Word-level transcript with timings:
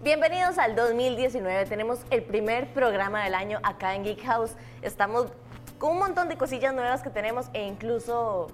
Bienvenidos 0.00 0.58
al 0.58 0.74
2019. 0.74 1.66
Tenemos 1.66 2.00
el 2.10 2.22
primer 2.22 2.72
programa 2.72 3.24
del 3.24 3.34
año 3.34 3.58
acá 3.62 3.94
en 3.94 4.04
Geek 4.04 4.22
House. 4.24 4.52
Estamos 4.80 5.26
con 5.78 5.92
un 5.92 5.98
montón 5.98 6.28
de 6.28 6.36
cosillas 6.36 6.74
nuevas 6.74 7.02
que 7.02 7.10
tenemos 7.10 7.46
e 7.52 7.66
incluso 7.66 8.48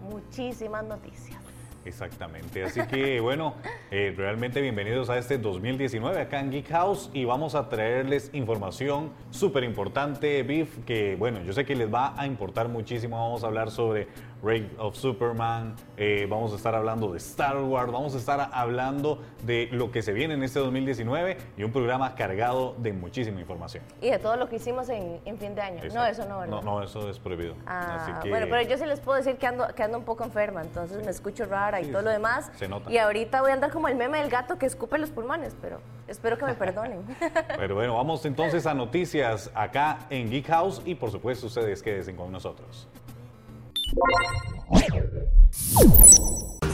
muchísimas 0.00 0.84
noticias. 0.84 1.39
Exactamente, 1.84 2.62
así 2.62 2.82
que 2.86 3.20
bueno, 3.22 3.54
eh, 3.90 4.12
realmente 4.16 4.60
bienvenidos 4.60 5.08
a 5.08 5.16
este 5.16 5.38
2019 5.38 6.20
acá 6.20 6.40
en 6.40 6.50
Geek 6.50 6.68
House 6.68 7.10
y 7.14 7.24
vamos 7.24 7.54
a 7.54 7.68
traerles 7.70 8.30
información 8.34 9.10
súper 9.30 9.64
importante, 9.64 10.42
Biff, 10.42 10.78
que 10.84 11.16
bueno, 11.16 11.42
yo 11.42 11.54
sé 11.54 11.64
que 11.64 11.74
les 11.74 11.92
va 11.92 12.14
a 12.20 12.26
importar 12.26 12.68
muchísimo, 12.68 13.16
vamos 13.16 13.44
a 13.44 13.46
hablar 13.46 13.70
sobre 13.70 14.08
Reign 14.42 14.70
of 14.78 14.96
Superman, 14.96 15.76
eh, 15.96 16.26
vamos 16.28 16.52
a 16.52 16.56
estar 16.56 16.74
hablando 16.74 17.12
de 17.12 17.18
Star 17.18 17.58
Wars, 17.58 17.92
vamos 17.92 18.14
a 18.14 18.18
estar 18.18 18.50
hablando 18.52 19.20
de 19.44 19.68
lo 19.70 19.90
que 19.90 20.02
se 20.02 20.12
viene 20.12 20.34
en 20.34 20.42
este 20.42 20.58
2019 20.60 21.36
y 21.56 21.62
un 21.62 21.72
programa 21.72 22.14
cargado 22.14 22.74
de 22.78 22.92
muchísima 22.92 23.40
información. 23.40 23.84
Y 24.00 24.10
de 24.10 24.18
todo 24.18 24.36
lo 24.36 24.48
que 24.48 24.56
hicimos 24.56 24.88
en, 24.88 25.20
fin 25.38 25.54
de 25.54 25.60
año. 25.60 25.82
No, 25.92 26.04
eso 26.04 26.26
no, 26.26 26.40
¿verdad? 26.40 26.62
No, 26.62 26.62
no, 26.62 26.82
eso 26.82 27.08
es 27.10 27.18
prohibido. 27.18 27.54
Ah, 27.66 28.22
bueno, 28.28 28.46
pero 28.48 28.62
yo 28.62 28.78
sí 28.78 28.86
les 28.86 29.00
puedo 29.00 29.18
decir 29.18 29.36
que 29.36 29.46
ando, 29.46 29.66
que 29.74 29.82
ando 29.82 29.98
un 29.98 30.04
poco 30.04 30.24
enferma, 30.24 30.62
entonces 30.62 31.04
me 31.04 31.10
escucho 31.10 31.44
rara 31.44 31.80
y 31.80 31.86
todo 31.86 32.02
lo 32.02 32.10
demás. 32.10 32.50
Se 32.56 32.68
nota. 32.68 32.90
Y 32.90 32.98
ahorita 32.98 33.42
voy 33.42 33.50
a 33.50 33.54
andar 33.54 33.70
como 33.70 33.88
el 33.88 33.96
meme 33.96 34.18
del 34.18 34.30
gato 34.30 34.58
que 34.58 34.66
escupe 34.66 34.98
los 34.98 35.10
pulmones, 35.10 35.54
pero 35.60 35.80
espero 36.08 36.38
que 36.38 36.46
me 36.46 36.54
perdonen. 36.54 37.04
pero 37.56 37.74
bueno, 37.74 37.94
vamos 37.94 38.24
entonces 38.24 38.66
a 38.66 38.74
noticias 38.74 39.50
acá 39.54 40.00
en 40.10 40.30
Geek 40.30 40.46
House 40.46 40.82
y 40.84 40.94
por 40.94 41.10
supuesto 41.10 41.46
ustedes 41.46 41.82
quédense 41.82 42.14
con 42.14 42.32
nosotros. 42.32 42.88
The 43.90 45.26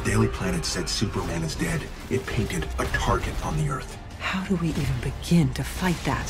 Daily 0.05 0.29
Planet 0.29 0.65
said 0.65 0.89
Superman 0.89 1.43
is 1.43 1.55
dead. 1.55 1.83
It 2.11 2.27
painted 2.27 2.67
a 2.79 2.85
target 2.87 3.35
on 3.45 3.57
the 3.57 3.71
Earth. 3.71 3.97
How 4.19 4.45
do 4.45 4.57
we 4.57 4.69
even 4.69 5.01
begin 5.03 5.55
to 5.55 5.65
fight 5.65 5.97
that? 6.05 6.29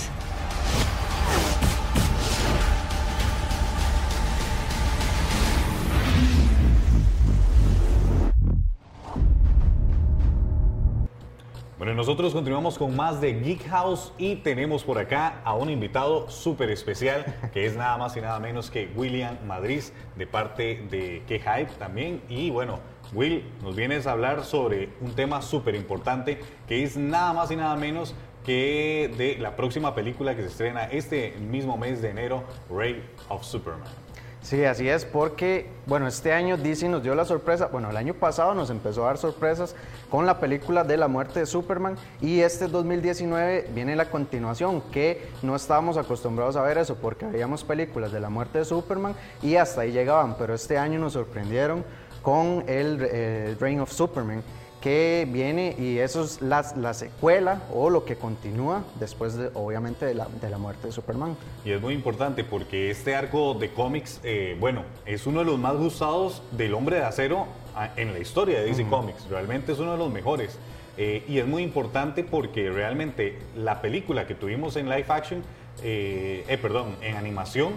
Bueno, 11.87 11.99
nosotros 11.99 12.33
continuamos 12.33 12.79
con 12.79 12.97
más 12.97 13.21
de 13.21 13.33
Geek 13.35 13.69
House 13.69 14.13
y 14.19 14.35
tenemos 14.35 14.83
por 14.83 14.99
acá 14.99 15.41
a 15.45 15.55
un 15.55 15.71
invitado 15.71 16.29
súper 16.29 16.69
especial 16.71 17.25
que 17.53 17.65
es 17.65 17.77
nada 17.77 17.97
más 17.97 18.17
y 18.17 18.21
nada 18.21 18.41
menos 18.41 18.73
que 18.73 18.91
William 18.97 19.37
Madrid 19.47 19.85
de 20.17 20.27
parte 20.27 20.85
de 20.91 21.23
K-Hype 21.29 21.75
también. 21.79 22.23
Y 22.29 22.51
bueno, 22.51 22.81
Will, 23.13 23.45
nos 23.63 23.77
vienes 23.77 24.09
a 24.09 24.11
hablar 24.11 24.45
sobre 24.45 24.89
un 25.01 25.15
tema 25.15 25.41
súper 25.43 25.77
importante 25.77 26.41
que 26.67 26.83
es 26.83 26.97
nada 26.97 27.33
más 27.33 27.53
y 27.53 27.57
nada 27.57 27.77
menos 27.77 28.17
que 28.45 29.09
de 29.17 29.39
la 29.39 29.55
próxima 29.55 29.95
película 29.95 30.35
que 30.35 30.43
se 30.43 30.49
estrena 30.49 30.87
este 30.87 31.37
mismo 31.39 31.77
mes 31.77 32.03
de 32.03 32.11
enero, 32.11 32.43
Ray 32.69 33.01
of 33.29 33.45
Superman. 33.45 34.06
Sí, 34.47 34.65
así 34.65 34.89
es, 34.89 35.05
porque, 35.05 35.67
bueno, 35.87 36.07
este 36.07 36.33
año 36.33 36.57
DC 36.57 36.89
nos 36.89 37.03
dio 37.03 37.17
la 37.17 37.25
sorpresa, 37.25 37.67
bueno, 37.67 37.91
el 37.91 37.97
año 37.97 38.15
pasado 38.15 38.55
nos 38.55 38.71
empezó 38.71 39.03
a 39.03 39.07
dar 39.09 39.19
sorpresas 39.19 39.75
con 40.09 40.25
la 40.25 40.39
película 40.39 40.85
de 40.85 40.97
la 40.97 41.09
muerte 41.09 41.41
de 41.41 41.47
Superman 41.47 41.97
y 42.21 42.39
este 42.39 42.69
2019 42.69 43.71
viene 43.75 43.97
la 43.97 44.09
continuación, 44.09 44.83
que 44.93 45.29
no 45.43 45.57
estábamos 45.57 45.97
acostumbrados 45.97 46.55
a 46.55 46.63
ver 46.63 46.79
eso, 46.79 46.95
porque 46.95 47.27
veíamos 47.27 47.65
películas 47.65 48.13
de 48.13 48.21
la 48.21 48.31
muerte 48.31 48.59
de 48.59 48.65
Superman 48.65 49.17
y 49.43 49.57
hasta 49.57 49.81
ahí 49.81 49.91
llegaban, 49.91 50.37
pero 50.39 50.55
este 50.55 50.79
año 50.79 51.01
nos 51.01 51.15
sorprendieron 51.15 51.85
con 52.23 52.63
el, 52.69 53.03
el 53.03 53.59
Reign 53.59 53.81
of 53.81 53.91
Superman 53.91 54.45
que 54.87 55.27
viene 55.29 55.75
y 55.81 55.99
eso 55.99 56.23
es 56.23 56.41
la, 56.41 56.65
la, 56.77 56.95
secuela 56.95 57.61
o 57.75 57.91
lo 57.91 58.05
que 58.05 58.15
continúa 58.15 58.85
después, 59.01 59.35
de, 59.35 59.51
obviamente, 59.55 60.07
de 60.07 60.15
la, 60.15 60.29
de 60.41 60.49
la, 60.49 60.59
muerte 60.59 60.87
de 60.87 60.93
Superman. 60.93 61.37
Y 61.65 61.73
es 61.73 61.81
muy 61.81 61.93
importante 61.93 62.45
porque 62.45 62.89
este 62.89 63.17
arco 63.17 63.55
de 63.55 63.73
cómics, 63.73 64.21
eh, 64.23 64.57
bueno, 64.61 64.85
es 65.05 65.27
uno 65.27 65.41
de 65.41 65.47
los 65.47 65.59
más 65.59 65.75
gustados 65.75 66.41
del 66.53 66.73
hombre 66.73 66.99
de 66.99 67.03
acero 67.03 67.49
en 67.97 68.13
la 68.13 68.21
historia 68.21 68.61
de 68.61 68.67
DC 68.67 68.83
uh 68.83 68.87
-huh. 68.87 68.91
Comics. 68.91 69.29
Realmente 69.29 69.73
es 69.73 69.81
uno 69.81 69.91
de 69.91 69.99
los 69.99 70.13
mejores. 70.13 70.57
Eh, 70.97 71.25
y 71.27 71.39
es 71.39 71.49
muy 71.49 71.65
importante 71.65 72.23
porque 72.23 72.71
realmente 72.71 73.41
la 73.57 73.83
película 73.83 74.25
que 74.29 74.37
tuvimos 74.37 74.77
en 74.77 74.89
live 74.89 75.07
action, 75.09 75.43
eh, 75.83 76.45
eh 76.47 76.59
perdón, 76.59 76.95
en 77.03 77.17
animación, 77.17 77.73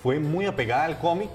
fue 0.00 0.20
muy 0.20 0.46
apegada 0.46 0.84
al 0.84 1.00
cómic 1.00 1.28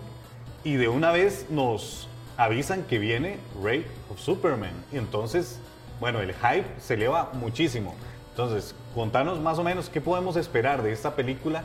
y 0.64 0.76
de 0.76 0.88
una 0.88 1.12
vez 1.12 1.48
nos 1.50 2.08
avisan 2.38 2.84
que 2.84 2.98
viene 2.98 3.38
Ray 3.62 3.84
Superman. 4.18 4.74
Y 4.92 4.98
entonces, 4.98 5.60
bueno, 6.00 6.20
el 6.20 6.34
hype 6.34 6.68
se 6.80 6.96
eleva 6.96 7.32
muchísimo. 7.34 7.96
Entonces, 8.32 8.76
contanos 8.94 9.40
más 9.40 9.58
o 9.60 9.64
menos 9.64 9.90
qué 9.90 10.02
podemos 10.02 10.36
esperar 10.36 10.84
de 10.84 10.92
esta 10.92 11.16
película 11.16 11.64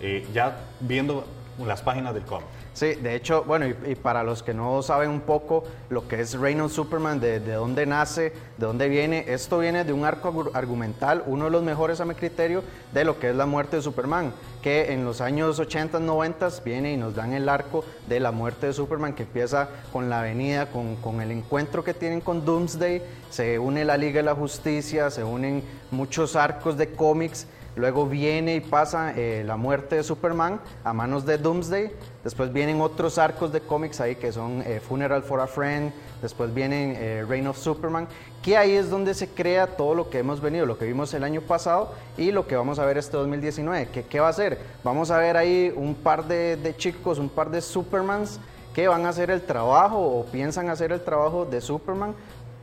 eh, 0.00 0.26
ya 0.34 0.58
viendo 0.80 1.24
las 1.58 1.82
páginas 1.82 2.14
del 2.14 2.24
cómic. 2.24 2.48
Sí, 2.72 2.94
de 2.94 3.16
hecho, 3.16 3.44
bueno, 3.44 3.66
y, 3.66 3.94
para 3.96 4.22
los 4.22 4.42
que 4.42 4.54
no 4.54 4.80
saben 4.82 5.10
un 5.10 5.20
poco 5.20 5.64
lo 5.88 6.06
que 6.06 6.20
es 6.20 6.34
Reign 6.38 6.60
of 6.60 6.72
Superman, 6.72 7.18
de, 7.20 7.40
de, 7.40 7.54
dónde 7.54 7.84
nace, 7.84 8.32
de 8.58 8.66
dónde 8.66 8.88
viene, 8.88 9.24
esto 9.28 9.58
viene 9.58 9.84
de 9.84 9.92
un 9.92 10.04
arco 10.04 10.50
argumental, 10.54 11.24
uno 11.26 11.46
de 11.46 11.50
los 11.50 11.62
mejores 11.62 12.00
a 12.00 12.04
mi 12.04 12.14
criterio, 12.14 12.62
de 12.92 13.04
lo 13.04 13.18
que 13.18 13.30
es 13.30 13.36
la 13.36 13.46
muerte 13.46 13.76
de 13.76 13.82
Superman, 13.82 14.32
que 14.62 14.92
en 14.92 15.04
los 15.04 15.20
años 15.20 15.58
80, 15.58 15.98
90 15.98 16.48
viene 16.64 16.92
y 16.92 16.96
nos 16.96 17.14
dan 17.16 17.32
el 17.32 17.48
arco 17.48 17.84
de 18.08 18.20
la 18.20 18.30
muerte 18.30 18.68
de 18.68 18.72
Superman, 18.72 19.14
que 19.14 19.24
empieza 19.24 19.68
con 19.92 20.08
la 20.08 20.22
venida, 20.22 20.70
con, 20.70 20.96
con 20.96 21.20
el 21.20 21.32
encuentro 21.32 21.82
que 21.82 21.92
tienen 21.92 22.20
con 22.20 22.44
Doomsday, 22.44 23.02
se 23.30 23.58
une 23.58 23.84
la 23.84 23.96
Liga 23.96 24.18
de 24.18 24.24
la 24.24 24.34
Justicia, 24.34 25.10
se 25.10 25.24
unen 25.24 25.64
muchos 25.90 26.36
arcos 26.36 26.76
de 26.78 26.92
cómics, 26.92 27.46
Luego 27.76 28.06
viene 28.06 28.56
y 28.56 28.60
pasa 28.60 29.12
eh, 29.16 29.42
la 29.46 29.56
muerte 29.56 29.96
de 29.96 30.02
Superman 30.02 30.60
a 30.84 30.92
manos 30.92 31.24
de 31.24 31.38
Doomsday. 31.38 31.92
Después 32.24 32.52
vienen 32.52 32.80
otros 32.80 33.18
arcos 33.18 33.52
de 33.52 33.60
cómics 33.60 34.00
ahí 34.00 34.16
que 34.16 34.32
son 34.32 34.62
eh, 34.66 34.80
Funeral 34.80 35.22
for 35.22 35.40
a 35.40 35.46
Friend. 35.46 35.92
Después 36.20 36.52
vienen 36.52 36.94
eh, 36.96 37.24
Reign 37.26 37.46
of 37.46 37.56
Superman. 37.56 38.08
Que 38.42 38.56
ahí 38.56 38.72
es 38.72 38.90
donde 38.90 39.14
se 39.14 39.28
crea 39.28 39.66
todo 39.66 39.94
lo 39.94 40.10
que 40.10 40.18
hemos 40.18 40.40
venido, 40.40 40.66
lo 40.66 40.78
que 40.78 40.86
vimos 40.86 41.14
el 41.14 41.24
año 41.24 41.42
pasado 41.42 41.92
y 42.16 42.32
lo 42.32 42.46
que 42.46 42.56
vamos 42.56 42.78
a 42.78 42.84
ver 42.84 42.98
este 42.98 43.16
2019. 43.16 43.88
¿Qué, 43.92 44.04
qué 44.04 44.20
va 44.20 44.28
a 44.28 44.32
ser? 44.32 44.58
Vamos 44.82 45.10
a 45.10 45.18
ver 45.18 45.36
ahí 45.36 45.72
un 45.76 45.94
par 45.94 46.26
de, 46.26 46.56
de 46.56 46.76
chicos, 46.76 47.18
un 47.18 47.28
par 47.28 47.50
de 47.50 47.60
Supermans 47.60 48.40
que 48.74 48.86
van 48.88 49.04
a 49.04 49.08
hacer 49.08 49.30
el 49.30 49.42
trabajo 49.42 49.98
o 49.98 50.24
piensan 50.26 50.68
hacer 50.68 50.92
el 50.92 51.00
trabajo 51.00 51.44
de 51.44 51.60
Superman 51.60 52.14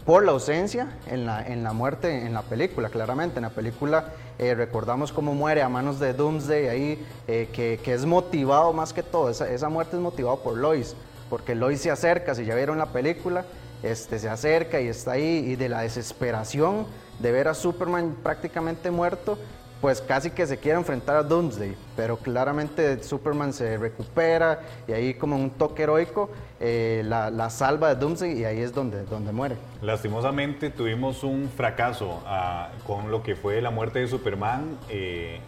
por 0.08 0.24
la 0.24 0.32
ausencia 0.32 0.88
en 1.08 1.26
la, 1.26 1.46
en 1.46 1.66
la 1.66 1.74
muerte 1.74 2.26
en 2.26 2.34
la 2.34 2.42
película, 2.42 2.88
claramente. 2.88 3.40
En 3.40 3.42
la 3.42 3.50
película 3.50 4.14
eh, 4.40 4.56
recordamos 4.56 5.12
cómo 5.12 5.36
muere 5.36 5.62
a 5.62 5.68
manos 5.68 6.00
de 6.00 6.14
Doomsday 6.14 6.70
ahí, 6.70 7.06
eh, 7.28 7.50
que, 7.52 7.78
que, 7.84 7.94
es 7.94 8.06
motivado 8.06 8.72
más 8.72 8.94
que 8.94 9.04
todo, 9.04 9.30
esa, 9.30 9.52
esa 9.52 9.68
muerte 9.68 9.98
es 9.98 10.02
motivada 10.02 10.38
por 10.38 10.56
Lois, 10.56 10.96
porque 11.30 11.56
Lois 11.56 11.82
se 11.82 11.92
acerca, 11.92 12.34
si 12.36 12.46
ya 12.46 12.56
vieron 12.56 12.78
la 12.78 12.86
película, 12.86 13.44
este, 13.84 14.18
se 14.18 14.30
acerca 14.30 14.80
y 14.80 14.88
está 14.88 15.12
ahí, 15.12 15.44
y 15.46 15.58
de 15.58 15.68
la 15.68 15.82
desesperación 15.82 16.88
de 17.20 17.34
ver 17.34 17.50
a 17.50 17.54
Superman 17.54 18.16
prácticamente 18.24 18.90
muerto, 18.92 19.38
pues 19.82 20.00
casi 20.00 20.32
que 20.32 20.48
se 20.48 20.58
quiere 20.58 20.78
enfrentar 20.78 21.18
a 21.18 21.24
Doomsday, 21.24 21.76
pero 21.98 22.16
claramente 22.16 23.04
Superman 23.04 23.52
se 23.52 23.78
recupera 23.78 24.62
y 24.88 24.94
ahí 24.94 25.14
como 25.16 25.36
un 25.36 25.50
toque 25.50 25.84
heroico 25.84 26.30
eh, 26.60 27.04
la, 27.06 27.50
salva 27.50 27.90
de 27.90 27.96
Doomsday 27.96 28.40
y 28.40 28.46
ahí 28.46 28.60
es 28.60 28.74
donde, 28.74 29.04
donde 29.06 29.32
muere. 29.32 29.56
Lastimosamente 29.82 30.70
tuvimos 30.70 31.24
un 31.24 31.50
fracaso 31.50 32.22
uh, 32.26 32.86
con 32.86 33.12
lo 33.12 33.24
que 33.24 33.36
fue 33.36 33.62
la 33.62 33.72
muerte 33.72 34.00
de 34.00 34.08
Superman 34.08 34.78
eh, 34.90 35.40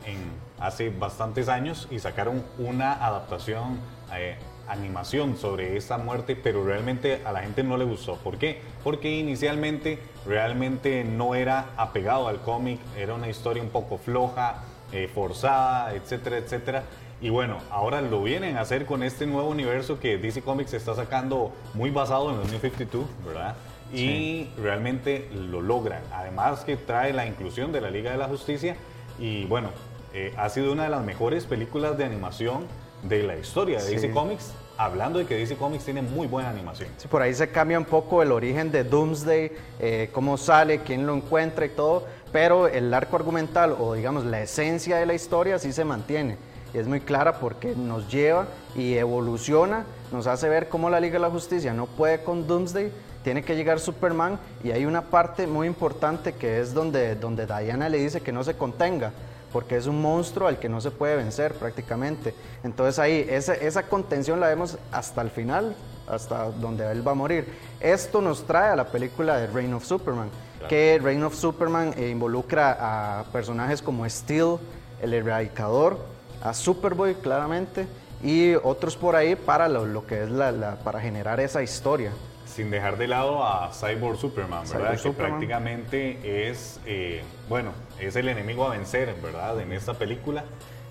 hace 0.59 0.89
bastantes 0.89 1.49
años 1.49 1.87
y 1.91 1.99
sacaron 1.99 2.43
una 2.57 2.93
adaptación 2.93 3.79
eh, 4.15 4.35
animación 4.67 5.35
sobre 5.35 5.77
esa 5.77 5.97
muerte, 5.97 6.35
pero 6.35 6.63
realmente 6.63 7.21
a 7.25 7.31
la 7.31 7.41
gente 7.41 7.63
no 7.63 7.75
le 7.75 7.85
gustó. 7.85 8.17
¿Por 8.17 8.37
qué? 8.37 8.61
Porque 8.83 9.09
inicialmente 9.17 9.97
realmente 10.27 11.03
no 11.03 11.33
era 11.33 11.69
apegado 11.75 12.27
al 12.27 12.39
cómic, 12.41 12.79
era 12.95 13.15
una 13.15 13.27
historia 13.27 13.63
un 13.63 13.69
poco 13.69 13.97
floja, 13.97 14.57
eh, 14.91 15.09
forzada, 15.11 15.95
etcétera, 15.95 16.37
etcétera. 16.37 16.83
Y 17.21 17.29
bueno, 17.29 17.57
ahora 17.69 18.01
lo 18.01 18.23
vienen 18.23 18.55
a 18.55 18.61
hacer 18.61 18.85
con 18.85 19.03
este 19.03 19.25
nuevo 19.25 19.49
universo 19.49 19.99
que 19.99 20.17
DC 20.17 20.41
Comics 20.41 20.73
está 20.73 20.95
sacando 20.95 21.51
muy 21.73 21.89
basado 21.89 22.31
en 22.31 22.37
los 22.37 22.49
New 22.49 22.59
52, 22.59 23.05
¿verdad? 23.25 23.55
Y 23.91 23.97
sí. 23.97 24.51
realmente 24.57 25.27
lo 25.33 25.61
logran. 25.61 26.01
Además 26.13 26.61
que 26.61 26.77
trae 26.77 27.11
la 27.11 27.25
inclusión 27.25 27.73
de 27.73 27.81
la 27.81 27.91
Liga 27.91 28.11
de 28.11 28.17
la 28.17 28.27
Justicia 28.27 28.77
y 29.19 29.43
bueno, 29.45 29.69
eh, 30.13 30.33
ha 30.37 30.47
sido 30.49 30.71
una 30.71 30.83
de 30.83 30.89
las 30.89 31.03
mejores 31.03 31.45
películas 31.45 31.97
de 31.97 32.05
animación 32.05 32.65
de 33.03 33.23
la 33.23 33.35
historia 33.35 33.79
de 33.79 33.85
sí. 33.85 33.95
DC 33.95 34.11
Comics, 34.11 34.53
hablando 34.77 35.19
de 35.19 35.25
que 35.25 35.35
DC 35.35 35.57
Comics 35.57 35.83
tiene 35.83 36.01
muy 36.01 36.25
buena 36.27 36.49
animación. 36.49 36.89
Sí, 36.97 37.07
por 37.09 37.21
ahí 37.21 37.33
se 37.33 37.49
cambia 37.49 37.77
un 37.77 37.85
poco 37.85 38.23
el 38.23 38.31
origen 38.31 38.71
de 38.71 38.85
Doomsday, 38.85 39.51
eh, 39.79 40.09
cómo 40.13 40.37
sale, 40.37 40.79
quién 40.79 41.05
lo 41.05 41.15
encuentra 41.15 41.65
y 41.65 41.69
todo, 41.69 42.05
pero 42.31 42.67
el 42.67 42.93
arco 42.93 43.17
argumental 43.17 43.75
o 43.77 43.93
digamos 43.93 44.25
la 44.25 44.41
esencia 44.41 44.97
de 44.97 45.05
la 45.05 45.13
historia 45.13 45.59
sí 45.59 45.73
se 45.73 45.83
mantiene. 45.83 46.37
Y 46.73 46.77
es 46.77 46.87
muy 46.87 47.01
clara 47.01 47.39
porque 47.39 47.75
nos 47.75 48.09
lleva 48.11 48.47
y 48.75 48.95
evoluciona, 48.95 49.85
nos 50.11 50.27
hace 50.27 50.49
ver 50.49 50.69
cómo 50.69 50.89
la 50.89 50.99
Liga 50.99 51.13
de 51.13 51.19
la 51.19 51.29
Justicia 51.29 51.73
no 51.73 51.87
puede 51.87 52.23
con 52.23 52.47
Doomsday, 52.47 52.91
tiene 53.23 53.43
que 53.43 53.55
llegar 53.55 53.79
Superman 53.79 54.39
y 54.63 54.71
hay 54.71 54.85
una 54.85 55.01
parte 55.01 55.47
muy 55.47 55.67
importante 55.67 56.33
que 56.33 56.59
es 56.59 56.73
donde, 56.73 57.15
donde 57.15 57.45
Diana 57.45 57.89
le 57.89 57.97
dice 57.97 58.21
que 58.21 58.31
no 58.31 58.43
se 58.43 58.55
contenga, 58.55 59.11
porque 59.51 59.77
es 59.77 59.87
un 59.87 60.01
monstruo 60.01 60.47
al 60.47 60.59
que 60.59 60.69
no 60.69 60.79
se 60.79 60.91
puede 60.91 61.15
vencer 61.15 61.53
prácticamente. 61.53 62.33
Entonces 62.63 62.99
ahí 62.99 63.25
esa, 63.29 63.55
esa 63.55 63.83
contención 63.83 64.39
la 64.39 64.47
vemos 64.47 64.77
hasta 64.91 65.21
el 65.21 65.31
final, 65.31 65.75
hasta 66.07 66.45
donde 66.45 66.89
él 66.91 67.05
va 67.07 67.11
a 67.11 67.15
morir. 67.15 67.53
Esto 67.79 68.21
nos 68.21 68.45
trae 68.45 68.71
a 68.71 68.75
la 68.75 68.85
película 68.85 69.37
de 69.37 69.47
Reign 69.47 69.73
of 69.73 69.85
Superman, 69.85 70.29
que 70.67 70.99
Reign 71.01 71.23
of 71.23 71.35
Superman 71.35 71.93
eh, 71.97 72.09
involucra 72.09 72.77
a 73.19 73.23
personajes 73.25 73.81
como 73.81 74.07
Steel, 74.09 74.57
el 75.01 75.13
erradicador, 75.13 75.97
a 76.43 76.53
Superboy 76.53 77.15
claramente 77.15 77.87
y 78.23 78.53
otros 78.55 78.95
por 78.97 79.15
ahí 79.15 79.35
para 79.35 79.67
lo, 79.69 79.85
lo 79.85 80.05
que 80.05 80.23
es 80.23 80.29
la, 80.29 80.51
la- 80.51 80.75
para 80.79 80.99
generar 81.01 81.39
esa 81.39 81.63
historia. 81.63 82.11
Sin 82.45 82.71
dejar 82.71 82.97
de 82.97 83.07
lado 83.07 83.45
a 83.45 83.71
Cyborg 83.71 84.17
Superman, 84.17 84.63
¿verdad? 84.63 84.77
Cyborg 84.79 84.91
que 84.91 84.97
Superman. 84.97 85.31
prácticamente 85.31 86.49
es, 86.49 86.79
eh, 86.85 87.21
bueno, 87.47 87.71
es 87.99 88.15
el 88.15 88.27
enemigo 88.27 88.65
a 88.65 88.71
vencer, 88.71 89.15
¿verdad? 89.23 89.59
En 89.61 89.71
esta 89.71 89.93
película. 89.93 90.43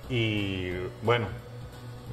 Y 0.08 0.70
bueno, 1.02 1.26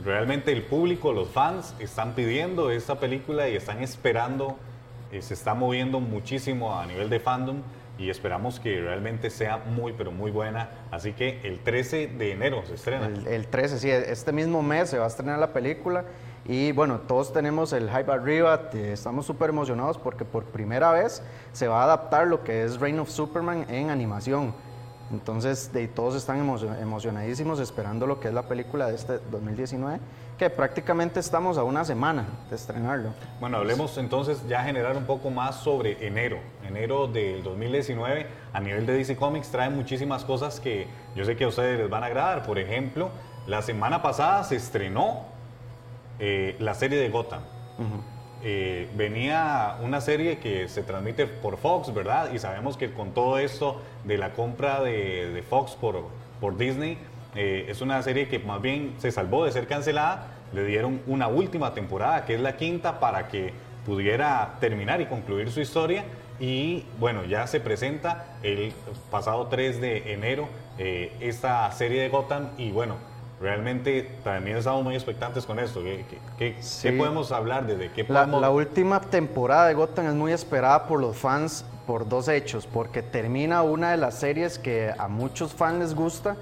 realmente 0.03 0.51
el 0.51 0.63
público, 0.63 1.13
los 1.13 1.29
fans, 1.29 1.73
están 1.79 2.13
pidiendo 2.15 2.71
esta 2.71 2.99
película 2.99 3.47
y 3.47 3.55
están 3.55 3.81
esperando, 3.81 4.57
eh, 5.11 5.21
se 5.21 5.33
está 5.33 5.53
moviendo 5.53 5.99
muchísimo 5.99 6.77
a 6.77 6.85
nivel 6.85 7.09
de 7.09 7.19
fandom 7.19 7.57
y 7.97 8.09
esperamos 8.09 8.59
que 8.59 8.81
realmente 8.81 9.29
sea 9.29 9.57
muy, 9.57 9.93
pero 9.93 10.11
muy 10.11 10.31
buena. 10.31 10.69
Así 10.91 11.13
que 11.13 11.39
el 11.43 11.59
13 11.59 12.07
de 12.07 12.31
enero 12.31 12.63
se 12.65 12.75
estrena. 12.75 13.07
El, 13.07 13.25
el 13.27 13.47
13, 13.47 13.79
sí, 13.79 13.89
este 13.89 14.31
mismo 14.31 14.61
mes 14.61 14.89
se 14.89 14.97
va 14.97 15.05
a 15.05 15.07
estrenar 15.07 15.39
la 15.39 15.53
película 15.53 16.05
y 16.47 16.71
bueno, 16.73 16.99
todos 17.07 17.33
tenemos 17.33 17.73
el 17.73 17.89
hype 17.89 18.11
arriba, 18.11 18.69
estamos 18.73 19.25
súper 19.25 19.49
emocionados 19.49 19.97
porque 19.97 20.25
por 20.25 20.43
primera 20.45 20.91
vez 20.91 21.23
se 21.53 21.67
va 21.67 21.81
a 21.81 21.85
adaptar 21.85 22.27
lo 22.27 22.43
que 22.43 22.63
es 22.63 22.79
Reign 22.79 22.99
of 22.99 23.09
Superman 23.09 23.65
en 23.69 23.89
animación. 23.89 24.53
Entonces, 25.11 25.71
de, 25.71 25.87
todos 25.87 26.15
están 26.15 26.39
emo- 26.45 26.81
emocionadísimos 26.81 27.59
esperando 27.59 28.07
lo 28.07 28.19
que 28.19 28.27
es 28.29 28.33
la 28.33 28.47
película 28.47 28.87
de 28.87 28.95
este 28.95 29.19
2019, 29.31 29.99
que 30.37 30.49
prácticamente 30.49 31.19
estamos 31.19 31.57
a 31.57 31.63
una 31.63 31.85
semana 31.85 32.25
de 32.49 32.55
estrenarlo. 32.55 33.13
Bueno, 33.39 33.57
hablemos 33.57 33.97
entonces 33.97 34.45
ya 34.47 34.63
generar 34.63 34.97
un 34.97 35.05
poco 35.05 35.29
más 35.29 35.55
sobre 35.55 36.05
enero. 36.05 36.39
Enero 36.67 37.07
del 37.07 37.41
2019 37.41 38.27
a 38.51 38.59
nivel 38.59 38.85
de 38.85 38.93
DC 38.93 39.15
Comics 39.15 39.49
trae 39.49 39.69
muchísimas 39.69 40.25
cosas 40.25 40.59
que 40.59 40.87
yo 41.15 41.23
sé 41.23 41.37
que 41.37 41.45
a 41.45 41.47
ustedes 41.47 41.79
les 41.79 41.89
van 41.89 42.03
a 42.03 42.07
agradar. 42.07 42.43
Por 42.43 42.59
ejemplo, 42.59 43.11
la 43.47 43.61
semana 43.61 44.01
pasada 44.01 44.43
se 44.43 44.57
estrenó 44.57 45.23
eh, 46.19 46.57
la 46.59 46.73
serie 46.73 46.99
de 46.99 47.09
Gotham. 47.09 47.41
Eh, 48.43 48.89
venía 48.95 49.77
una 49.81 50.01
serie 50.01 50.37
que 50.37 50.67
se 50.67 50.83
transmite 50.83 51.27
por 51.27 51.57
Fox, 51.57 51.93
¿verdad? 51.93 52.31
Y 52.33 52.39
sabemos 52.39 52.75
que 52.77 52.91
con 52.91 53.13
todo 53.13 53.39
esto 53.39 53.81
de 54.03 54.17
la 54.17 54.33
compra 54.33 54.81
de, 54.81 55.31
de 55.31 55.41
Fox 55.41 55.71
por, 55.71 56.03
por 56.39 56.57
Disney, 56.57 56.97
eh, 57.35 57.65
es 57.69 57.81
una 57.81 58.01
serie 58.01 58.27
que 58.27 58.39
más 58.39 58.61
bien 58.61 58.95
se 58.97 59.11
salvó 59.11 59.45
de 59.45 59.51
ser 59.51 59.67
cancelada. 59.67 60.27
Le 60.53 60.63
dieron 60.65 61.01
una 61.07 61.27
última 61.27 61.73
temporada, 61.73 62.25
que 62.25 62.35
es 62.35 62.41
la 62.41 62.55
quinta, 62.57 62.99
para 62.99 63.27
que 63.27 63.53
pudiera 63.85 64.55
terminar 64.59 65.01
y 65.01 65.05
concluir 65.05 65.51
su 65.51 65.59
historia. 65.61 66.05
Y 66.39 66.85
bueno, 66.99 67.23
ya 67.25 67.47
se 67.47 67.59
presenta 67.59 68.25
el 68.43 68.73
pasado 69.11 69.47
3 69.47 69.79
de 69.81 70.13
enero 70.13 70.47
eh, 70.77 71.13
esta 71.19 71.71
serie 71.71 72.01
de 72.01 72.09
Gotham. 72.09 72.49
Y 72.57 72.71
bueno, 72.71 72.95
realmente 73.41 74.09
también 74.23 74.57
estamos 74.57 74.83
muy 74.83 74.95
expectantes 74.95 75.45
con 75.45 75.59
esto. 75.59 75.81
¿Qué, 75.83 76.03
qué- 76.37 76.55
Sí. 76.61 76.89
qué 76.89 76.97
podemos 76.97 77.31
hablar? 77.31 77.67
¿Desde 77.67 77.91
qué 77.91 78.03
La, 78.03 78.07
podemos...? 78.21 78.41
la 78.41 78.49
última 78.49 78.99
temporada 79.01 79.67
de 79.67 79.73
Gotham 79.75 80.07
es 80.07 80.13
muy 80.13 80.31
esperada 80.31 80.87
por 80.87 80.99
los 80.99 81.15
fans 81.17 81.65
por 81.85 82.07
dos 82.09 82.27
hechos, 82.29 82.65
porque 82.65 83.03
termina 83.03 83.61
una 83.61 83.91
de 83.91 83.97
las 83.97 84.15
series 84.15 84.57
que 84.57 84.91
a 84.97 85.07
muchos 85.07 85.53
fans 85.53 85.79
les 85.79 85.93
gusta 85.93 86.35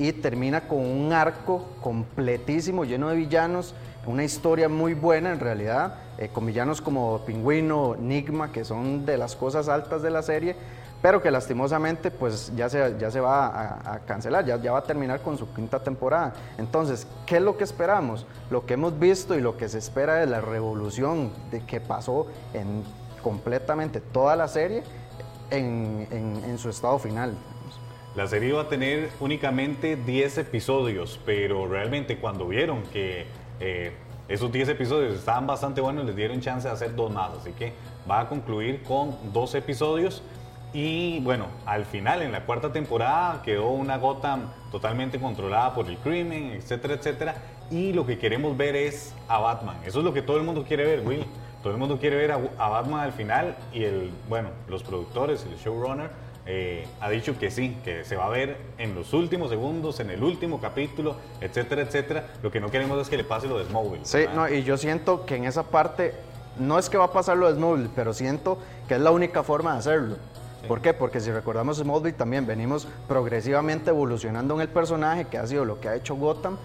y 0.00 0.12
termina 0.14 0.66
con 0.66 0.78
un 0.78 1.12
arco 1.12 1.66
completísimo, 1.82 2.84
lleno 2.86 3.10
de 3.10 3.16
villanos, 3.16 3.74
una 4.06 4.24
historia 4.24 4.68
muy 4.70 4.94
buena 4.94 5.30
en 5.30 5.40
realidad, 5.40 5.94
eh, 6.16 6.28
con 6.32 6.46
villanos 6.46 6.80
como 6.80 7.18
Pingüino, 7.26 7.96
Nigma, 7.96 8.50
que 8.50 8.64
son 8.64 9.04
de 9.04 9.18
las 9.18 9.36
cosas 9.36 9.68
altas 9.68 10.00
de 10.00 10.08
la 10.10 10.22
serie, 10.22 10.56
pero 11.02 11.20
que 11.20 11.30
lastimosamente 11.30 12.10
pues 12.10 12.50
ya 12.56 12.70
se, 12.70 12.96
ya 12.98 13.10
se 13.10 13.20
va 13.20 13.46
a, 13.48 13.92
a 13.94 13.98
cancelar, 14.00 14.46
ya, 14.46 14.56
ya 14.56 14.72
va 14.72 14.78
a 14.78 14.82
terminar 14.84 15.20
con 15.20 15.36
su 15.36 15.52
quinta 15.52 15.82
temporada. 15.82 16.32
Entonces, 16.56 17.06
¿qué 17.26 17.36
es 17.36 17.42
lo 17.42 17.58
que 17.58 17.64
esperamos? 17.64 18.26
Lo 18.50 18.64
que 18.64 18.74
hemos 18.74 18.98
visto 18.98 19.34
y 19.36 19.42
lo 19.42 19.58
que 19.58 19.68
se 19.68 19.76
espera 19.78 20.14
de 20.14 20.26
la 20.26 20.40
revolución 20.40 21.30
de 21.50 21.60
que 21.66 21.78
pasó 21.80 22.26
en 22.54 22.82
completamente 23.22 24.00
toda 24.00 24.34
la 24.34 24.48
serie 24.48 24.82
en, 25.50 26.08
en- 26.10 26.42
en 26.44 26.56
su 26.58 26.70
estado 26.70 26.98
final. 26.98 27.34
La 28.16 28.26
serie 28.26 28.48
iba 28.48 28.62
a 28.62 28.68
tener 28.68 29.08
únicamente 29.20 29.94
10 29.94 30.38
episodios, 30.38 31.20
pero 31.24 31.68
realmente 31.68 32.16
cuando 32.18 32.48
vieron 32.48 32.82
que 32.82 33.26
eh, 33.60 33.92
esos 34.28 34.50
10 34.50 34.70
episodios 34.70 35.14
estaban 35.14 35.46
bastante 35.46 35.80
buenos, 35.80 36.04
les 36.04 36.16
dieron 36.16 36.40
chance 36.40 36.66
de 36.66 36.74
hacer 36.74 36.96
dos 36.96 37.12
más. 37.12 37.30
Así 37.38 37.52
que 37.52 37.72
va 38.10 38.20
a 38.20 38.28
concluir 38.28 38.82
con 38.82 39.16
dos 39.32 39.54
episodios. 39.54 40.24
Y 40.72 41.20
bueno, 41.20 41.46
al 41.66 41.84
final, 41.84 42.22
en 42.22 42.32
la 42.32 42.44
cuarta 42.46 42.72
temporada, 42.72 43.42
quedó 43.42 43.68
una 43.70 43.96
Gotham 43.98 44.50
totalmente 44.72 45.20
controlada 45.20 45.72
por 45.72 45.86
el 45.86 45.96
crimen, 45.98 46.50
etcétera, 46.50 46.94
etcétera. 46.94 47.36
Y 47.70 47.92
lo 47.92 48.06
que 48.06 48.18
queremos 48.18 48.56
ver 48.56 48.74
es 48.74 49.14
a 49.28 49.38
Batman. 49.38 49.76
Eso 49.86 50.00
es 50.00 50.04
lo 50.04 50.12
que 50.12 50.22
todo 50.22 50.36
el 50.36 50.42
mundo 50.42 50.64
quiere 50.64 50.84
ver, 50.84 51.06
Will. 51.06 51.24
Todo 51.62 51.72
el 51.72 51.78
mundo 51.78 51.98
quiere 52.00 52.16
ver 52.16 52.32
a, 52.32 52.40
a 52.58 52.68
Batman 52.70 53.00
al 53.00 53.12
final. 53.12 53.56
Y 53.72 53.84
el, 53.84 54.10
bueno, 54.28 54.48
los 54.68 54.82
productores, 54.82 55.46
el 55.46 55.56
showrunner, 55.58 56.10
eh, 56.46 56.86
ha 57.00 57.10
dicho 57.10 57.38
que 57.38 57.50
sí, 57.50 57.76
que 57.84 58.04
se 58.04 58.16
va 58.16 58.26
a 58.26 58.28
ver 58.28 58.56
en 58.78 58.94
los 58.94 59.12
últimos 59.12 59.50
segundos, 59.50 60.00
en 60.00 60.10
el 60.10 60.22
último 60.22 60.60
capítulo, 60.60 61.16
etcétera, 61.40 61.82
etcétera. 61.82 62.28
Lo 62.42 62.50
que 62.50 62.60
no 62.60 62.70
queremos 62.70 63.00
es 63.00 63.08
que 63.08 63.16
le 63.16 63.24
pase 63.24 63.46
lo 63.46 63.58
de 63.58 63.66
Smallville. 63.66 64.04
Sí, 64.04 64.18
¿verdad? 64.18 64.34
no, 64.34 64.48
y 64.48 64.62
yo 64.62 64.76
siento 64.76 65.26
que 65.26 65.36
en 65.36 65.44
esa 65.44 65.64
parte, 65.64 66.14
no 66.58 66.78
es 66.78 66.88
que 66.88 66.98
va 66.98 67.06
a 67.06 67.12
pasar 67.12 67.36
lo 67.36 67.48
de 67.48 67.54
Smallville, 67.54 67.90
pero 67.94 68.12
siento 68.12 68.58
que 68.88 68.94
es 68.94 69.00
la 69.00 69.10
única 69.10 69.42
forma 69.42 69.72
de 69.72 69.78
hacerlo. 69.78 70.16
¿Por 70.68 70.80
qué? 70.82 70.92
Porque 70.92 71.20
si 71.20 71.30
recordamos 71.30 71.78
Smallville 71.78 72.16
también 72.16 72.46
venimos 72.46 72.86
progresivamente 73.08 73.90
evolucionando 73.90 74.54
en 74.54 74.60
el 74.60 74.68
personaje, 74.68 75.26
que 75.26 75.38
ha 75.38 75.46
sido 75.46 75.64
lo 75.64 75.80
que 75.80 75.88
ha 75.88 75.94
hecho 75.94 76.16
Gotham, 76.16 76.58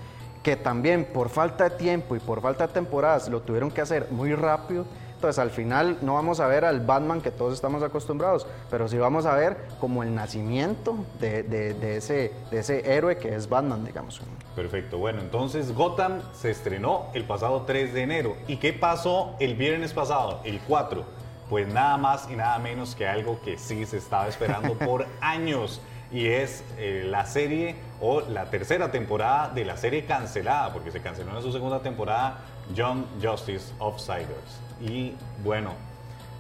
que 0.43 0.55
también 0.55 1.05
por 1.05 1.29
falta 1.29 1.69
de 1.69 1.77
tiempo 1.77 2.15
y 2.15 2.19
por 2.19 2.41
falta 2.41 2.67
de 2.67 2.73
temporadas 2.73 3.29
lo 3.29 3.41
tuvieron 3.41 3.71
que 3.71 3.81
hacer 3.81 4.07
muy 4.11 4.33
rápido. 4.35 4.85
Entonces 5.25 5.41
al 5.41 5.49
final 5.49 5.97
no 6.03 6.13
vamos 6.13 6.39
a 6.39 6.45
ver 6.45 6.65
al 6.65 6.81
Batman 6.81 7.19
que 7.19 7.31
todos 7.31 7.55
estamos 7.55 7.81
acostumbrados, 7.81 8.45
pero 8.69 8.87
sí 8.87 8.99
vamos 8.99 9.25
a 9.25 9.33
ver 9.33 9.57
como 9.79 10.03
el 10.03 10.13
nacimiento 10.13 10.97
de, 11.19 11.41
de- 11.41 11.73
de 11.73 11.97
ese, 11.97 12.31
de 12.51 12.59
ese 12.59 12.93
héroe 12.95 13.17
que 13.17 13.33
es 13.33 13.49
Batman, 13.49 13.83
digamos. 13.83 14.21
Perfecto, 14.55 14.99
bueno, 14.99 15.21
entonces 15.21 15.73
Gotham 15.73 16.21
se 16.31 16.51
estrenó 16.51 17.07
el 17.15 17.23
pasado 17.23 17.63
3 17.63 17.91
de 17.95 18.03
enero. 18.03 18.35
¿Y 18.47 18.57
qué 18.57 18.71
pasó 18.71 19.35
el 19.39 19.55
viernes 19.55 19.93
pasado, 19.93 20.41
el 20.43 20.59
4? 20.59 21.03
Pues 21.49 21.67
nada 21.67 21.97
más 21.97 22.29
y 22.29 22.35
nada 22.35 22.59
menos 22.59 22.93
que 22.93 23.07
algo 23.07 23.39
que 23.43 23.57
sí 23.57 23.83
se 23.87 23.97
estaba 23.97 24.27
esperando 24.27 24.73
por 24.77 25.07
años. 25.21 25.81
Y 26.11 26.27
es 26.27 26.63
eh, 26.77 27.03
la 27.09 27.25
serie 27.25 27.75
o 27.99 28.21
la 28.21 28.51
tercera 28.51 28.91
temporada 28.91 29.49
de 29.49 29.65
la 29.65 29.75
serie 29.75 30.05
cancelada, 30.05 30.71
porque 30.71 30.91
se 30.91 31.01
canceló 31.01 31.35
en 31.35 31.41
su 31.41 31.51
segunda 31.51 31.79
temporada, 31.81 32.41
Young 32.75 33.05
Justice 33.23 33.73
Outsiders. 33.79 34.61
Y 34.81 35.13
bueno, 35.43 35.71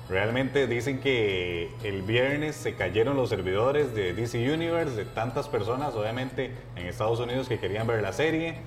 Realmente 0.07 0.67
dicen 0.67 0.99
que 0.99 1.71
el 1.83 2.03
viernes 2.03 2.55
se 2.55 2.75
cayeron 2.75 3.17
los 3.17 3.29
servidores 3.29 3.95
de 3.95 4.13
DC 4.13 4.53
Universe, 4.53 4.95
de 4.95 5.05
tantas 5.05 5.47
personas, 5.47 5.95
obviamente, 5.95 6.51
en 6.75 6.85
Estados 6.85 7.19
Unidos 7.19 7.47
que 7.47 7.57
querían 7.59 7.87
ver 7.87 8.03
la 8.03 8.13
serie, 8.13 8.57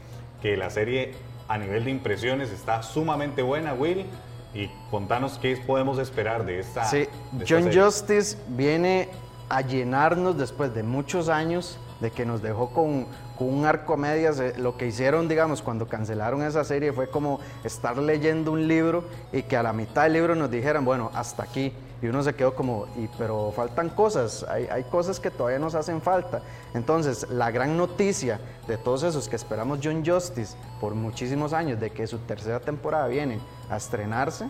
que 0.42 0.56
la 0.56 0.68
serie 0.70 1.12
a 1.46 1.56
nivel 1.56 1.84
de 1.84 1.92
impresiones 1.92 2.50
está 2.50 2.82
sumamente 2.82 3.42
buena, 3.42 3.72
Will, 3.72 4.04
y 4.52 4.68
contanos 4.90 5.38
qué 5.38 5.56
podemos 5.64 6.00
esperar 6.00 6.44
de 6.44 6.58
esta, 6.58 6.84
Sí, 6.86 6.96
de 6.96 7.44
esta 7.44 7.54
John 7.54 7.64
serie. 7.64 7.82
Justice 7.82 8.36
viene 8.48 9.08
a 9.48 9.60
llenarnos 9.60 10.36
después 10.36 10.74
de 10.74 10.82
muchos 10.82 11.28
años 11.28 11.78
de 12.00 12.10
que 12.10 12.26
nos 12.26 12.42
dejó 12.42 12.70
con, 12.70 13.06
con 13.38 13.54
un 13.54 13.64
arco 13.64 13.94
a 13.94 13.96
medias. 13.96 14.42
Lo 14.58 14.76
que 14.76 14.86
hicieron, 14.86 15.28
digamos, 15.28 15.62
cuando 15.62 15.86
cancelaron 15.86 16.42
esa 16.42 16.64
serie 16.64 16.92
fue 16.92 17.08
como 17.08 17.40
estar 17.64 17.96
leyendo 17.96 18.52
un 18.52 18.66
libro 18.66 19.04
y 19.32 19.42
que 19.42 19.56
a 19.56 19.62
la 19.62 19.72
mitad 19.72 20.02
del 20.02 20.14
libro 20.14 20.34
nos 20.34 20.50
dijeran, 20.50 20.84
bueno, 20.84 21.10
hasta 21.14 21.44
aquí. 21.44 21.72
Y 22.00 22.06
uno 22.06 22.22
se 22.22 22.34
quedó 22.34 22.54
como, 22.54 22.86
y, 22.96 23.08
pero 23.18 23.52
faltan 23.56 23.88
cosas, 23.88 24.44
hay, 24.48 24.66
hay 24.66 24.84
cosas 24.84 25.18
que 25.18 25.30
todavía 25.30 25.58
nos 25.58 25.74
hacen 25.74 26.00
falta. 26.00 26.42
Entonces, 26.74 27.28
la 27.28 27.50
gran 27.50 27.76
noticia 27.76 28.38
de 28.68 28.76
todos 28.76 29.02
esos 29.02 29.28
que 29.28 29.34
esperamos 29.34 29.80
John 29.82 30.04
Justice 30.06 30.56
por 30.80 30.94
muchísimos 30.94 31.52
años, 31.52 31.80
de 31.80 31.90
que 31.90 32.06
su 32.06 32.18
tercera 32.18 32.60
temporada 32.60 33.08
viene 33.08 33.40
a 33.68 33.76
estrenarse, 33.76 34.48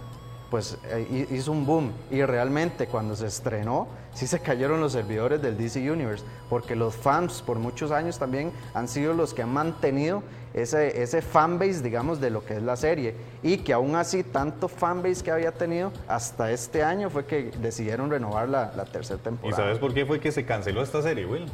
pues 0.50 0.78
eh, 0.84 1.06
hi- 1.30 1.34
hizo 1.34 1.52
un 1.52 1.66
boom. 1.66 1.92
Y 2.10 2.22
realmente 2.24 2.86
cuando 2.86 3.14
se 3.16 3.26
estrenó, 3.26 3.86
sí 4.14 4.26
se 4.26 4.40
cayeron 4.40 4.80
los 4.80 4.92
servidores 4.92 5.42
del 5.42 5.56
DC 5.58 5.90
Universe, 5.90 6.24
porque 6.48 6.74
los 6.74 6.94
fans 6.96 7.42
por 7.42 7.58
muchos 7.58 7.90
años 7.90 8.18
también 8.18 8.52
han 8.74 8.88
sido 8.88 9.12
los 9.14 9.34
que 9.34 9.42
han 9.42 9.52
mantenido 9.52 10.22
ese, 10.54 11.02
ese 11.02 11.20
fanbase, 11.22 11.82
digamos, 11.82 12.20
de 12.20 12.30
lo 12.30 12.44
que 12.44 12.54
es 12.56 12.62
la 12.62 12.76
serie. 12.76 13.14
Y 13.42 13.58
que 13.58 13.72
aún 13.74 13.94
así, 13.94 14.24
tanto 14.24 14.68
fanbase 14.68 15.22
que 15.22 15.30
había 15.30 15.52
tenido, 15.52 15.92
hasta 16.08 16.50
este 16.50 16.82
año 16.82 17.10
fue 17.10 17.26
que 17.26 17.50
decidieron 17.60 18.10
renovar 18.10 18.48
la, 18.48 18.72
la 18.74 18.84
tercera 18.86 19.20
¿Y 19.20 19.24
temporada. 19.24 19.62
sabes 19.64 19.78
por 19.78 19.92
qué 19.92 20.06
fue 20.06 20.18
que 20.18 20.32
se 20.32 20.44
canceló 20.46 20.82
esta 20.82 21.02
serie, 21.02 21.26
Will? 21.26 21.44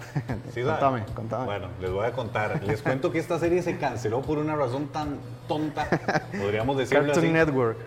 ¿Sí? 0.52 0.62
Contame, 0.62 1.04
contame. 1.14 1.44
Bueno, 1.44 1.68
les 1.80 1.90
voy 1.92 2.04
a 2.04 2.10
contar. 2.12 2.60
Les 2.64 2.82
cuento 2.82 3.12
que 3.12 3.20
esta 3.20 3.38
serie 3.38 3.62
se 3.62 3.78
canceló 3.78 4.20
por 4.22 4.38
una 4.38 4.56
razón 4.56 4.88
tan 4.88 5.18
tonta, 5.46 5.86
podríamos 6.36 6.76
decirlo 6.76 7.04
Cartoon 7.06 7.24
así. 7.26 7.32
Network. 7.32 7.78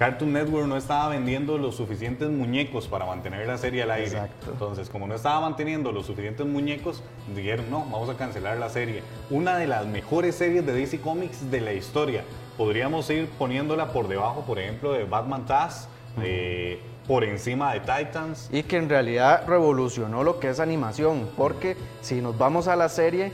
Cartoon 0.00 0.32
Network 0.32 0.66
no 0.66 0.78
estaba 0.78 1.10
vendiendo 1.10 1.58
los 1.58 1.76
suficientes 1.76 2.30
muñecos 2.30 2.88
para 2.88 3.04
mantener 3.04 3.46
la 3.46 3.58
serie 3.58 3.82
al 3.82 3.90
aire. 3.90 4.06
Exacto. 4.06 4.50
Entonces, 4.50 4.88
como 4.88 5.06
no 5.06 5.14
estaba 5.14 5.42
manteniendo 5.42 5.92
los 5.92 6.06
suficientes 6.06 6.46
muñecos, 6.46 7.02
dijeron, 7.36 7.70
no, 7.70 7.80
vamos 7.80 8.08
a 8.08 8.16
cancelar 8.16 8.56
la 8.56 8.70
serie. 8.70 9.02
Una 9.28 9.58
de 9.58 9.66
las 9.66 9.84
mejores 9.84 10.36
series 10.36 10.64
de 10.64 10.72
DC 10.72 11.02
Comics 11.02 11.50
de 11.50 11.60
la 11.60 11.74
historia. 11.74 12.24
Podríamos 12.56 13.10
ir 13.10 13.28
poniéndola 13.38 13.92
por 13.92 14.08
debajo, 14.08 14.40
por 14.46 14.58
ejemplo, 14.58 14.94
de 14.94 15.04
Batman 15.04 15.44
Taz, 15.44 15.86
eh, 16.22 16.80
por 17.06 17.22
encima 17.22 17.74
de 17.74 17.80
Titans. 17.80 18.48
Y 18.50 18.62
que 18.62 18.78
en 18.78 18.88
realidad 18.88 19.44
revolucionó 19.46 20.24
lo 20.24 20.40
que 20.40 20.48
es 20.48 20.60
animación, 20.60 21.28
porque 21.36 21.76
si 22.00 22.22
nos 22.22 22.38
vamos 22.38 22.68
a 22.68 22.76
la 22.76 22.88
serie 22.88 23.32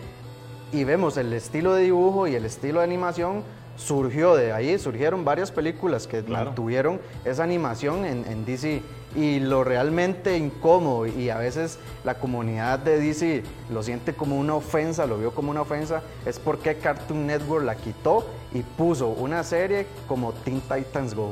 y 0.73 0.83
vemos 0.83 1.17
el 1.17 1.33
estilo 1.33 1.75
de 1.75 1.85
dibujo 1.85 2.27
y 2.27 2.35
el 2.35 2.45
estilo 2.45 2.81
de 2.81 2.87
animación, 2.87 3.45
surgió 3.77 4.35
de 4.35 4.53
ahí, 4.53 4.79
surgieron 4.79 5.25
varias 5.25 5.51
películas 5.51 6.07
que 6.07 6.23
Claro. 6.23 6.53
tuvieron 6.53 7.01
esa 7.25 7.45
animación 7.45 8.05
en, 8.05 8.25
en 8.27 8.45
DC. 8.45 8.83
Y 9.15 9.41
lo 9.41 9.65
realmente 9.65 10.37
incómodo 10.37 11.07
y 11.07 11.31
a 11.31 11.39
veces 11.39 11.79
la 12.05 12.15
comunidad 12.19 12.79
de 12.81 12.99
DC 12.99 13.45
lo 13.71 13.83
siente 13.83 14.13
como 14.13 14.37
una 14.37 14.55
ofensa, 14.55 15.07
lo 15.07 15.17
vio 15.17 15.31
como 15.35 15.51
una 15.51 15.63
ofensa, 15.63 16.03
es 16.27 16.39
porque 16.39 16.77
Cartoon 16.77 17.27
Network 17.27 17.65
la 17.65 17.77
quitó 17.77 18.27
y 18.53 18.61
puso 18.61 19.09
una 19.09 19.43
serie 19.43 19.87
como 20.07 20.33
Teen 20.35 20.61
Titans 20.61 21.15
Go. 21.15 21.31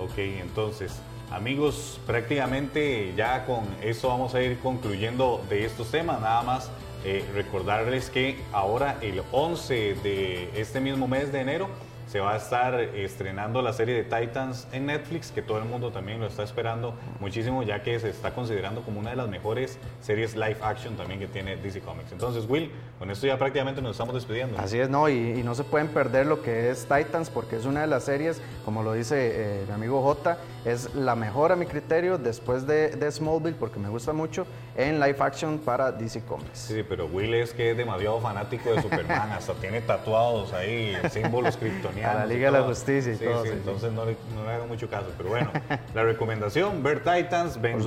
Ok, 0.00 0.16
entonces, 0.16 0.92
amigos, 1.30 2.00
prácticamente 2.06 3.12
ya 3.14 3.44
con 3.44 3.64
esto 3.82 4.08
vamos 4.08 4.34
a 4.34 4.40
ir 4.42 4.58
concluyendo 4.60 5.42
de 5.50 5.66
estos 5.66 5.90
temas. 5.90 6.18
Nada 6.20 6.42
más 6.42 6.70
eh, 7.04 7.24
recordarles 7.34 8.10
que 8.10 8.38
ahora 8.52 8.96
el 9.00 9.22
11 9.32 9.96
de 10.02 10.50
este 10.54 10.80
mismo 10.80 11.08
mes 11.08 11.32
de 11.32 11.40
enero 11.40 11.68
se 12.12 12.20
va 12.20 12.34
a 12.34 12.36
estar 12.36 12.78
estrenando 12.78 13.62
la 13.62 13.72
serie 13.72 13.94
de 13.94 14.04
Titans 14.04 14.68
en 14.72 14.84
Netflix, 14.84 15.30
que 15.30 15.40
todo 15.40 15.56
el 15.56 15.64
mundo 15.64 15.92
también 15.92 16.20
lo 16.20 16.26
está 16.26 16.42
esperando 16.42 16.94
muchísimo, 17.20 17.62
ya 17.62 17.82
que 17.82 17.98
se 17.98 18.10
está 18.10 18.34
considerando 18.34 18.82
como 18.82 19.00
una 19.00 19.10
de 19.10 19.16
las 19.16 19.28
mejores 19.28 19.78
series 20.02 20.34
live 20.36 20.58
action 20.60 20.94
también 20.94 21.20
que 21.20 21.26
tiene 21.26 21.56
DC 21.56 21.80
Comics. 21.80 22.12
Entonces, 22.12 22.44
Will, 22.46 22.70
con 22.98 23.10
esto 23.10 23.26
ya 23.26 23.38
prácticamente 23.38 23.80
nos 23.80 23.92
estamos 23.92 24.14
despidiendo. 24.14 24.58
Así 24.58 24.78
es, 24.78 24.90
¿no? 24.90 25.08
Y, 25.08 25.42
no 25.42 25.54
se 25.54 25.64
pueden 25.64 25.88
perder 25.88 26.26
lo 26.26 26.42
que 26.42 26.70
es 26.70 26.82
Titans 26.82 27.30
porque 27.30 27.56
es 27.56 27.64
una 27.64 27.80
de 27.80 27.86
las 27.86 28.04
series, 28.04 28.42
como 28.66 28.82
lo 28.82 28.92
dice 28.92 29.62
eh, 29.62 29.64
mi 29.66 29.72
amigo 29.72 30.02
J, 30.02 30.36
es 30.64 30.94
la 30.94 31.14
mejor 31.16 31.52
a 31.52 31.56
mi 31.56 31.66
criterio 31.66 32.18
después 32.18 32.66
de, 32.66 32.90
de 32.90 33.10
Smallville 33.10 33.56
porque 33.56 33.78
me 33.78 33.88
gusta 33.88 34.12
mucho 34.12 34.46
en 34.76 35.00
live 35.00 35.16
action 35.18 35.58
para 35.58 35.92
DC 35.92 36.22
Comics. 36.24 36.58
Sí, 36.58 36.84
pero 36.88 37.06
Will 37.06 37.34
es 37.34 37.52
que 37.52 37.72
es 37.72 37.76
demasiado 37.76 38.20
fanático 38.20 38.72
de 38.72 38.82
Superman, 38.82 39.32
hasta 39.32 39.54
tiene 39.54 39.80
tatuados 39.80 40.52
ahí 40.52 40.96
símbolos 41.10 41.56
kryptonianos. 41.56 42.16
A 42.16 42.18
la 42.20 42.26
Liga 42.26 42.50
de 42.50 42.58
la. 42.58 42.64
Justicia 42.64 43.12
y 43.12 43.16
Sí, 43.16 43.24
todo, 43.24 43.42
sí, 43.42 43.50
entonces 43.52 43.92
no 43.92 44.04
le, 44.04 44.16
no 44.34 44.44
le 44.44 44.50
hago 44.50 44.66
mucho 44.66 44.88
caso. 44.88 45.06
Pero 45.16 45.30
bueno, 45.30 45.50
la 45.94 46.04
recomendación, 46.04 46.82
ver 46.82 47.02
Titans, 47.02 47.60
ver 47.60 47.78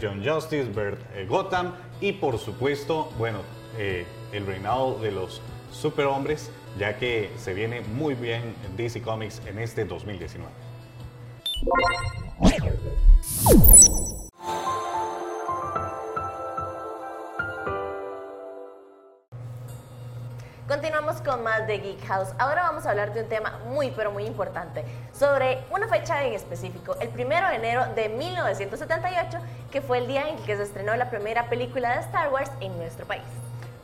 John 0.00 0.22
Justice, 0.24 0.70
ver 0.70 0.98
eh, 1.14 1.26
Gotham 1.28 1.74
y 2.00 2.12
por 2.12 2.38
supuesto, 2.38 3.10
bueno, 3.18 3.40
eh, 3.78 4.06
el 4.32 4.46
reinado 4.46 4.98
de 4.98 5.12
los 5.12 5.40
superhombres, 5.70 6.50
ya 6.78 6.96
que 6.96 7.30
se 7.36 7.54
viene 7.54 7.82
muy 7.82 8.14
bien 8.14 8.54
DC 8.76 9.02
Comics 9.02 9.42
en 9.46 9.58
este 9.58 9.84
2019. 9.84 10.71
Continuamos 20.66 21.20
con 21.20 21.44
más 21.44 21.66
de 21.68 21.78
Geek 21.78 22.04
House. 22.06 22.28
Ahora 22.38 22.62
vamos 22.62 22.84
a 22.86 22.90
hablar 22.90 23.14
de 23.14 23.22
un 23.22 23.28
tema 23.28 23.60
muy, 23.68 23.92
pero 23.92 24.10
muy 24.10 24.24
importante. 24.24 24.84
Sobre 25.12 25.60
una 25.70 25.86
fecha 25.86 26.24
en 26.24 26.32
específico, 26.32 26.96
el 27.00 27.10
primero 27.10 27.46
de 27.48 27.54
enero 27.56 27.86
de 27.94 28.08
1978, 28.08 29.38
que 29.70 29.80
fue 29.80 29.98
el 29.98 30.08
día 30.08 30.28
en 30.28 30.36
que 30.38 30.56
se 30.56 30.64
estrenó 30.64 30.96
la 30.96 31.10
primera 31.10 31.48
película 31.48 31.94
de 31.94 32.00
Star 32.00 32.32
Wars 32.32 32.50
en 32.60 32.76
nuestro 32.78 33.06
país. 33.06 33.22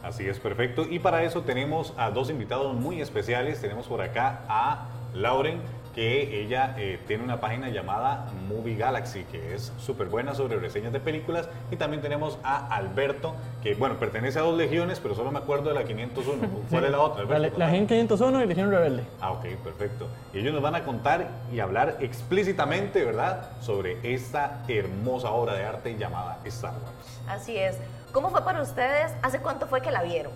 Así 0.03 0.29
es, 0.29 0.41
perfecto. 0.41 0.85
Y 0.89 0.99
para 0.99 1.23
eso 1.23 1.43
tenemos 1.43 1.95
a 1.97 2.11
dos 2.11 2.29
invitados 2.31 2.75
muy 2.75 3.01
especiales. 3.01 3.61
Tenemos 3.61 3.87
por 3.87 4.01
acá 4.01 4.41
a 4.49 4.89
Lauren, 5.15 5.61
que 5.99 6.41
ella 6.43 6.77
eh, 6.79 7.01
tiene 7.09 7.25
una 7.25 7.41
página 7.41 7.71
llamada 7.71 8.27
Movie 8.49 8.77
Galaxy, 8.77 9.25
que 9.25 9.57
es 9.57 9.73
súper 9.81 10.07
buena 10.07 10.33
sobre 10.33 10.57
reseñas 10.61 10.93
de 10.93 11.01
películas. 11.01 11.49
Y 11.73 11.77
también 11.77 12.01
tenemos 12.01 12.39
a 12.45 12.73
Alberto, 12.73 13.35
que 13.65 13.75
bueno, 13.75 13.97
pertenece 13.97 14.39
a 14.39 14.43
dos 14.43 14.57
legiones, 14.57 15.01
pero 15.01 15.17
solo 15.17 15.33
me 15.33 15.41
acuerdo 15.41 15.71
de 15.71 15.75
la 15.75 15.83
501. 15.83 16.49
¿Cuál 16.71 16.85
es 16.85 16.91
la 16.93 17.01
otra, 17.01 17.25
La, 17.25 17.35
Alberto? 17.35 17.59
la 17.59 17.71
Gen 17.71 17.89
501 17.89 18.45
y 18.45 18.47
Legión 18.47 18.71
Rebelde. 18.71 19.03
Ah, 19.21 19.33
ok, 19.33 19.47
perfecto. 19.65 20.07
Y 20.33 20.39
ellos 20.39 20.55
nos 20.55 20.63
van 20.63 20.77
a 20.77 20.85
contar 20.85 21.31
y 21.53 21.59
hablar 21.59 21.97
explícitamente, 21.99 23.05
¿verdad?, 23.05 23.51
sobre 23.61 23.99
esta 24.05 24.63
hermosa 24.69 25.33
obra 25.33 25.55
de 25.55 25.65
arte 25.65 25.97
llamada 25.99 26.39
Star 26.45 26.75
Wars. 26.75 27.21
Así 27.27 27.57
es. 27.57 27.77
¿Cómo 28.13 28.31
fue 28.31 28.45
para 28.45 28.63
ustedes? 28.63 29.13
¿Hace 29.21 29.41
cuánto 29.41 29.67
fue 29.67 29.81
que 29.83 29.91
la 29.91 30.05
vieron? 30.05 30.31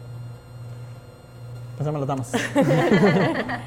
Pensamos 1.78 2.00
las 2.00 2.08
damas. 2.08 2.32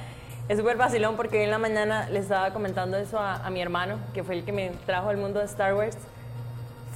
Es 0.48 0.60
súper 0.60 0.78
vacilón 0.78 1.16
porque 1.16 1.40
hoy 1.40 1.46
en 1.46 1.50
la 1.50 1.58
mañana 1.58 2.08
le 2.08 2.20
estaba 2.20 2.54
comentando 2.54 2.98
eso 2.98 3.18
a, 3.18 3.50
mi 3.50 3.62
hermano, 3.62 3.98
que 4.14 4.24
fue 4.24 4.36
el 4.36 4.46
que 4.46 4.52
me 4.52 4.70
trajo 4.86 5.10
al 5.10 5.18
mundo 5.18 5.40
de 5.40 5.46
Star 5.46 5.74
Wars. 5.74 5.98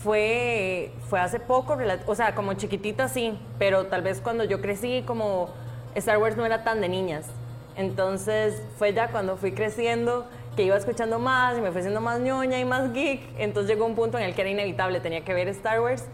Fue, 0.03 0.91
fue 1.09 1.19
hace 1.19 1.39
poco, 1.39 1.75
o 2.05 2.15
sea, 2.15 2.35
como 2.35 2.53
chiquitita 2.53 3.09
sí, 3.09 3.39
pero 3.57 3.87
tal 3.87 4.03
vez 4.03 4.21
cuando 4.21 4.43
yo 4.43 4.61
crecí, 4.61 5.03
como 5.05 5.49
Star 5.95 6.19
Wars 6.19 6.37
no 6.37 6.45
era 6.45 6.63
tan 6.63 6.79
de 6.79 6.89
niñas. 6.89 7.25
Entonces 7.75 8.61
fue 8.77 8.93
ya 8.93 9.07
cuando 9.07 9.35
fui 9.35 9.51
creciendo 9.51 10.27
que 10.55 10.61
iba 10.61 10.77
escuchando 10.77 11.17
más 11.17 11.57
y 11.57 11.61
me 11.61 11.71
fui 11.71 11.79
haciendo 11.79 12.01
más 12.01 12.19
ñoña 12.19 12.59
y 12.59 12.65
más 12.65 12.93
geek. 12.93 13.21
Entonces 13.39 13.73
llegó 13.73 13.87
un 13.87 13.95
punto 13.95 14.19
en 14.19 14.25
el 14.25 14.35
que 14.35 14.41
era 14.41 14.51
inevitable, 14.51 14.99
tenía 14.99 15.25
que 15.25 15.33
ver 15.33 15.47
Star 15.47 15.81
Wars. 15.81 16.05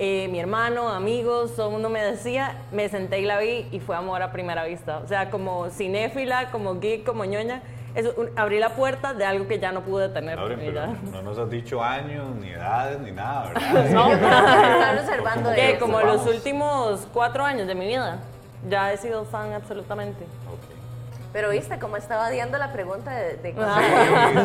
Eh, 0.00 0.28
mi 0.30 0.38
hermano, 0.38 0.88
amigos, 0.90 1.56
todo 1.56 1.66
el 1.66 1.72
mundo 1.72 1.88
me 1.88 2.00
decía, 2.02 2.56
me 2.70 2.88
senté 2.88 3.18
y 3.18 3.24
la 3.24 3.38
vi 3.40 3.66
y 3.72 3.80
fue 3.80 3.96
amor 3.96 4.22
a 4.22 4.30
primera 4.30 4.64
vista. 4.64 4.98
O 4.98 5.08
sea, 5.08 5.28
como 5.30 5.70
cinéfila, 5.70 6.50
como 6.52 6.78
geek, 6.78 7.04
como 7.04 7.24
ñoña, 7.24 7.62
eso, 7.96 8.12
un- 8.16 8.30
abrí 8.36 8.60
la 8.60 8.70
puerta 8.76 9.12
de 9.12 9.24
algo 9.24 9.48
que 9.48 9.58
ya 9.58 9.72
no 9.72 9.80
pude 9.80 10.08
tener. 10.08 10.38
Y 10.38 10.56
pero 10.56 10.86
no 11.10 11.22
nos 11.22 11.36
has 11.38 11.50
dicho 11.50 11.82
años, 11.82 12.32
ni 12.36 12.50
edades, 12.50 13.00
ni 13.00 13.10
nada, 13.10 13.48
¿verdad? 13.48 13.86
No, 13.90 14.12
Están 14.12 14.98
observando 14.98 15.52
que 15.52 15.70
eso. 15.72 15.80
como 15.80 16.00
los 16.00 16.24
últimos 16.26 17.08
cuatro 17.12 17.44
años 17.44 17.66
de 17.66 17.74
mi 17.74 17.86
vida, 17.88 18.18
ya 18.68 18.92
he 18.92 18.96
sido 18.98 19.24
fan 19.24 19.52
absolutamente. 19.52 20.22
Ok. 20.24 20.67
Pero 21.32 21.50
viste 21.50 21.78
cómo 21.78 21.96
estaba 21.98 22.28
odiando 22.28 22.56
la 22.56 22.72
pregunta 22.72 23.10
de, 23.14 23.36
de 23.36 23.54
Ah. 23.58 23.80